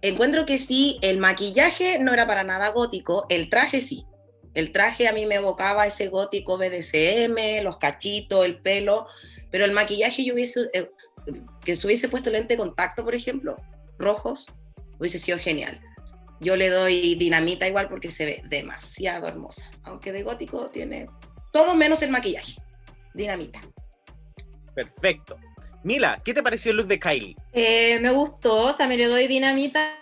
[0.05, 4.05] Encuentro que sí, el maquillaje no era para nada gótico, el traje sí.
[4.53, 9.07] El traje a mí me evocaba ese gótico BDSM, los cachitos, el pelo,
[9.49, 10.91] pero el maquillaje yo hubiese, eh,
[11.63, 13.55] que se hubiese puesto lente de contacto, por ejemplo,
[13.97, 14.45] rojos,
[14.99, 15.81] hubiese sido genial.
[16.39, 21.09] Yo le doy dinamita igual porque se ve demasiado hermosa, aunque de gótico tiene
[21.51, 22.53] todo menos el maquillaje.
[23.15, 23.59] Dinamita.
[24.75, 25.35] Perfecto.
[25.85, 27.35] Mila, ¿qué te pareció el look de Kylie?
[27.53, 29.93] Eh, me gustó, también le doy dinamita.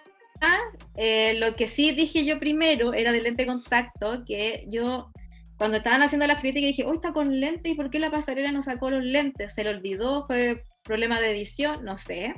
[0.96, 5.12] Eh, lo que sí dije yo primero era del lente de contacto, que yo
[5.58, 8.54] cuando estaban haciendo las críticas dije, hoy está con lente y por qué la pasarela
[8.54, 9.54] no sacó los lentes?
[9.54, 10.26] ¿Se le olvidó?
[10.26, 11.84] ¿Fue problema de edición?
[11.84, 12.34] No sé.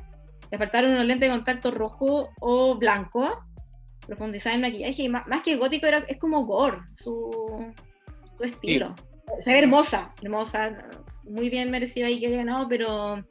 [0.50, 3.46] Le faltaron unos lentes de contacto rojo o blanco.
[4.08, 7.72] Profundizar en maquillaje y más, más que gótico era, es como gore, su,
[8.36, 8.96] su estilo.
[9.44, 10.90] Se ve hermosa, hermosa,
[11.26, 13.26] muy bien merecido ahí que haya ganado, pero,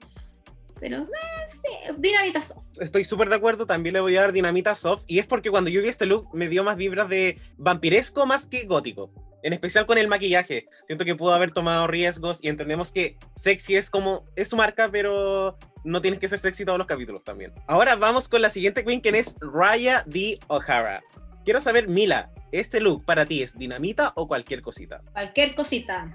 [0.85, 2.78] pero eh, sí, dinamita soft.
[2.78, 5.05] Estoy súper de acuerdo, también le voy a dar dinamita soft.
[5.06, 8.44] Y es porque cuando yo vi este look me dio más vibras de vampiresco más
[8.44, 9.11] que gótico.
[9.43, 10.69] En especial con el maquillaje.
[10.86, 14.27] Siento que pudo haber tomado riesgos y entendemos que sexy es como.
[14.36, 17.55] es su marca, pero no tienes que ser sexy todos los capítulos también.
[17.66, 20.39] Ahora vamos con la siguiente queen, que es Raya D.
[20.48, 21.02] O'Hara.
[21.47, 25.01] Quiero saber, Mila, ¿este look para ti es dinamita o cualquier cosita?
[25.15, 26.15] Cualquier cosita.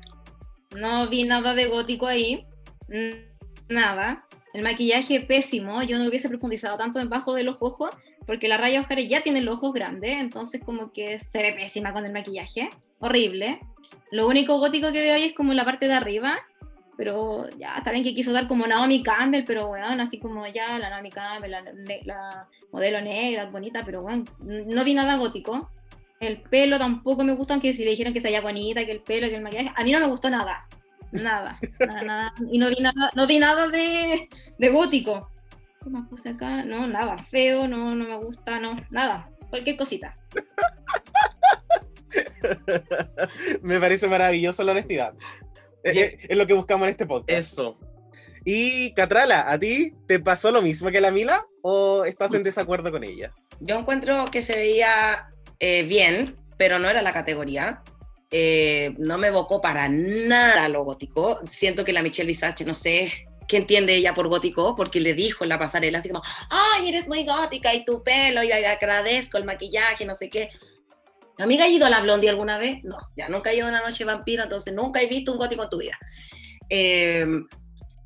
[0.75, 2.45] No vi nada de gótico ahí.
[3.67, 4.28] Nada.
[4.53, 5.83] El maquillaje pésimo.
[5.83, 7.89] Yo no hubiese profundizado tanto debajo de los ojos
[8.29, 11.93] porque la raya O'Hara ya tiene los ojos grandes, entonces como que se ve pésima
[11.93, 12.69] con el maquillaje.
[12.99, 13.59] Horrible.
[14.11, 16.37] Lo único gótico que veo ahí es como la parte de arriba,
[16.95, 20.77] pero ya, está bien que quiso dar como Naomi Campbell, pero bueno, así como ya
[20.77, 21.63] la Naomi Campbell, la,
[22.05, 25.71] la modelo negra, bonita, pero bueno, no vi nada gótico.
[26.19, 29.01] El pelo tampoco me gusta, aunque si le dijeron que se veía bonita, que el
[29.01, 30.67] pelo, que el maquillaje, a mí no me gustó nada.
[31.11, 32.33] Nada, nada, nada.
[32.51, 35.31] Y no vi nada, no vi nada de, de gótico.
[35.83, 36.63] ¿Qué más puse acá?
[36.63, 40.15] No, nada, feo, no, no me gusta, no, nada, cualquier cosita.
[43.61, 45.13] Me parece maravilloso la honestidad.
[45.83, 47.29] Es, es- es lo que buscamos en este podcast.
[47.37, 47.77] Eso.
[48.45, 52.91] Y Catrala, ¿a ti te pasó lo mismo que la Mila o estás en desacuerdo
[52.91, 53.31] con ella?
[53.59, 55.27] Yo encuentro que se veía
[55.59, 57.81] eh, bien, pero no era la categoría.
[58.31, 61.39] Eh, no me evocó para nada lo gótico.
[61.49, 65.43] Siento que la Michelle Visage, no sé qué entiende ella por gótico, porque le dijo
[65.43, 69.43] en la pasarela así como, ay, eres muy gótica y tu pelo, y agradezco el
[69.43, 70.51] maquillaje, no sé qué.
[71.39, 72.83] ¿Amiga, ¿has ido a la Blondie alguna vez?
[72.83, 75.63] No, ya nunca he ido a una noche vampiro, entonces nunca he visto un gótico
[75.63, 75.97] en tu vida.
[76.69, 77.25] Eh,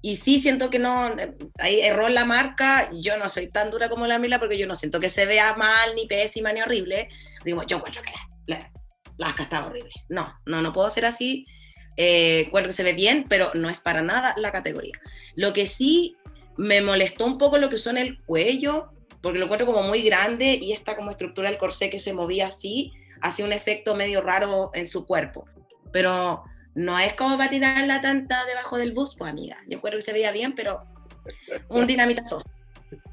[0.02, 1.14] y sí siento que no,
[1.60, 4.76] ahí erró la marca, yo no soy tan dura como la Mila porque yo no
[4.76, 7.10] siento que se vea mal, ni pésima, ni horrible.
[7.44, 8.12] Digo, yo encuentro que
[8.46, 8.72] la,
[9.18, 9.92] la Asca está horrible.
[10.10, 11.46] No, no, no puedo ser así.
[11.96, 15.00] Eh, encuentro que se ve bien, pero no es para nada la categoría.
[15.36, 16.18] Lo que sí
[16.58, 18.90] me molestó un poco lo que usó en el cuello,
[19.22, 22.48] porque lo encuentro como muy grande y esta como estructura del corsé que se movía
[22.48, 22.92] así,
[23.22, 25.46] hacía un efecto medio raro en su cuerpo.
[25.92, 26.44] Pero
[26.76, 29.58] no es como para tirarla tanta debajo del bus, pues amiga.
[29.68, 30.84] Yo creo que se veía bien, pero
[31.70, 32.46] un dinamita soft.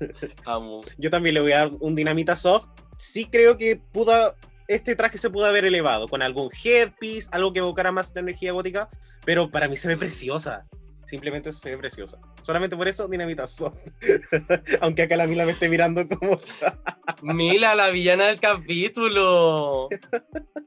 [0.44, 0.82] Amo.
[0.98, 2.68] Yo también le voy a dar un dinamita soft.
[2.98, 4.34] Sí creo que pudo,
[4.70, 8.52] este traje se pudo haber elevado con algún headpiece, algo que evocara más la energía
[8.52, 8.88] gótica,
[9.24, 10.64] pero para mí se ve preciosa.
[11.06, 12.20] Simplemente se ve preciosa.
[12.42, 13.78] Solamente por eso, dinamita soft.
[14.80, 16.40] Aunque acá la Mila me esté mirando como...
[17.22, 19.88] Mila, la villana del capítulo.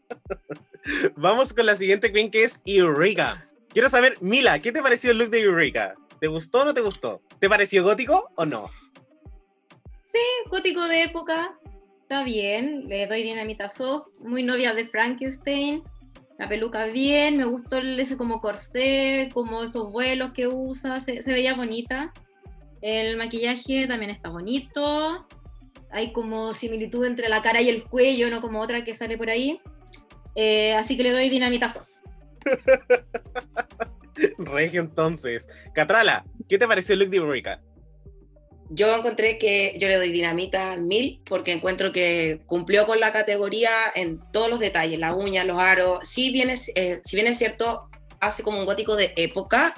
[1.16, 3.48] Vamos con la siguiente queen que es Eureka.
[3.70, 5.96] Quiero saber, Mila, ¿qué te pareció el look de Eureka?
[6.20, 7.22] ¿Te gustó o no te gustó?
[7.40, 8.70] ¿Te pareció gótico o no?
[10.50, 11.58] gótico de época,
[12.04, 15.82] está bien, le doy dinamita soft, muy novia de Frankenstein,
[16.38, 21.32] la peluca bien, me gustó ese como corsé, como estos vuelos que usa, se, se
[21.32, 22.12] veía bonita.
[22.82, 25.26] El maquillaje también está bonito,
[25.92, 29.30] hay como similitud entre la cara y el cuello, no como otra que sale por
[29.30, 29.62] ahí.
[30.36, 31.92] Eh, así que le doy dinamita soft.
[34.38, 35.48] Regio entonces.
[35.74, 37.62] Catrala, ¿qué te pareció el look de Eureka?
[38.76, 43.70] Yo encontré que yo le doy dinamita mil porque encuentro que cumplió con la categoría
[43.94, 46.08] en todos los detalles, la uña, los aros.
[46.10, 47.88] Si bien es, eh, si bien es cierto,
[48.20, 49.76] hace como un gótico de época,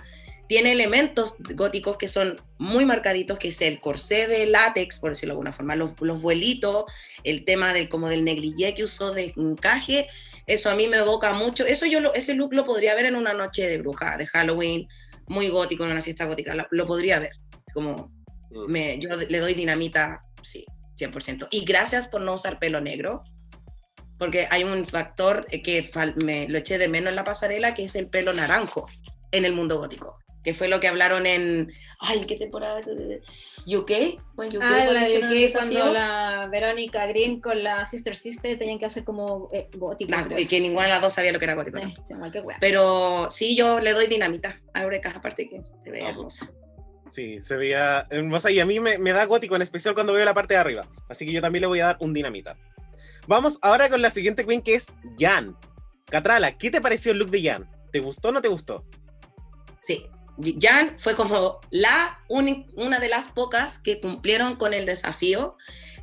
[0.47, 5.33] tiene elementos góticos que son muy marcaditos, que es el corsé de látex, por decirlo
[5.33, 6.85] de alguna forma, los, los vuelitos,
[7.23, 10.07] el tema del, como del negligé que usó de encaje,
[10.47, 11.65] eso a mí me evoca mucho.
[11.65, 14.87] Eso yo lo- ese look lo podría ver en una noche de bruja, de Halloween,
[15.27, 17.31] muy gótico, en una fiesta gótica, lo, lo podría ver.
[17.73, 18.14] Como
[18.67, 20.65] me, yo le doy dinamita, sí,
[20.97, 21.47] 100%.
[21.51, 23.23] Y gracias por no usar pelo negro,
[24.17, 27.83] porque hay un factor que fal- me lo eché de menos en la pasarela, que
[27.83, 28.85] es el pelo naranjo
[29.31, 31.69] en el mundo gótico, que fue lo que hablaron en,
[31.99, 32.79] ay, ¿qué temporada?
[32.79, 33.91] UK,
[34.37, 38.85] When UK Ah, la que cuando la Verónica Green con la Sister Sister tenían que
[38.85, 40.11] hacer como eh, gótico.
[40.11, 40.39] La- creo.
[40.39, 41.79] y que ninguna de las dos sabía lo que era gótico.
[41.79, 41.93] Eh.
[42.61, 46.49] Pero sí, yo le doy dinamita a Eureka, aparte que se ve hermosa.
[47.11, 50.33] Sí, se veía hermosa y a mí me, da gótico, en especial cuando veo la
[50.33, 50.85] parte de arriba.
[51.07, 52.57] Así que yo también le voy a dar un dinamita.
[53.27, 55.55] Vamos ahora con la siguiente queen que es Jan.
[56.05, 57.69] Catrala, ¿qué te pareció el look de Jan?
[57.91, 58.85] ¿Te gustó o no te gustó?
[59.81, 60.07] Sí,
[60.59, 65.57] Jan fue como la una de las pocas que cumplieron con el desafío.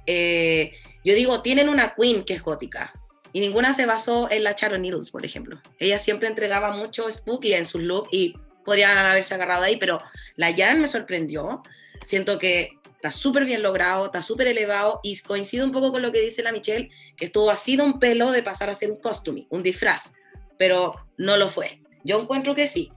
[0.06, 0.72] Eh,
[1.04, 2.92] yo digo, tienen una queen que es gótica
[3.32, 5.60] y ninguna se basó en la Sharon Needles, por ejemplo.
[5.78, 10.00] Ella siempre entregaba mucho spooky en sus looks y podrían haberse agarrado ahí, pero
[10.36, 11.62] la Jan me sorprendió.
[12.02, 16.12] Siento que está súper bien logrado, está súper elevado y coincido un poco con lo
[16.12, 19.00] que dice la Michelle, que estuvo así de un pelo de pasar a ser un
[19.00, 20.12] costume, un disfraz,
[20.58, 21.80] pero no lo fue.
[22.04, 22.90] Yo encuentro que sí.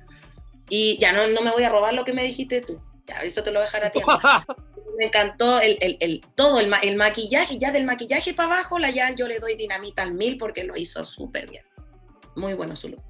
[0.70, 2.80] Y ya no, no me voy a robar lo que me dijiste tú.
[3.08, 4.00] Ya, eso te lo voy a dejar a ti.
[4.98, 8.80] me encantó el, el, el- todo, el, ma- el maquillaje, ya del maquillaje para abajo,
[8.80, 11.64] la Jan yo le doy dinamita al mil porque lo hizo súper bien.
[12.36, 13.04] Muy bueno su look.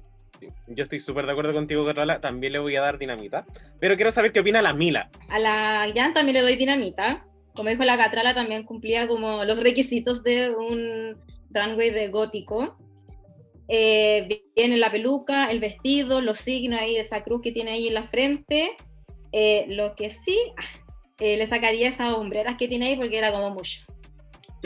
[0.66, 2.20] Yo estoy súper de acuerdo contigo, Catrala.
[2.20, 3.44] También le voy a dar dinamita.
[3.80, 5.10] Pero quiero saber qué opina la Mila.
[5.28, 7.26] A la Jan también le doy dinamita.
[7.54, 11.16] Como dijo la Catrala, también cumplía como los requisitos de un
[11.50, 12.76] runway de gótico.
[13.68, 17.94] Eh, viene la peluca, el vestido, los signos ahí esa cruz que tiene ahí en
[17.94, 18.76] la frente.
[19.32, 20.62] Eh, lo que sí, ah,
[21.18, 23.80] eh, le sacaría esas hombreras que tiene ahí porque era como mucho.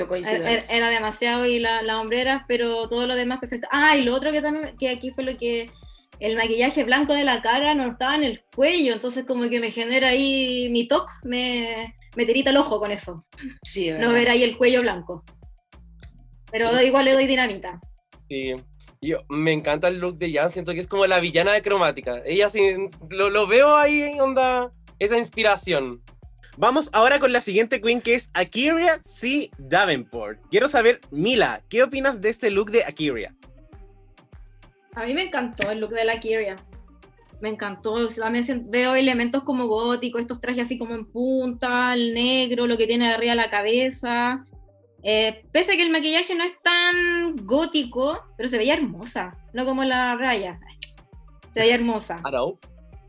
[0.01, 0.37] Yo coincido.
[0.37, 3.69] en Era, era demasiado y la- las hombreras, pero todo lo demás perfecto.
[3.71, 5.71] Ah, y lo otro que también, que aquí fue lo que
[6.19, 9.71] el maquillaje blanco de la cara no estaba en el cuello, entonces como que me
[9.71, 13.25] genera ahí mi toque, me, me tirita el ojo con eso,
[13.63, 15.25] Sí, es no ver ahí el cuello blanco.
[16.51, 17.81] Pero igual le doy dinamita.
[18.29, 18.55] Sí.
[19.03, 22.21] Yo, me encanta el look de Jan, siento que es como la villana de cromática.
[22.27, 22.61] Ella sí,
[23.09, 26.03] lo, lo veo ahí, onda, esa inspiración.
[26.61, 29.51] Vamos ahora con la siguiente queen que es Akiria C.
[29.57, 30.39] Davenport.
[30.51, 33.35] Quiero saber, Mila, ¿qué opinas de este look de Akiria?
[34.95, 36.57] A mí me encantó el look de la Kyria.
[37.41, 37.93] Me encantó.
[37.95, 42.13] o sea, me sien- veo elementos como góticos, estos trajes así como en punta, el
[42.13, 44.45] negro, lo que tiene de arriba la cabeza.
[45.03, 49.65] Eh, pese a que el maquillaje no es tan gótico, pero se veía hermosa, no
[49.65, 50.61] como la raya.
[51.55, 52.21] Se veía hermosa.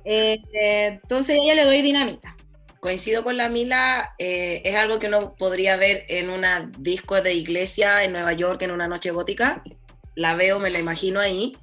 [0.06, 2.38] Eh, eh, entonces a ella le doy dinamita.
[2.82, 7.36] Coincido con la Mila, eh, es algo que uno podría ver en una disco de
[7.36, 9.64] iglesia en Nueva York en una noche gótica.
[10.16, 11.56] La veo, me la imagino ahí.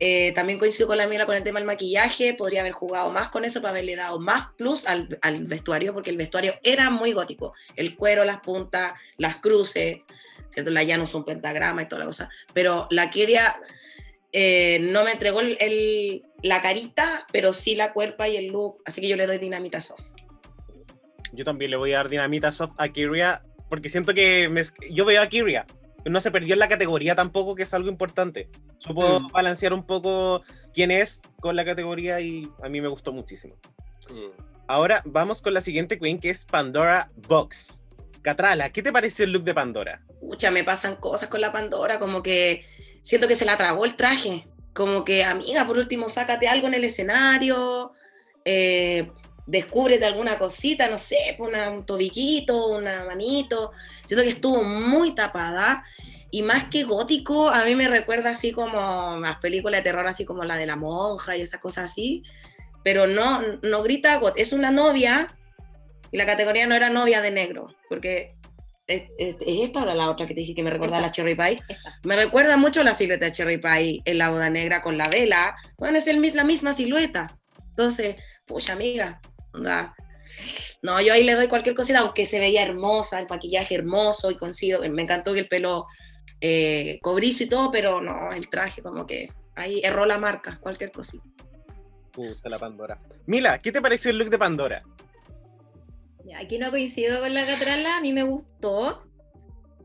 [0.00, 3.28] Eh, también coincido con la Mila con el tema del maquillaje, podría haber jugado más
[3.28, 7.52] con eso para haberle dado más plus al, vestuario, porque el vestuario era muy gótico.
[7.76, 9.98] El cuero, las puntas, las cruces,
[10.54, 10.70] ¿cierto?
[10.70, 12.30] La llana un pentagrama y toda la cosa.
[12.54, 13.60] Pero la Kiria
[14.32, 15.42] eh, no me entregó
[16.40, 19.82] la carita, pero sí la cuerpa y el look, así que yo le doy dinamita
[19.82, 20.15] soft.
[21.32, 25.04] Yo también le voy a dar dinamita soft a Akiria porque siento que me- yo
[25.04, 25.66] veo a Akiria.
[26.04, 28.48] No se perdió en la categoría tampoco, que es algo importante.
[28.78, 29.28] Supo Mm.
[29.32, 30.42] balancear un poco
[30.72, 33.56] quién es con la categoría y a mí me gustó muchísimo.
[34.10, 34.40] Mm.
[34.68, 37.84] Ahora vamos con la siguiente queen que es Pandora Box.
[38.22, 40.02] Catrala, ¿qué te pareció el look de Pandora?
[40.20, 42.64] Pucha, me pasan cosas con la Pandora, como que
[43.00, 44.46] siento que se la tragó el traje.
[44.74, 47.92] Como que, amiga, por último, sácate algo en el escenario,
[48.44, 49.10] eh,
[49.46, 53.72] descúbrete alguna cosita, no sé, pues, una- un tobillito, una manito.
[54.04, 55.84] Siento que estuvo muy tapada.
[56.30, 60.24] Y más que gótico, a mí me recuerda así como las películas de terror, así
[60.24, 62.22] como la de la monja y esas cosas así.
[62.82, 65.28] Pero no, no grita es una novia.
[66.10, 68.34] Y la categoría no era novia de negro, porque
[68.88, 71.10] ¿Es, es- es esta o la otra que te dije que me recuerda a la
[71.10, 71.56] Cherry Pie?
[71.68, 71.98] Esta.
[72.04, 75.56] Me recuerda mucho la silueta de Cherry Pie en la boda negra con la vela.
[75.76, 77.36] Bueno, es el, la misma silueta.
[77.70, 78.14] Entonces,
[78.46, 79.20] pucha, amiga,
[79.56, 79.94] onda.
[80.82, 84.36] No, yo ahí le doy cualquier cosita, aunque se veía hermosa, el maquillaje hermoso y
[84.36, 84.80] coincido.
[84.88, 85.86] Me encantó que el pelo
[86.40, 90.92] eh, cobrizo y todo, pero no, el traje como que ahí erró la marca, cualquier
[90.92, 91.24] cosita.
[92.12, 92.98] Puta la Pandora.
[93.26, 94.82] Mila, ¿qué te pareció el look de Pandora?
[96.24, 99.02] Ya, aquí no coincido con la Catrala, a mí me gustó.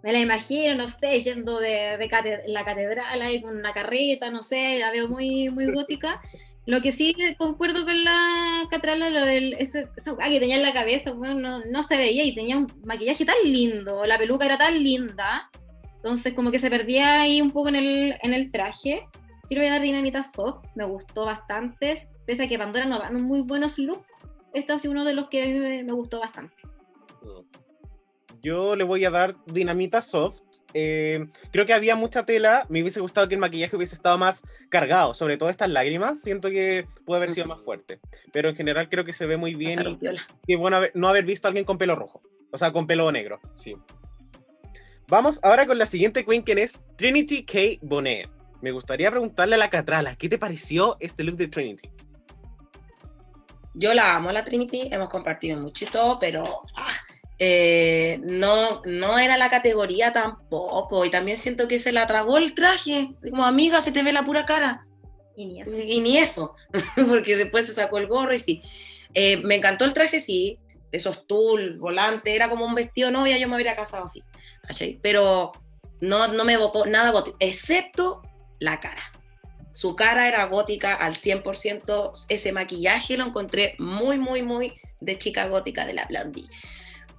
[0.04, 4.32] Me la imagino, no sé, yendo de, de cate- la catedral ahí con una carreta,
[4.32, 6.20] no sé, la veo muy, muy gótica.
[6.66, 10.74] Lo que sí concuerdo con la Catrala, lo del, ese, esa que tenía en la
[10.74, 14.82] cabeza, no, no se veía y tenía un maquillaje tan lindo, la peluca era tan
[14.84, 15.50] linda.
[15.96, 19.08] Entonces como que se perdía ahí un poco en el, en el traje.
[19.50, 23.00] Sí le voy a dar dinamita soft, me gustó bastante, pese a que Pandora no
[23.00, 24.06] dan muy buenos looks.
[24.54, 26.56] Este ha sido uno de los que a mí me gustó bastante.
[28.42, 30.42] Yo le voy a dar dinamita soft.
[30.74, 32.66] Eh, creo que había mucha tela.
[32.70, 36.22] Me hubiese gustado que el maquillaje hubiese estado más cargado, sobre todo estas lágrimas.
[36.22, 38.00] Siento que puede haber sido más fuerte.
[38.32, 39.98] Pero en general creo que se ve muy bien.
[40.00, 40.22] Piola.
[40.48, 42.22] Y bueno no haber visto a alguien con pelo rojo.
[42.52, 43.40] O sea, con pelo negro.
[43.56, 43.76] Sí.
[45.08, 47.60] Vamos ahora con la siguiente queen, que es Trinity K.
[47.82, 48.30] Bonet.
[48.62, 51.90] Me gustaría preguntarle a la Catrala, ¿qué te pareció este look de Trinity?
[53.74, 56.44] Yo la amo, la Trinity, hemos compartido mucho y todo, pero
[56.76, 56.94] ah,
[57.44, 61.06] eh, no, no era la categoría tampoco.
[61.06, 63.16] Y también siento que se la tragó el traje.
[63.28, 64.86] Como amiga, se te ve la pura cara.
[65.36, 65.72] Y ni eso.
[65.76, 66.56] Y ni eso,
[67.10, 68.62] porque después se sacó el gorro y sí.
[69.16, 70.60] Eh, me encantó el traje, sí.
[70.92, 74.22] Esos tul, volante, era como un vestido novia, yo me hubiera casado así.
[74.62, 75.00] ¿cachai?
[75.02, 75.52] Pero
[76.00, 78.22] no, no me evocó nada gótico, excepto
[78.60, 79.02] la cara.
[79.72, 82.26] Su cara era gótica al 100%.
[82.30, 86.46] Ese maquillaje lo encontré muy, muy, muy de chica gótica de la Blondie.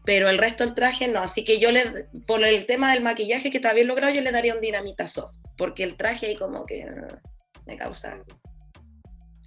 [0.05, 1.21] Pero el resto del traje no.
[1.21, 4.33] Así que yo le, por el tema del maquillaje que está bien logrado, yo le
[4.33, 5.37] daría un dinamita soft.
[5.57, 7.21] Porque el traje ahí como que ah,
[7.67, 8.23] me causa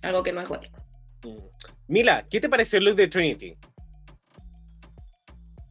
[0.01, 0.81] algo que no es gótico.
[1.87, 3.57] Mila, ¿qué te pareció el look de Trinity?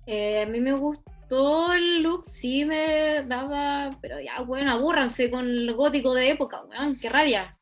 [0.06, 5.46] Eh, a mí me gustó el look, sí me daba, pero ya, bueno, abúrranse con
[5.46, 7.56] el gótico de época, weón, qué rabia.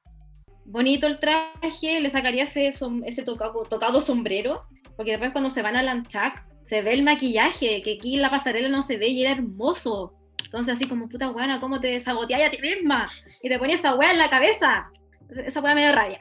[0.65, 4.67] Bonito el traje, le sacaría ese, ese tocado, tocado sombrero,
[4.97, 8.31] porque después cuando se van a Lanchac se ve el maquillaje, que aquí en la
[8.31, 10.15] pasarela no se ve y era hermoso.
[10.45, 13.09] Entonces así como, puta weona, ¿cómo te saboteas a ti misma?
[13.43, 14.91] Y te ponías esa weá en la cabeza.
[15.31, 16.21] Esa weá me dio rabia.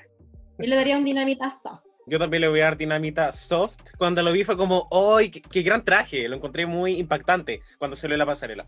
[0.57, 1.83] Yo le daría un dinamitazo.
[2.07, 3.91] Yo también le voy a dar dinamita soft.
[3.97, 6.27] Cuando lo vi fue como, ¡ay, qué, qué gran traje!
[6.27, 8.67] Lo encontré muy impactante cuando salió la pasarela.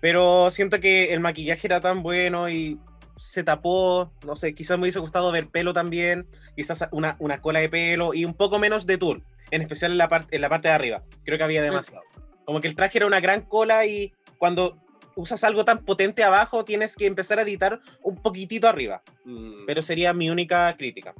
[0.00, 2.78] Pero siento que el maquillaje era tan bueno y
[3.16, 6.26] se tapó, no sé, quizás me hubiese gustado ver pelo también,
[6.56, 9.98] quizás una, una cola de pelo y un poco menos de tul, en especial en
[9.98, 11.02] la, parte en la parte de arriba.
[11.24, 12.02] Creo que había demasiado.
[12.44, 14.78] Como que el traje era una gran cola y cuando
[15.16, 19.02] usas algo tan potente abajo, tienes que empezar a editar un poquitito arriba.
[19.24, 19.66] Mm.
[19.66, 21.14] Pero sería mi única crítica.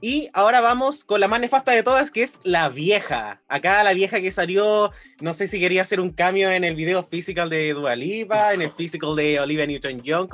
[0.00, 3.40] Y ahora vamos con la más nefasta de todas, que es la vieja.
[3.48, 7.02] Acá la vieja que salió, no sé si quería hacer un cambio en el video
[7.02, 10.28] physical de Dua Lipa, en el physical de Olivia Newton-John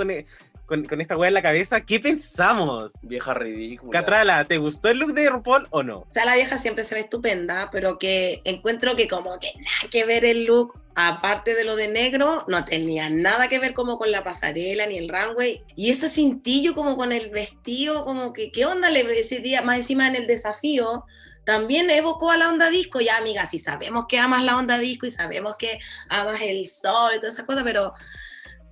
[0.67, 1.81] con, esta weá en la cabeza.
[1.83, 2.93] ¿Qué pensamos?
[3.03, 4.01] Vieja ridícula.
[4.01, 5.99] Catrala, ¿te gustó el look de RuPaul o no?
[5.99, 9.91] O sea, la vieja siempre se ve estupenda, pero que encuentro que como que nada
[9.91, 13.99] que ver el look, aparte de lo de negro, no tenía nada que ver como
[13.99, 15.63] con la pasarela ni el runway.
[15.77, 19.63] Y eso cintillo como con el vestido, como que, ¿qué onda le ese día?
[19.63, 21.05] Más encima en el desafío,
[21.45, 23.01] también evocó a la onda disco.
[23.01, 27.13] Ya, amiga, si sabemos que amas la onda disco y sabemos que amas el sol
[27.15, 27.93] y todas esas cosas, pero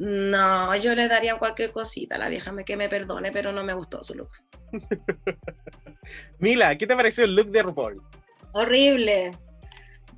[0.00, 3.62] no, yo le daría cualquier cosita a la vieja, me, que me perdone, pero no
[3.62, 4.30] me gustó su look.
[6.38, 8.02] Mila, ¿qué te pareció el look de RuPaul?
[8.52, 9.32] Horrible.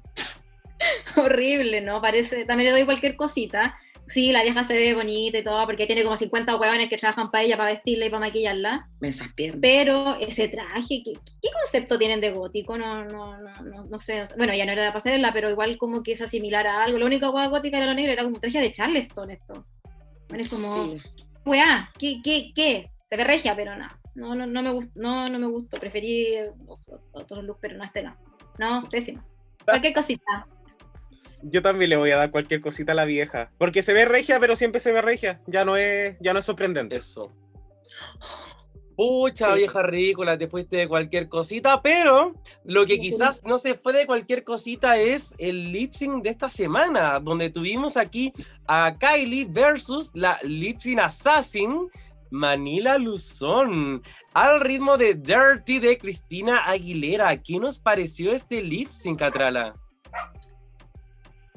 [1.17, 2.01] Horrible, ¿no?
[2.01, 3.77] Parece, también le doy cualquier cosita.
[4.09, 7.31] Sí, la vieja se ve bonita y todo, porque tiene como 50 huevones que trabajan
[7.31, 8.89] para ella, para vestirla y para maquillarla.
[9.01, 9.61] Me esas piernas.
[9.63, 12.77] Pero ese traje, ¿qué, qué concepto tienen de gótico?
[12.77, 14.23] No, no, no, no, no sé.
[14.23, 16.85] o sea, bueno, ya no era de pasarela, pero igual como que es similar a
[16.85, 16.99] algo.
[16.99, 19.67] La única hueá gótica era lo negro, era como un traje de Charleston esto.
[20.29, 20.99] Bueno, es como, Sí.
[21.47, 22.91] weá, ¿qué, qué, qué?
[23.09, 23.89] Se ve regia, pero no.
[24.15, 25.79] No, no, no me gustó, no, no me gustó.
[25.81, 26.35] Preferí
[27.13, 28.15] otros looks, pero no este no.
[28.59, 29.23] No, pésimo.
[29.65, 30.47] Cualquier cosita.
[31.43, 33.51] Yo también le voy a dar cualquier cosita a la vieja.
[33.59, 35.41] Porque se ve regia, pero siempre se ve regia.
[35.47, 36.97] Ya no es, ya no es sorprendente.
[36.97, 37.33] Eso.
[38.97, 39.59] Pucha, Sí.
[39.61, 44.07] vieja ridícula, te fuiste de cualquier cosita, pero lo que quizás no se fue de
[44.07, 48.33] cualquier cosita es el lip sync de esta semana, donde tuvimos aquí
[48.67, 51.89] a Kylie versus la lip sync assassin
[52.31, 54.03] Manila Luzón,
[54.35, 57.37] al ritmo de Dirty de Cristina Aguilera.
[57.43, 59.75] ¿Qué nos pareció este lip sync, Catrala?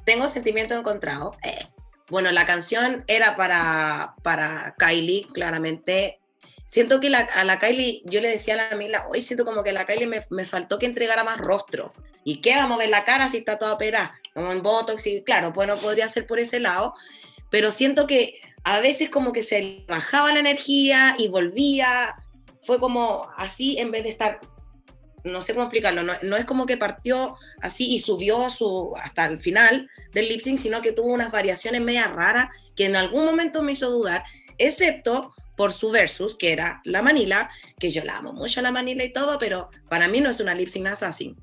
[0.05, 1.35] Tengo sentimientos encontrados.
[1.43, 1.67] Eh,
[2.07, 6.19] Bueno, la canción era para, para Kylie, claramente.
[6.65, 9.71] Siento que a la Kylie, yo le decía a la Mila, hoy siento como que
[9.71, 11.93] a la Kylie me, me faltó que entregara más rostro.
[12.23, 12.55] ¿Y qué?
[12.55, 16.09] Vamos a ver la cara si está toda operada, como en Botox, claro, bueno, podría
[16.09, 16.93] ser por ese lado,
[17.51, 22.15] pero siento que a veces como que se bajaba la energía y volvía,
[22.63, 24.39] fue como así en vez de estar,
[25.25, 29.25] no sé cómo explicarlo, no, no es como que partió así y subió su, hasta
[29.25, 33.25] el final del lip sync, sino que tuvo unas variaciones media raras que en algún
[33.25, 34.23] momento me hizo dudar,
[34.57, 37.49] excepto por su versus, que era la Manila,
[37.79, 40.39] que yo la amo mucho a la Manila y todo, pero para mí no es
[40.39, 41.35] una lip sync assassin.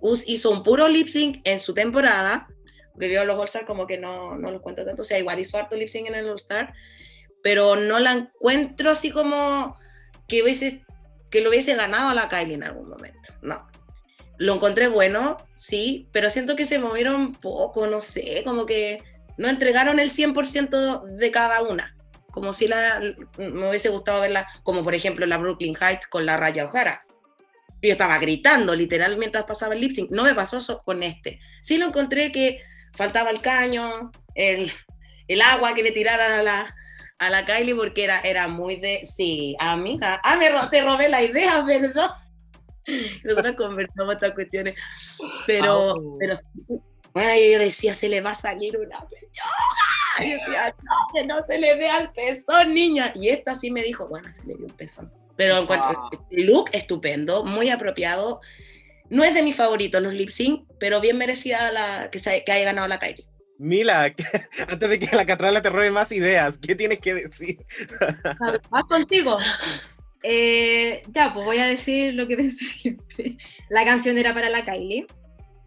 [0.00, 2.48] Us hizo un puro lip sync en su temporada,
[2.92, 5.58] porque yo los All-Star como que no, no los cuento tanto, o sea, igual hizo
[5.58, 6.72] harto lip sync en el All-Star,
[7.42, 9.76] pero no la encuentro así como
[10.28, 10.85] que, hubiese,
[11.30, 13.68] que lo hubiese ganado a la Kylie en algún momento, no.
[14.38, 19.02] Lo encontré bueno, sí, pero siento que se movieron poco, no sé, como que
[19.38, 21.96] no entregaron el 100% de cada una,
[22.30, 23.00] como si la,
[23.38, 27.06] me hubiese gustado verla, como por ejemplo la Brooklyn Heights con la Raya O'Hara.
[27.82, 31.40] Yo estaba gritando literal mientras pasaba el lip sync, no me pasó eso con este.
[31.60, 32.60] Sí lo encontré que
[32.92, 34.72] faltaba el caño, el,
[35.28, 36.74] el agua que le tiraran a la,
[37.18, 41.22] a la Kylie porque era, era muy de, sí, amiga, ah, me te robé la
[41.22, 42.10] idea, perdón.
[43.24, 44.74] Nosotros conversamos estas cuestiones,
[45.46, 46.18] pero, Au.
[46.18, 46.34] pero
[47.12, 50.20] bueno, yo decía, se le va a salir una pechuga.
[50.20, 53.12] Y yo decía, no, que no se le vea el pezón, niña.
[53.14, 55.12] Y esta sí me dijo, bueno, se le vio un pezón.
[55.36, 56.26] Pero en cuanto Wow.
[56.30, 58.40] el look estupendo, muy apropiado.
[59.08, 62.52] No es de mis favoritos los lip sync, pero bien merecida la, que, se- que
[62.52, 63.26] haya ganado la Kylie.
[63.58, 64.14] Mila,
[64.68, 67.64] antes de que la Catrala te robe más ideas, ¿qué tienes que decir?
[68.70, 69.38] Vas contigo.
[70.22, 73.36] Eh, ya, pues voy a decir lo que pensé siempre.
[73.68, 75.06] La canción era para la Kylie,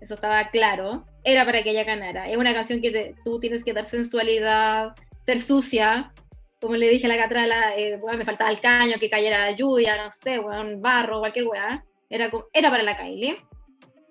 [0.01, 1.05] eso estaba claro.
[1.23, 2.29] Era para que ella ganara.
[2.29, 4.95] Es una canción que te- tú tienes que dar sensualidad,
[5.25, 6.13] ser sucia.
[6.61, 9.97] Como le dije a la Catrala, eh, bueno, me faltaba el caño, que cayera lluvia,
[9.97, 11.83] no sé, bueno, barro, cualquier weá.
[12.09, 13.37] Era, era para la Kylie.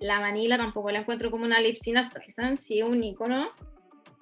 [0.00, 3.48] La Manila tampoco la encuentro como una lipsina Streisand, sí, un icono.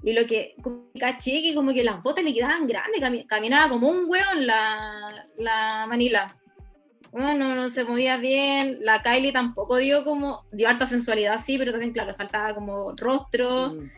[0.03, 0.55] Y lo que
[0.99, 5.27] caché que como que las botas le quedaban grandes, cami- caminaba como un weón la,
[5.37, 6.37] la Manila.
[7.13, 8.79] Bueno, no se movía bien.
[8.83, 13.71] La Kylie tampoco dio como, dio harta sensualidad, sí, pero también, claro, faltaba como rostro.
[13.75, 13.91] Mm.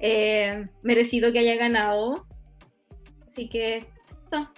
[0.00, 2.26] eh, merecido que haya ganado.
[3.26, 3.86] Así que,
[4.30, 4.52] no.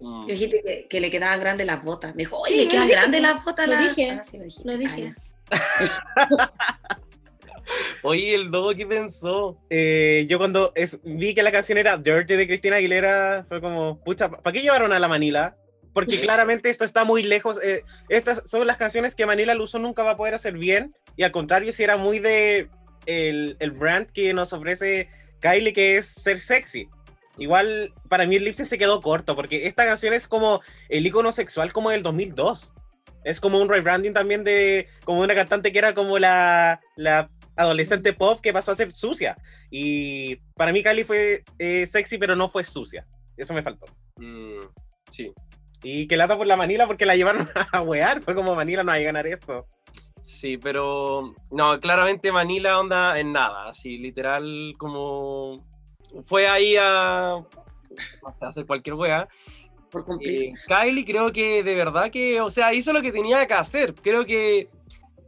[0.00, 0.22] Mm.
[0.22, 2.14] Yo dijiste que, que le quedaban grandes las botas.
[2.14, 2.98] Me dijo, oye, Sí, le quedan dije.
[2.98, 3.68] grandes las botas.
[3.68, 3.88] Lo a la-".
[3.88, 4.10] dije.
[4.10, 4.64] Ah, sí, lo, dijiste.
[4.68, 5.14] Lo Ah, dije.
[8.02, 9.58] Oye, el Dogo, ¿qué pensó?
[9.70, 13.98] Eh, yo cuando es- vi que la canción era Dirty de Cristina Aguilera, fue como,
[14.04, 15.56] pucha, ¿para qué llevaron a la Manila?
[15.94, 17.58] Porque claramente esto está muy lejos.
[17.62, 20.94] eh, estas son las canciones que Manila Luzón nunca va a poder hacer bien.
[21.16, 22.68] Y al contrario, si era muy de
[23.06, 25.08] el, el brand que nos ofrece
[25.40, 26.88] Kylie, que es ser sexy.
[27.38, 31.06] Igual, para mí el lip sync se quedó corto, porque esta canción es como el
[31.06, 32.74] icono sexual como del 2002.
[33.24, 38.12] Es como un rebranding también de como una cantante que era como la, la adolescente
[38.12, 39.36] pop que pasó a ser sucia.
[39.70, 43.06] Y para mí Kylie fue eh, sexy, pero no fue sucia.
[43.36, 43.86] Eso me faltó.
[44.16, 44.60] Mm,
[45.10, 45.32] sí.
[45.82, 48.22] Y que lata por la Manila porque la llevaron a wear.
[48.22, 49.66] Fue como Manila no hay que ganar esto.
[50.26, 55.62] Sí, pero no, claramente Manila onda en nada, así literal como
[56.24, 57.46] fue ahí a, a
[58.40, 59.28] hacer cualquier wea.
[59.94, 60.44] Por cumplir.
[60.46, 63.94] Eh, Kylie creo que de verdad que, o sea, hizo lo que tenía que hacer.
[63.94, 64.68] Creo que,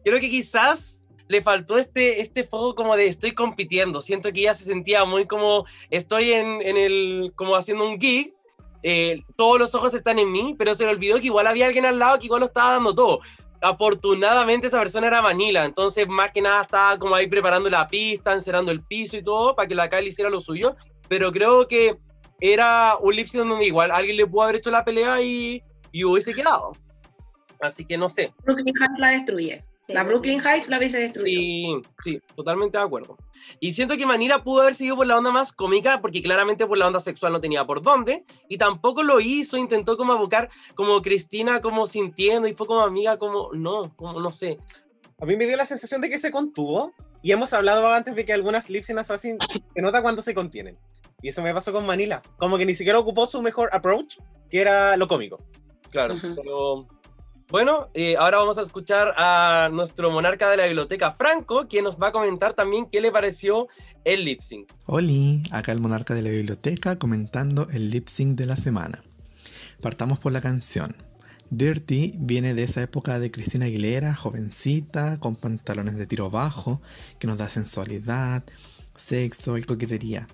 [0.05, 4.01] creo que quizás le faltó este, este fuego como de estoy compitiendo.
[4.01, 8.35] Siento que ella se sentía muy como estoy en, en el, como haciendo un gig.
[8.83, 11.87] eh, todos los ojos están en mí, pero se le olvidó que igual había alguien
[11.87, 13.21] al lado que igual lo estaba dando todo.
[13.61, 18.33] Afortunadamente esa persona era Manila, entonces más que nada estaba como ahí preparando la pista,
[18.33, 20.77] encerando el piso y todo para que la Kylie hiciera lo suyo,
[21.09, 21.97] pero creo que
[22.41, 26.05] era un lip sync donde igual alguien le pudo haber hecho la pelea y, y
[26.05, 26.73] hubiese quedado.
[27.61, 28.33] Así que no sé.
[28.45, 29.65] Brooklyn Heights la destruye.
[29.89, 31.41] La Brooklyn Heights la hubiese destruido.
[31.41, 33.17] Sí, sí, totalmente de acuerdo.
[33.61, 36.77] Y siento que Manila pudo haber seguido por la onda más cómica, porque claramente por
[36.77, 41.01] la onda sexual no tenía por dónde, y tampoco lo hizo, intentó como abocar como
[41.03, 44.59] Cristina como sintiendo, y fue como amiga, como, no, como no sé.
[45.21, 46.93] A mí me dio la sensación de que se contuvo.
[47.23, 50.79] Y hemos hablado antes de que algunas lip sync assassin se nota cuando se contienen.
[51.23, 52.23] Y eso me pasó con Manila.
[52.37, 54.19] Como que ni siquiera ocupó su mejor approach,
[54.51, 55.39] que era lo cómico.
[55.91, 56.87] Claro, pero
[57.49, 61.97] bueno, eh, ahora vamos a escuchar a nuestro monarca de la biblioteca, Franco, quien nos
[61.97, 63.69] va a comentar también qué le pareció
[64.05, 64.73] el lip sync.
[64.87, 69.03] Oli, acá el monarca de la biblioteca comentando el lip sync de la semana.
[69.81, 70.97] Partamos por la canción.
[71.51, 76.81] Dirty viene de esa época de Cristina Aguilera, jovencita, con pantalones de tiro bajo,
[77.21, 78.43] que nos da sensualidad,
[78.97, 80.27] sexo y coquetería.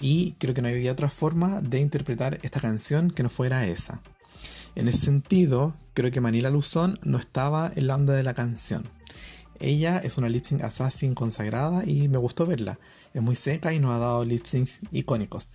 [0.00, 4.00] Y creo que no había otra forma de interpretar esta canción que no fuera esa.
[4.74, 8.88] En ese sentido, creo que Manila Luzón no estaba en la onda de la canción.
[9.60, 12.78] Ella es una lip sync assassin consagrada y me gustó verla.
[13.14, 15.48] Es muy seca y nos ha dado lip syncs icónicos.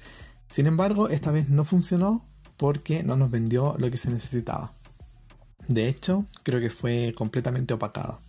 [0.49, 2.25] Sin embargo, esta vez no funcionó
[2.55, 4.71] porque no nos vendió lo que se necesitaba.
[5.67, 8.19] De hecho, creo que fue completamente opacada.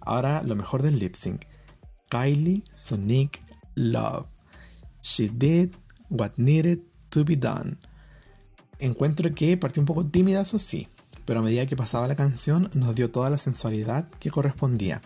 [0.00, 1.42] Ahora, lo mejor del lip sync.
[2.08, 3.40] Kylie Sonic
[3.76, 4.26] Love.
[5.02, 5.70] She did
[6.08, 7.78] what needed to be done.
[8.78, 10.88] Encuentro que partió un poco tímida, eso sí,
[11.24, 15.02] pero a medida que pasaba la canción nos dio toda la sensualidad que correspondía.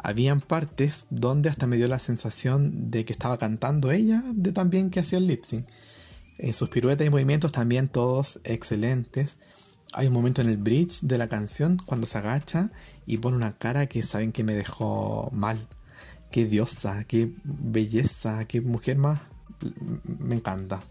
[0.00, 4.70] Habían partes donde hasta me dio la sensación de que estaba cantando ella, de tan
[4.70, 5.66] bien que hacía el lip sync.
[6.38, 9.38] Eh, sus piruetas y movimientos también todos excelentes.
[9.92, 12.70] Hay un momento en el bridge de la canción cuando se agacha
[13.06, 15.66] y pone una cara que saben que me dejó mal.
[16.30, 19.20] Qué diosa, qué belleza, qué mujer más.
[20.04, 20.82] Me encanta.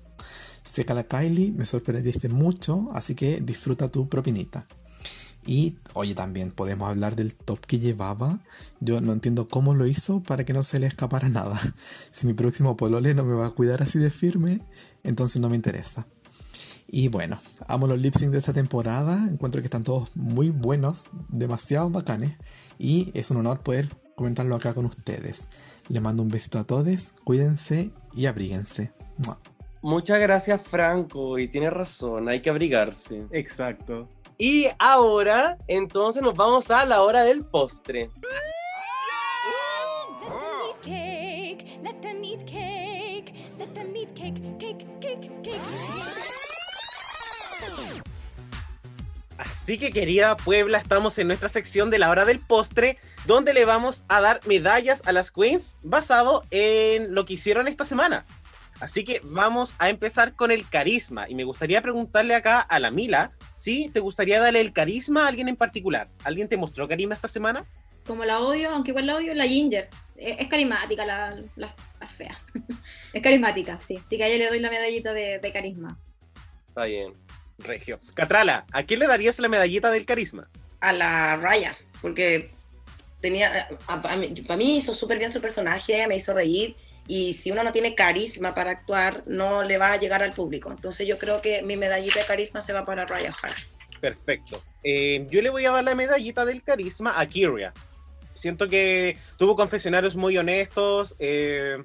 [0.63, 4.67] Seca la Kylie, me sorprendiste mucho, así que disfruta tu propinita.
[5.45, 8.39] Y, oye, también podemos hablar del top que llevaba.
[8.81, 11.59] Yo no entiendo cómo lo hizo para que no se le escapara nada.
[12.11, 14.61] Si mi próximo polole no me va a cuidar así de firme,
[15.03, 16.05] entonces no me interesa.
[16.89, 19.25] Y bueno, amo los lip sync de esta temporada.
[19.31, 22.35] Encuentro que están todos muy buenos, demasiado bacanes.
[22.77, 25.47] Y es un honor poder comentarlo acá con ustedes.
[25.89, 28.91] Les mando un besito a todos, cuídense y abríguense.
[29.25, 29.37] ¡Mua!
[29.81, 33.27] Muchas gracias, Franco, y tiene razón, hay que abrigarse.
[33.31, 34.09] Exacto.
[34.37, 38.09] Y ahora, entonces nos vamos a la hora del postre.
[41.83, 43.33] Let them eat cake.
[43.59, 44.41] Let them eat cake.
[44.57, 44.85] Cake.
[44.99, 46.16] Cake, cake,
[49.37, 53.65] Así que querida Puebla, estamos en nuestra sección de la hora del postre, donde le
[53.65, 58.25] vamos a dar medallas a las queens basado en lo que hicieron esta semana.
[58.79, 61.29] Así que vamos a empezar con el carisma.
[61.29, 65.27] Y me gustaría preguntarle acá a la Mila si te gustaría darle el carisma a
[65.27, 66.07] alguien en particular.
[66.23, 67.65] ¿Alguien te mostró carisma esta semana?
[68.05, 69.89] Como la odio, aunque igual la odio, la Ginger.
[70.15, 72.39] Es, es carismática la, la, la fea.
[73.13, 73.97] es carismática, sí.
[73.97, 75.99] Así que a ella le doy la medallita de, de carisma.
[76.67, 77.26] Está bien.
[77.59, 77.99] Regio.
[78.13, 80.49] Catrala, ¿a quién le darías la medallita del carisma?
[80.79, 82.51] a la Raya, porque
[83.21, 84.17] tenía, para
[84.57, 86.75] mí, hizo súper bien su personaje, me hizo reír,
[87.07, 90.69] y si uno no tiene carisma para actuar, no le va a llegar al público.
[90.69, 93.55] Entonces yo creo que mi medallita de carisma se va para Raya O'Hara.
[94.01, 94.61] Perfecto.
[94.83, 97.73] Eh, yo le voy a dar la medallita del carisma a Kyria.
[98.35, 101.15] Siento que tuvo confesionarios muy honestos.
[101.17, 101.77] eh,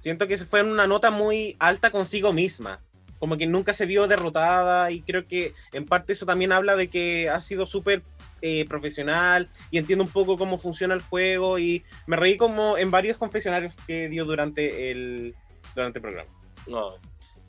[0.00, 2.80] siento que se fue en una nota muy alta consigo misma.
[3.18, 6.88] Como que nunca se vio derrotada y creo que en parte eso también habla de
[6.88, 8.02] que ha sido súper
[8.42, 12.90] eh, profesional y entiende un poco cómo funciona el juego y me reí como en
[12.90, 15.34] varios confesionarios que dio durante el,
[15.74, 16.30] durante el programa.
[16.66, 16.94] No.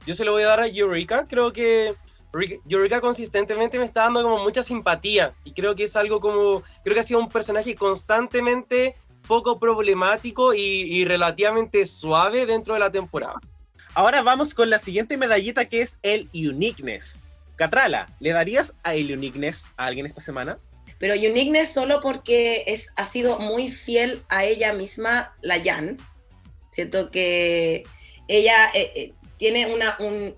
[0.06, 1.26] Yo se lo voy a dar a Eureka.
[1.28, 1.94] Creo que
[2.70, 5.34] Eureka consistentemente me está dando como mucha simpatía.
[5.44, 6.64] Y creo que es algo como.
[6.84, 8.96] Creo que ha sido un personaje constantemente
[9.28, 13.40] poco problemático y, y relativamente suave dentro de la temporada.
[13.98, 17.30] Ahora vamos con la siguiente medallita que es el Uniqueness.
[17.56, 20.60] Catrala, ¿le darías a el Uniqueness a alguien esta semana?
[21.00, 25.98] Pero Uniqueness solo porque es, ha sido muy fiel a ella misma, la Jan.
[26.68, 27.86] Siento que
[28.28, 30.36] ella eh, eh, tiene una, un,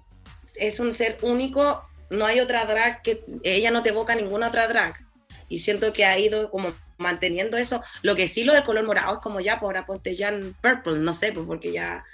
[0.56, 4.70] es un ser único, no hay otra drag que, ella no te evoca ninguna otra
[4.70, 5.06] drag.
[5.50, 7.82] Y siento que ha ido como manteniendo eso.
[8.04, 11.00] Lo que sí lo del color morado es como ya, por ahora ponte Jan Purple,
[11.00, 12.06] no sé, pues porque ya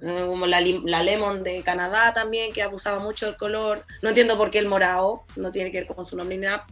[0.00, 3.84] como la, lim- la Lemon de Canadá también, que abusaba mucho del color.
[4.02, 6.66] No entiendo por qué el morado, no tiene que ver con su nombre ni nada,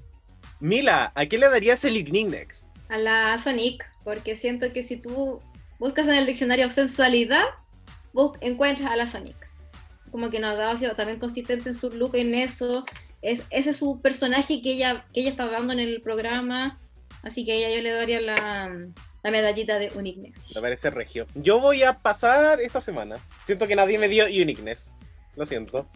[0.59, 2.67] Mila, ¿a qué le darías el Uniqueness?
[2.91, 5.41] A la Sonic, porque siento que si tú
[5.79, 7.45] buscas en el diccionario sensualidad,
[8.13, 9.37] bus- encuentras a la Sonic.
[10.11, 12.85] Como que nos ha dado, ha sido también consistente en su look en eso.
[13.23, 16.81] Es, ese es su personaje que ella, que ella está dando en el programa.
[17.23, 18.71] Así que a ella yo le daría la,
[19.23, 20.35] la medallita de Uniqueness.
[20.55, 21.27] Me parece regio.
[21.35, 23.17] Yo voy a pasar esta semana.
[23.45, 24.93] Siento que nadie me dio Uniqueness.
[25.37, 25.87] Lo siento.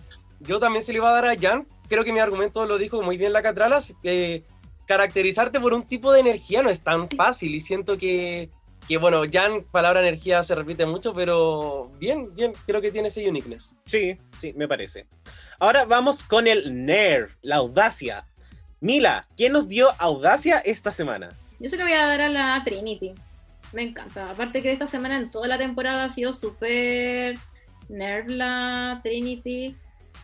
[0.41, 1.67] Yo también se le iba a dar a Jan.
[1.89, 3.81] Creo que mi argumento lo dijo muy bien la Catrala.
[4.03, 4.43] eh,
[4.87, 7.55] caracterizarte por un tipo de energía no es tan fácil.
[7.55, 8.51] Y siento que,
[8.87, 13.29] que, bueno, Jan, palabra energía se repite mucho, pero bien, bien, creo que tiene ese
[13.29, 13.75] uniqueness.
[13.87, 15.07] Sí, sí, me parece.
[15.59, 18.27] Ahora vamos con el Nerve, la audacia.
[18.81, 21.39] Mila, ¿quién nos dio audacia esta semana?
[21.65, 23.15] Yo se lo voy a dar a la Trinity.
[23.73, 24.31] Me encanta.
[24.31, 27.39] Aparte que esta semana en toda la temporada ha sido súper
[27.89, 29.75] nerv la Trinity.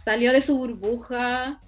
[0.04, 1.58] Salió de su burbuja.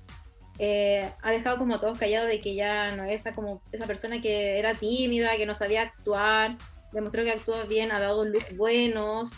[0.58, 3.86] eh, ha dejado como a todos callados de que ya no es esa, como esa
[3.86, 6.58] persona que era tímida, que no sabía actuar.
[6.92, 9.30] Demostró que actuó bien, ha dado looks buenos.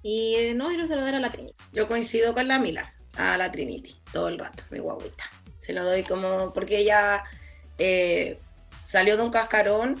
[0.00, 1.56] Y eh, no, yo se lo voy a dar a la Trinity.
[1.72, 5.24] Yo coincido con la Mila, a la Trinity, todo el rato, mi guaguita.
[5.58, 7.24] Se lo doy como, porque ella
[7.78, 8.38] eh,
[8.92, 9.96] salió de un cascarón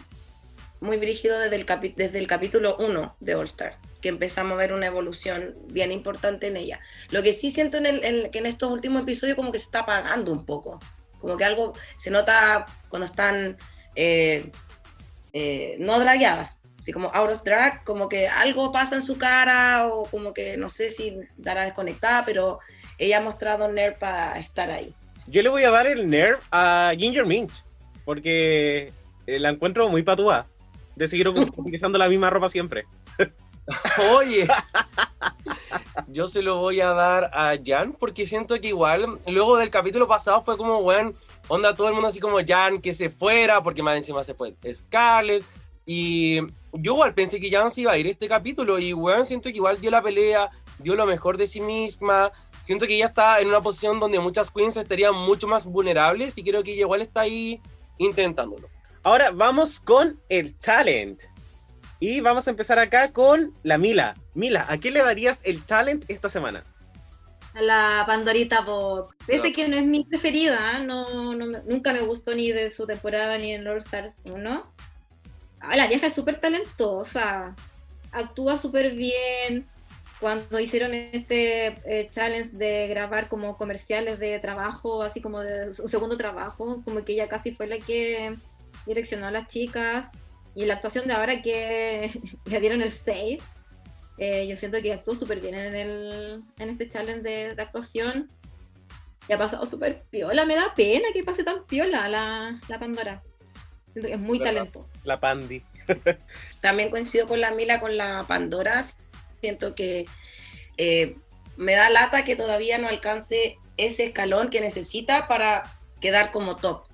[0.80, 4.56] muy brígido desde el, capi- desde el capítulo 1 de All Star, que empezamos a
[4.56, 6.78] ver una evolución bien importante en ella.
[7.10, 9.64] Lo que sí siento en el, en- que en estos últimos episodios como que se
[9.64, 10.78] está apagando un poco,
[11.20, 13.56] como que algo se nota cuando están
[13.94, 14.50] eh,
[15.32, 19.86] eh, no dragueadas, así como out of drag, como que algo pasa en su cara
[19.86, 22.58] o como que no sé si dará desconectada, pero
[22.98, 24.94] ella ha mostrado nerf para estar ahí.
[25.28, 27.64] Yo le voy a dar el Nerve a Ginger Minch,
[28.04, 28.92] porque
[29.26, 30.46] eh, la encuentro muy patúa
[30.96, 32.86] de seguir utilizando la misma ropa siempre.
[34.10, 34.48] Oye,
[36.08, 40.08] yo se lo voy a dar a Jan porque siento que igual, luego del capítulo
[40.08, 41.14] pasado fue como, weón,
[41.48, 44.54] onda todo el mundo así como Jan que se fuera, porque más encima se fue
[44.72, 45.44] Scarlett.
[45.84, 46.40] Y
[46.72, 49.56] yo igual pensé que Jan se iba a ir este capítulo y, weón, siento que
[49.56, 52.32] igual dio la pelea, dio lo mejor de sí misma.
[52.62, 56.44] Siento que ella está en una posición donde muchas queens estarían mucho más vulnerables y
[56.44, 57.60] creo que ella igual está ahí
[57.98, 58.68] intentándolo.
[59.02, 61.22] Ahora vamos con el talent.
[62.00, 64.16] Y vamos a empezar acá con la Mila.
[64.34, 66.64] Mila, ¿a qué le darías el talent esta semana?
[67.54, 69.14] A la Pandorita Box.
[69.26, 69.54] Pese No.
[69.54, 73.52] que no es mi preferida, no, no nunca me gustó ni de su temporada ni
[73.52, 74.66] en All Stars 1.
[75.60, 77.54] Ah, la vieja es súper talentosa,
[78.10, 79.68] actúa súper bien.
[80.22, 85.88] Cuando hicieron este eh, challenge de grabar como comerciales de trabajo, así como de un
[85.88, 88.36] segundo trabajo, como que ella casi fue la que
[88.86, 90.10] direccionó a las chicas.
[90.54, 92.12] Y la actuación de ahora que
[92.44, 93.40] le dieron el save,
[94.16, 98.30] eh, yo siento que actuó súper bien en, el, en este challenge de, de actuación.
[99.28, 100.46] Y ha pasado súper piola.
[100.46, 103.24] Me da pena que pase tan piola la, la Pandora.
[103.92, 104.54] Siento que es muy ¿Verdad?
[104.54, 104.92] talentosa.
[105.02, 105.64] La Pandi.
[106.60, 108.84] También coincido con la Mila, con la Pandora.
[109.42, 110.06] Siento que
[110.76, 111.16] eh,
[111.56, 115.64] me da lata que todavía no alcance ese escalón que necesita para
[116.00, 116.86] quedar como top.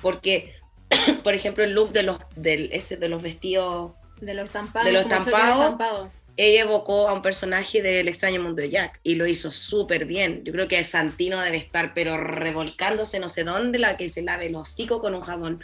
[0.00, 0.54] Porque,
[1.24, 4.86] por ejemplo, el look de los, del, ese, de los vestidos, De los estampados.
[4.86, 6.10] De los estampados.
[6.36, 10.44] ella evocó a un personaje del extraño mundo de Jack y lo hizo súper bien.
[10.44, 14.46] Yo creo que Santino debe estar, pero revolcándose no sé dónde, la que se lave
[14.46, 15.60] el hocico con un jabón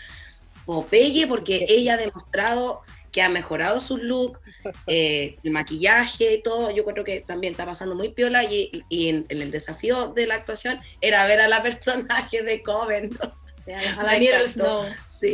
[0.65, 2.83] Popeye, porque ella ha demostrado
[3.17, 4.41] que ha mejorado su look,
[4.87, 6.71] eh, el maquillaje y todo.
[6.71, 10.27] Yo creo que también está pasando muy piola y, y en, en el desafío de
[10.27, 13.09] la actuación era ver a la personaje de Coven.
[13.19, 13.35] ¿no?
[13.75, 14.47] A la Me Meryl.
[14.51, 14.85] Snow.
[15.07, 15.33] Sí,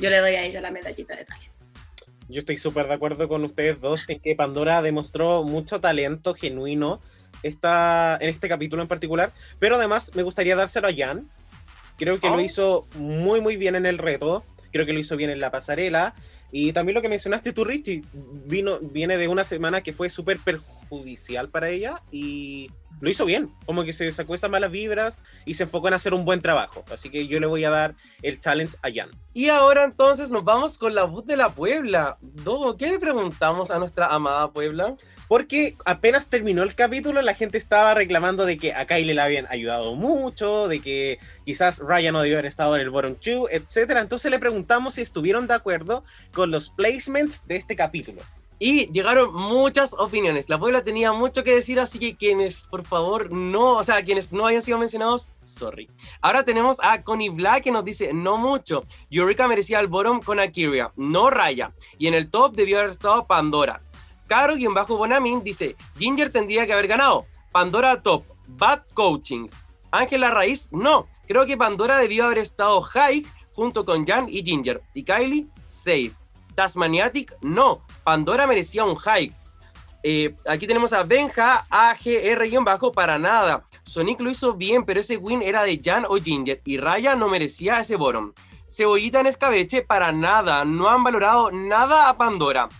[0.00, 1.54] yo le doy a ella la medallita de talento.
[2.28, 7.00] Yo estoy súper de acuerdo con ustedes dos en que Pandora demostró mucho talento genuino
[7.44, 9.30] esta, en este capítulo en particular,
[9.60, 11.28] pero además me gustaría dárselo a Jan.
[11.98, 12.34] Creo que Oh.
[12.36, 14.42] lo hizo muy muy bien en el reto,
[14.72, 16.14] creo que lo hizo bien en la pasarela
[16.52, 20.38] y también lo que mencionaste tú, Richie, vino, viene de una semana que fue súper
[20.38, 22.70] perjudicial para ella y
[23.00, 26.12] lo hizo bien, como que se sacó esas malas vibras y se enfocó en hacer
[26.12, 26.84] un buen trabajo.
[26.92, 29.10] Así que yo le voy a dar el challenge a Jan.
[29.32, 32.18] Y ahora entonces nos vamos con la voz de la Puebla.
[32.20, 34.94] Dogo, ¿qué le preguntamos a nuestra amada Puebla?
[35.32, 39.46] Porque apenas terminó el capítulo, la gente estaba reclamando de que a Kylie le habían
[39.48, 43.92] ayudado mucho, de que quizás Ryan no debió haber estado en el bottom two, etc.
[43.96, 46.04] Entonces le preguntamos si estuvieron de acuerdo
[46.34, 48.20] con los placements de este capítulo.
[48.58, 50.50] Y llegaron muchas opiniones.
[50.50, 54.34] La Puebla tenía mucho que decir, así que quienes, por favor, no, o sea, quienes
[54.34, 55.88] no hayan sido mencionados, sorry.
[56.20, 58.84] Ahora tenemos a Connie Black que nos dice, no mucho.
[59.10, 61.72] Eureka merecía el bottom con Akiria, no Raya.
[61.96, 63.80] Y en el top debió haber estado Pandora.
[64.32, 67.26] Caro, quien bajo Bonamin, dice, Ginger tendría que haber ganado.
[67.50, 69.46] Pandora top, bad coaching.
[69.90, 71.06] Ángela Raíz, no.
[71.28, 74.80] Creo que Pandora debió haber estado high junto con Jan y Ginger.
[74.94, 76.12] Y Kylie, safe.
[76.54, 77.82] Tasmaniatic, no.
[78.04, 79.34] Pandora merecía un high.
[80.02, 83.66] Eh, aquí tenemos a Benja, AGR-bajo, para nada.
[83.82, 86.62] Sonic lo hizo bien, pero ese win era de Jan o Ginger.
[86.64, 88.32] Y Raya no merecía ese bottom.
[88.70, 90.64] Cebollita en escabeche, para nada.
[90.64, 92.70] No han valorado nada a Pandora.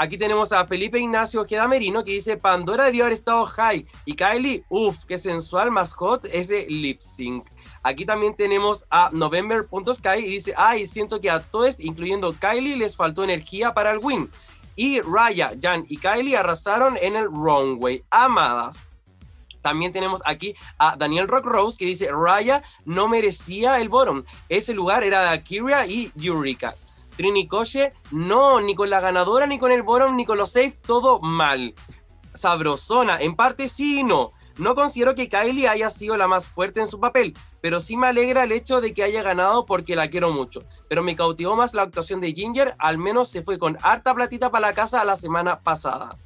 [0.00, 3.84] Aquí tenemos a Felipe Ignacio Ojeda Merino que dice Pandora debió haber estado high.
[4.06, 5.94] Y Kylie, uff, qué sensual, más
[6.32, 7.46] ese lip sync.
[7.82, 12.96] Aquí también tenemos a November.sky y dice, ay, siento que a todos, incluyendo Kylie, les
[12.96, 14.30] faltó energía para el win.
[14.74, 18.02] Y Raya, Jan y Kylie arrasaron en el runway.
[18.08, 18.78] Amadas.
[19.60, 24.24] También tenemos aquí a Daniel Rock Rose que dice, Raya no merecía el bottom.
[24.48, 26.72] Ese lugar era de Akira y Eureka.
[27.20, 30.78] Trini Koche, no, ni con la ganadora, ni con el bottom, ni con los safe,
[30.86, 31.74] todo mal.
[32.32, 34.32] Sabrosona, en parte sí y no.
[34.56, 38.06] No considero que Kylie haya sido la más fuerte en su papel, pero sí me
[38.06, 40.64] alegra el hecho de que haya ganado porque la quiero mucho.
[40.88, 44.50] Pero me cautivó más la actuación de Ginger, al menos se fue con harta platita
[44.50, 46.16] para la casa la semana pasada.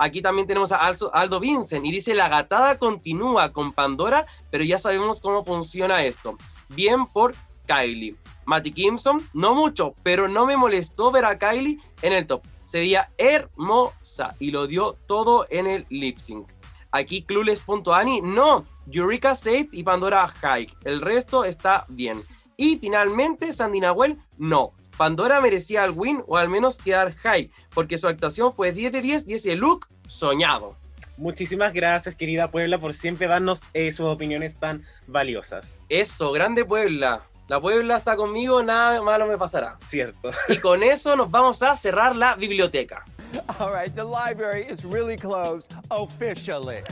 [0.00, 4.78] Aquí también tenemos a Aldo Vincent y dice, la gatada continúa con Pandora, pero ya
[4.78, 6.36] sabemos cómo funciona esto.
[6.70, 7.36] Bien por
[7.70, 8.16] Kylie.
[8.46, 12.42] Matty Kimson, no mucho, pero no me molestó ver a Kylie en el top.
[12.64, 16.48] Se veía hermosa y lo dio todo en el lip sync.
[16.90, 20.68] Aquí Clueless.ani, no, Eureka safe y Pandora high.
[20.84, 22.22] El resto está bien.
[22.56, 24.72] Y finalmente Sandy Nahuel, no.
[24.96, 29.00] Pandora merecía el win o al menos quedar high, porque su actuación fue 10 de
[29.00, 30.76] 10 y ese look soñado.
[31.16, 35.78] Muchísimas gracias, querida Puebla, por siempre darnos eh, sus opiniones tan valiosas.
[35.88, 37.29] Eso, grande Puebla.
[37.50, 39.74] La Puebla está conmigo, nada malo me pasará.
[39.80, 40.30] Cierto.
[40.46, 43.04] Y con eso nos vamos a cerrar la biblioteca.
[43.58, 46.84] All right, the library is really closed officially.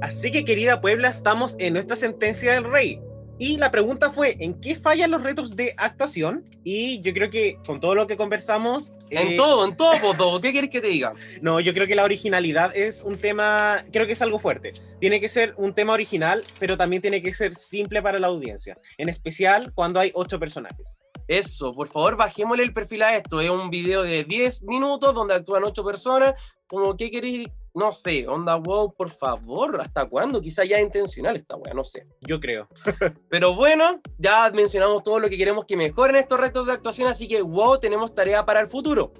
[0.00, 3.02] Así que, querida Puebla, estamos en nuestra sentencia del rey.
[3.38, 6.44] Y la pregunta fue, ¿en qué fallan los retos de actuación?
[6.64, 8.94] Y yo creo que con todo lo que conversamos...
[9.10, 10.40] En eh, todo, en todo, todo.
[10.40, 11.12] ¿Qué quieres que te diga?
[11.40, 14.72] No, yo creo que la originalidad es un tema, creo que es algo fuerte.
[15.00, 18.78] Tiene que ser un tema original, pero también tiene que ser simple para la audiencia.
[18.98, 20.98] En especial cuando hay ocho personajes.
[21.28, 23.40] Eso, por favor, bajémosle el perfil a esto.
[23.40, 26.34] Es un video de 10 minutos donde actúan 8 personas.
[26.66, 27.48] Como, ¿qué queréis?
[27.74, 30.42] No sé, onda, wow, por favor, ¿hasta cuándo?
[30.42, 32.06] Quizá ya es intencional esta wea, no sé.
[32.20, 32.68] Yo creo.
[33.30, 37.26] Pero bueno, ya mencionamos todo lo que queremos que mejoren estos retos de actuación, así
[37.26, 39.12] que wow, tenemos tarea para el futuro.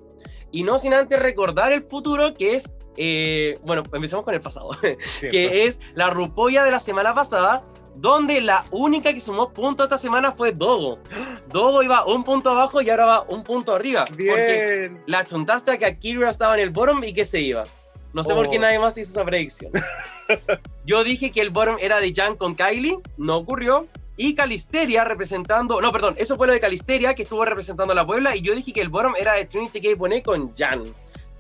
[0.51, 4.69] Y no sin antes recordar el futuro, que es, eh, bueno, empecemos con el pasado,
[5.21, 7.65] que es la rupolla de la semana pasada,
[7.95, 10.99] donde la única que sumó puntos esta semana fue Dogo.
[11.49, 14.05] Dogo iba un punto abajo y ahora va un punto arriba.
[14.07, 15.03] Porque Bien.
[15.07, 17.65] la chuntaste a que Akira estaba en el bottom y que se iba.
[18.13, 18.61] No sé por qué Oh.
[18.61, 19.73] nadie más hizo esa predicción.
[20.85, 23.87] Yo dije que el bottom era de Jan con Kylie, no ocurrió.
[24.17, 28.07] Y Calisteria representando, no, perdón, eso fue lo de Calisteria que estuvo representando a la
[28.07, 28.37] Puebla.
[28.37, 29.89] Y yo dije que el bottom era de Trinity K.
[29.97, 30.83] Bonet con Jan.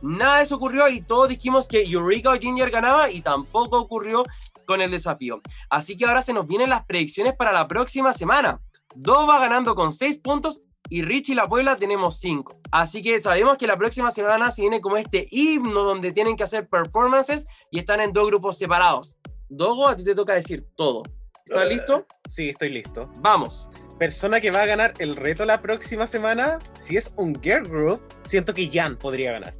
[0.00, 4.24] Nada de eso ocurrió y todos dijimos que Eureka o Ginger ganaba y tampoco ocurrió
[4.66, 5.40] con el desafío.
[5.68, 8.60] Así que ahora se nos vienen las predicciones para la próxima semana.
[8.94, 10.62] Do va ganando con 6 puntos
[10.92, 12.60] y Richie y la Puebla tenemos 5.
[12.70, 16.42] Así que sabemos que la próxima semana se viene como este himno donde tienen que
[16.42, 19.16] hacer performances y están en dos grupos separados.
[19.48, 21.02] Dogo, a ti te toca decir todo.
[21.46, 22.06] ¿Estás listo?
[22.28, 23.08] Sí, estoy listo.
[23.20, 23.70] Vamos.
[23.98, 28.02] Persona que va a ganar el reto la próxima semana, si es un girl group,
[28.24, 29.54] siento que Jan podría ganar.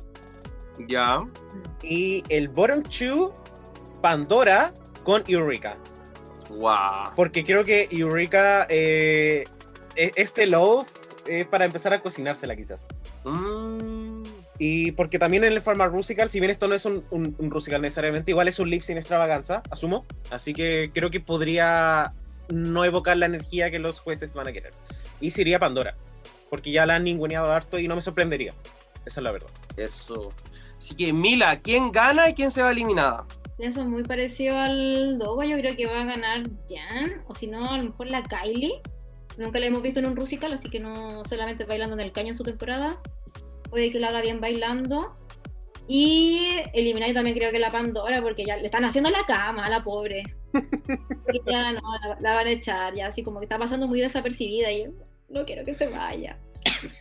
[0.87, 1.27] Ya.
[1.83, 3.35] Y el bottom two,
[4.03, 5.79] Pandora con Eureka.
[6.51, 7.15] Wow.
[7.17, 9.45] Porque creo que Eureka, eh,
[9.97, 10.87] e- este love
[11.27, 12.87] es para empezar a cocinársela quizás.
[13.25, 14.23] Mm,
[14.59, 17.51] Y porque también en el Farmer Rusical, si bien esto no es un, un, un
[17.51, 20.05] Rusical necesariamente, igual es un lip sin extravaganza, asumo.
[20.31, 22.13] Así que creo que podría
[22.49, 24.73] no evocar la energía que los jueces van a querer.
[25.21, 25.95] Y sería Pandora,
[26.51, 28.53] porque ya la han ninguneado harto y no me sorprendería.
[29.05, 29.49] Esa es la verdad.
[29.77, 30.33] eso.
[30.79, 33.25] Así que, Mila, ¿quién gana y quién se va eliminada?
[33.59, 35.45] Eso es muy parecido al Dogo.
[35.45, 38.81] Yo creo que va a ganar Jan, o si no, a lo mejor la Kylie.
[39.39, 42.29] Nunca la hemos visto en un Rusical, así que no solamente bailando en el caño
[42.29, 43.01] en su temporada.
[43.71, 45.15] Puede que lo haga bien bailando.
[45.89, 49.67] Y eliminar yo también creo que la Pandora, porque ya le están haciendo la cama
[49.67, 50.23] a la pobre.
[51.33, 54.01] Y ya no, la, la van a echar, ya así como que está pasando muy
[54.01, 54.91] desapercibida y yo
[55.29, 56.39] no quiero que se vaya.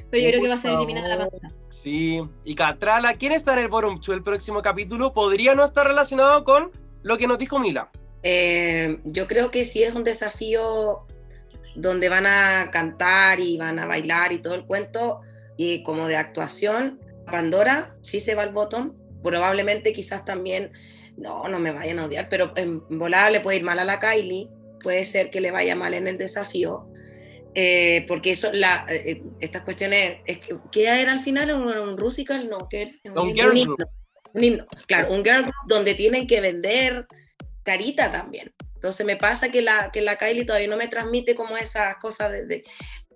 [0.10, 1.52] Pero yo creo que va a ser eliminada la Pandora.
[1.70, 2.22] Sí.
[2.44, 5.14] Y Catrala, ¿quién estará en el Two el próximo capítulo?
[5.14, 6.72] Podría no estar relacionado con
[7.04, 7.90] lo que nos dijo Mila.
[8.24, 11.08] Eh, yo creo que sí es un desafío
[11.76, 15.22] donde van a cantar y van a bailar y todo el cuento,
[15.58, 18.94] y como de actuación, Pandora sí se va al bottom,
[19.24, 20.72] probablemente quizás también,
[21.18, 24.00] no, no me vayan a odiar, pero en volada le puede ir mal a la
[24.00, 24.50] Kylie,
[24.84, 26.88] puede ser que le vaya mal en el desafío,
[27.54, 31.52] eh, porque eso, la, eh, estas cuestiones, es que, ¿qué era al final?
[31.54, 32.50] ¿Un, un Rusical?
[32.50, 33.14] No, ¿qué era?
[33.14, 33.76] Un Un himno,
[34.34, 37.06] un himno, claro, un girl group donde tienen que vender
[37.64, 38.52] carita también.
[38.82, 42.32] Entonces me pasa que la, que la Kylie todavía no me transmite como esas cosas
[42.32, 42.64] de, de-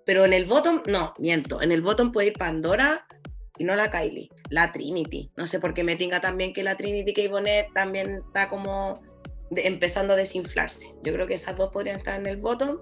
[0.04, 1.60] Pero en el bottom, no, miento.
[1.60, 3.04] En el bottom puede ir Pandora
[3.58, 4.30] y no la Kylie.
[4.48, 5.32] La Trinity.
[5.36, 9.02] No sé por qué me tinga también que la Trinity que Bonet también está como
[9.50, 10.94] de- empezando a desinflarse.
[11.02, 12.78] Yo creo que esas dos podrían estar en el bottom.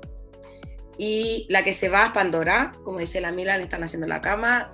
[0.99, 2.71] Y la que se va es Pandora.
[2.85, 4.71] Como dice la Mila, le están haciendo la cama.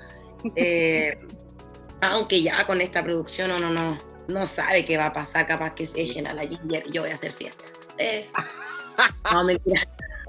[0.57, 1.17] Eh,
[2.01, 5.87] aunque ya con esta producción uno no, no sabe qué va a pasar, capaz que
[5.87, 7.65] se echen a la Ginger y yo voy a hacer fiesta.
[8.01, 8.27] Eh.
[9.33, 9.87] No, mentira.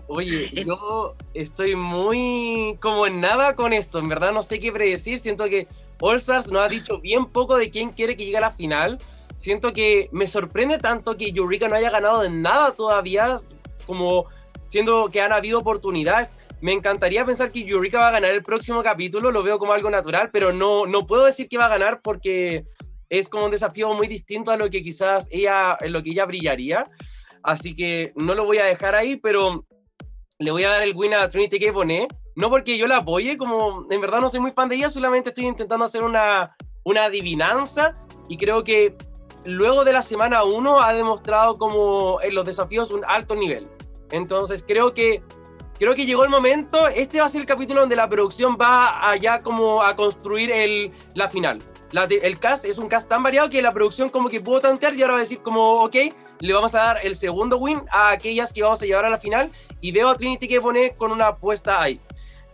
[0.07, 3.99] Oye, yo estoy muy como en nada con esto.
[3.99, 5.22] En verdad no sé qué predecir.
[5.22, 5.68] Siento que
[6.02, 8.98] All Stars nos ha dicho bien poco de quién quiere que llegue a la final.
[9.38, 13.39] Siento que me sorprende tanto que Eureka no haya ganado en nada todavía,
[13.88, 14.26] como
[14.68, 16.30] siendo que han habido oportunidades.
[16.60, 19.89] Me encantaría pensar que Eureka va a ganar el próximo capítulo, lo veo como algo
[19.89, 22.65] natural, pero no, no puedo decir que va a ganar porque
[23.10, 26.26] es como un desafío muy distinto a lo que quizás ella, en lo que ella
[26.26, 26.84] brillaría.
[27.43, 29.65] Así que no lo voy a dejar ahí, pero
[30.39, 31.73] le voy a dar el win a Trinity K.
[32.35, 35.30] No porque yo la apoye, como en verdad no soy muy fan de ella, solamente
[35.30, 37.95] estoy intentando hacer una, una adivinanza
[38.30, 38.95] y creo que
[39.43, 43.68] luego de la semana 1 ha demostrado como en los desafíos un alto nivel.
[44.11, 45.22] Entonces creo que
[45.77, 46.88] creo que llegó el momento.
[46.88, 50.91] Este va a ser el capítulo donde la producción va allá como a construir el,
[51.15, 51.59] la final.
[51.91, 54.93] La el cast es un cast tan variado que la producción como que pudo tantear
[54.93, 55.95] y ahora va a decir como, ok,
[56.39, 59.18] le vamos a dar el segundo win a aquellas que vamos a llevar a la
[59.18, 59.51] final
[59.81, 61.99] y veo a Trinity que pone con una apuesta ahí.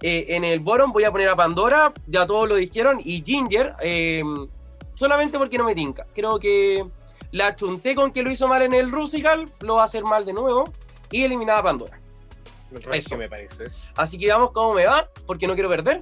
[0.02, 3.74] Eh, en el bottom voy a poner a Pandora, ya todos lo dijeron, y Ginger,
[3.82, 4.24] eh,
[4.96, 6.06] solamente porque no me tinca.
[6.14, 6.86] Creo que
[7.32, 10.26] la chunté con que lo hizo mal en el Rusical, lo va a hacer mal
[10.26, 10.72] de nuevo
[11.12, 12.00] y eliminada a Pandora.
[12.72, 13.18] Eso Eso.
[13.18, 13.66] me parece.
[13.96, 16.02] Así que vamos cómo me va, porque no quiero perder.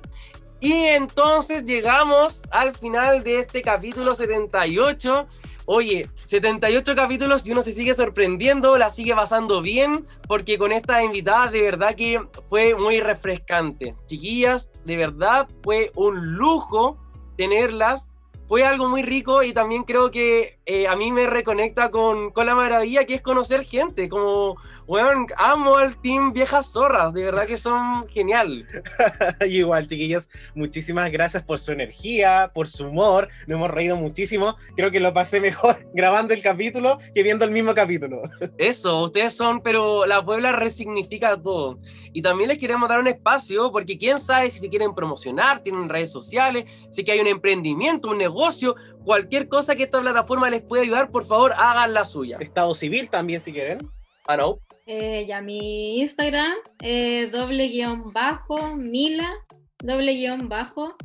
[0.60, 5.28] Y entonces llegamos al final de este capítulo 78.
[5.68, 11.04] Oye, 78 capítulos y uno se sigue sorprendiendo, la sigue pasando bien, porque con estas
[11.04, 13.96] invitadas de verdad que fue muy refrescante.
[14.06, 16.98] Chiquillas, de verdad fue un lujo
[17.36, 18.12] tenerlas.
[18.48, 22.48] Fue algo muy rico y también creo que eh, a mí me reconecta con, con
[22.48, 24.10] la maravilla que es conocer gente.
[24.10, 28.66] Como, weón, amo al team Viejas Zorras, de verdad que son genial.
[29.48, 33.30] Igual, chiquillos, muchísimas gracias por su energía, por su humor.
[33.48, 34.56] Nos hemos reído muchísimo.
[34.76, 38.24] Creo que lo pasé mejor grabando el capítulo que viendo el mismo capítulo.
[38.58, 41.80] Eso, ustedes son, pero la Puebla resignifica todo.
[42.12, 45.90] Y también les queremos dar un espacio, porque quién sabe si se quieren promocionar, tienen
[45.90, 48.76] redes sociales, si que hay un emprendimiento, un negocio,
[49.06, 52.38] cualquier cosa que esta plataforma les pueda ayudar, por favor, hagan la suya.
[52.40, 53.80] Estado civil también, si quieren.
[54.28, 54.60] Ah, no.
[54.88, 59.32] Eh, ya mi Instagram, eh, doble guion bajo, Mila,
[59.80, 60.96] doble guion bajo.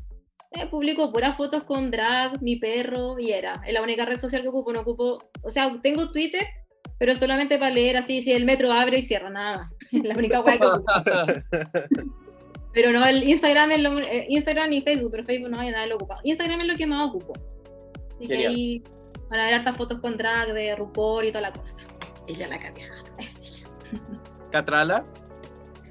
[0.52, 3.62] Eh, publico puras fotos con drag, mi perro y era.
[3.64, 5.18] Es la única red social que ocupo, no ocupo.
[5.42, 6.44] O sea, tengo Twitter,
[6.98, 9.70] pero solamente para leer así, si el metro abre y cierra, nada.
[9.92, 10.92] Es la única hueá que ocupo.
[12.72, 15.86] Pero no, el Instagram es lo, eh, Instagram y Facebook, pero Facebook no hay nada
[15.86, 16.20] lo ocupa.
[16.22, 17.32] Instagram es lo que más ocupo.
[18.20, 18.82] Así que ahí
[19.30, 21.78] van a ver hartas fotos con drag de RuPaul y toda la cosa.
[22.26, 22.94] Ella la caneja.
[23.18, 23.70] Es ella.
[24.52, 25.04] Catrala.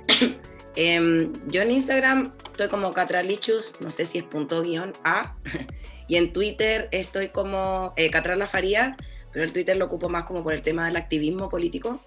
[0.75, 5.35] Em, yo en Instagram estoy como Catralichus, no sé si es punto guion A.
[6.07, 8.97] Y en Twitter estoy como eh, Catrala Faría,
[9.31, 12.01] pero el Twitter lo ocupo más como por el tema del activismo político,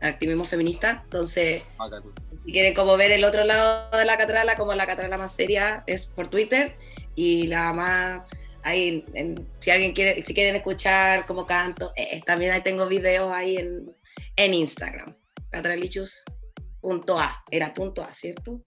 [0.00, 1.00] el activismo feminista.
[1.04, 1.64] Entonces,
[2.44, 5.82] Si quieren como ver el otro lado de la Catrala, como la Catrala más seria,
[5.88, 6.74] es por Twitter.
[7.16, 8.22] Y la más,
[8.62, 13.32] ahí, en- si alguien quiere, si quieren escuchar cómo canto, eh, también ahí tengo videos
[13.32, 13.94] ahí en,
[14.36, 15.14] en Instagram.
[15.50, 18.60] Catralichus.a, era punto A, ¿cierto?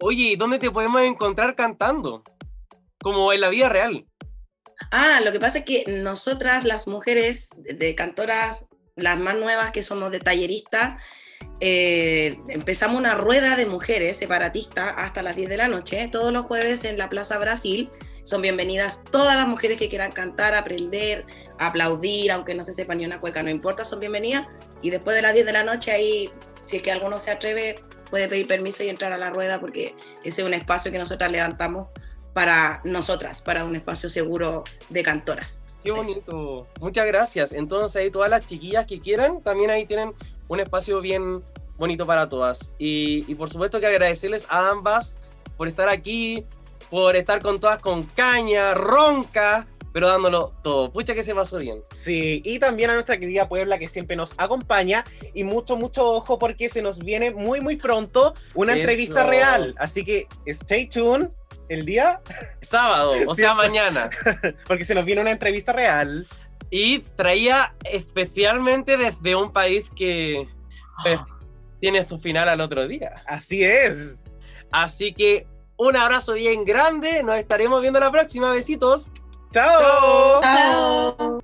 [0.00, 2.22] Oye, ¿y dónde te podemos encontrar cantando?
[3.02, 4.06] Como en la vida real.
[4.90, 8.64] Ah, lo que pasa es que nosotras, las mujeres de- de cantoras,
[8.94, 11.02] las más nuevas que somos de talleristas,
[11.60, 16.46] eh, empezamos una rueda de mujeres separatistas hasta las 10 de la noche, todos los
[16.46, 17.90] jueves en la Plaza Brasil.
[18.26, 21.24] Son bienvenidas todas las mujeres que quieran cantar, aprender,
[21.60, 24.48] aplaudir, aunque no se sepa ni una cueca, no importa, son bienvenidas.
[24.82, 26.28] Y después de las 10 de la noche, ahí,
[26.64, 27.76] si es que alguno se atreve,
[28.10, 29.94] puede pedir permiso y entrar a la rueda, porque
[30.24, 31.86] ese es un espacio que nosotras levantamos
[32.32, 35.60] para nosotras, para un espacio seguro de cantoras.
[35.84, 36.66] Qué bonito.
[36.80, 37.52] Muchas gracias.
[37.52, 40.14] Entonces ahí todas las chiquillas que quieran, también ahí tienen
[40.48, 41.44] un espacio bien
[41.78, 42.74] bonito para todas.
[42.76, 45.20] Y, y por supuesto que agradecerles a ambas
[45.56, 46.44] por estar aquí,
[46.90, 50.92] por estar con todas con caña, ronca, pero dándolo todo.
[50.92, 51.82] Pucha que se pasó bien.
[51.90, 56.38] Sí, y también a nuestra querida Puebla que siempre nos acompaña y mucho, mucho ojo
[56.38, 58.80] porque se nos viene muy, muy pronto una Eso.
[58.80, 59.74] entrevista real.
[59.78, 61.28] Así que stay tuned
[61.70, 62.20] el día,
[62.60, 64.10] Sábado, o sea, mañana.
[64.66, 66.26] porque se nos viene una entrevista real.
[66.70, 70.46] Y traía especialmente desde un país que
[71.02, 71.20] pues,
[71.80, 73.22] tiene su final al otro día.
[73.26, 74.24] Así es.
[74.70, 75.46] Así que
[75.76, 77.22] un abrazo bien grande.
[77.22, 78.52] Nos estaremos viendo la próxima.
[78.52, 79.06] Besitos.
[79.52, 80.40] Chao.
[80.40, 80.40] Chao.
[80.42, 81.42] Chao.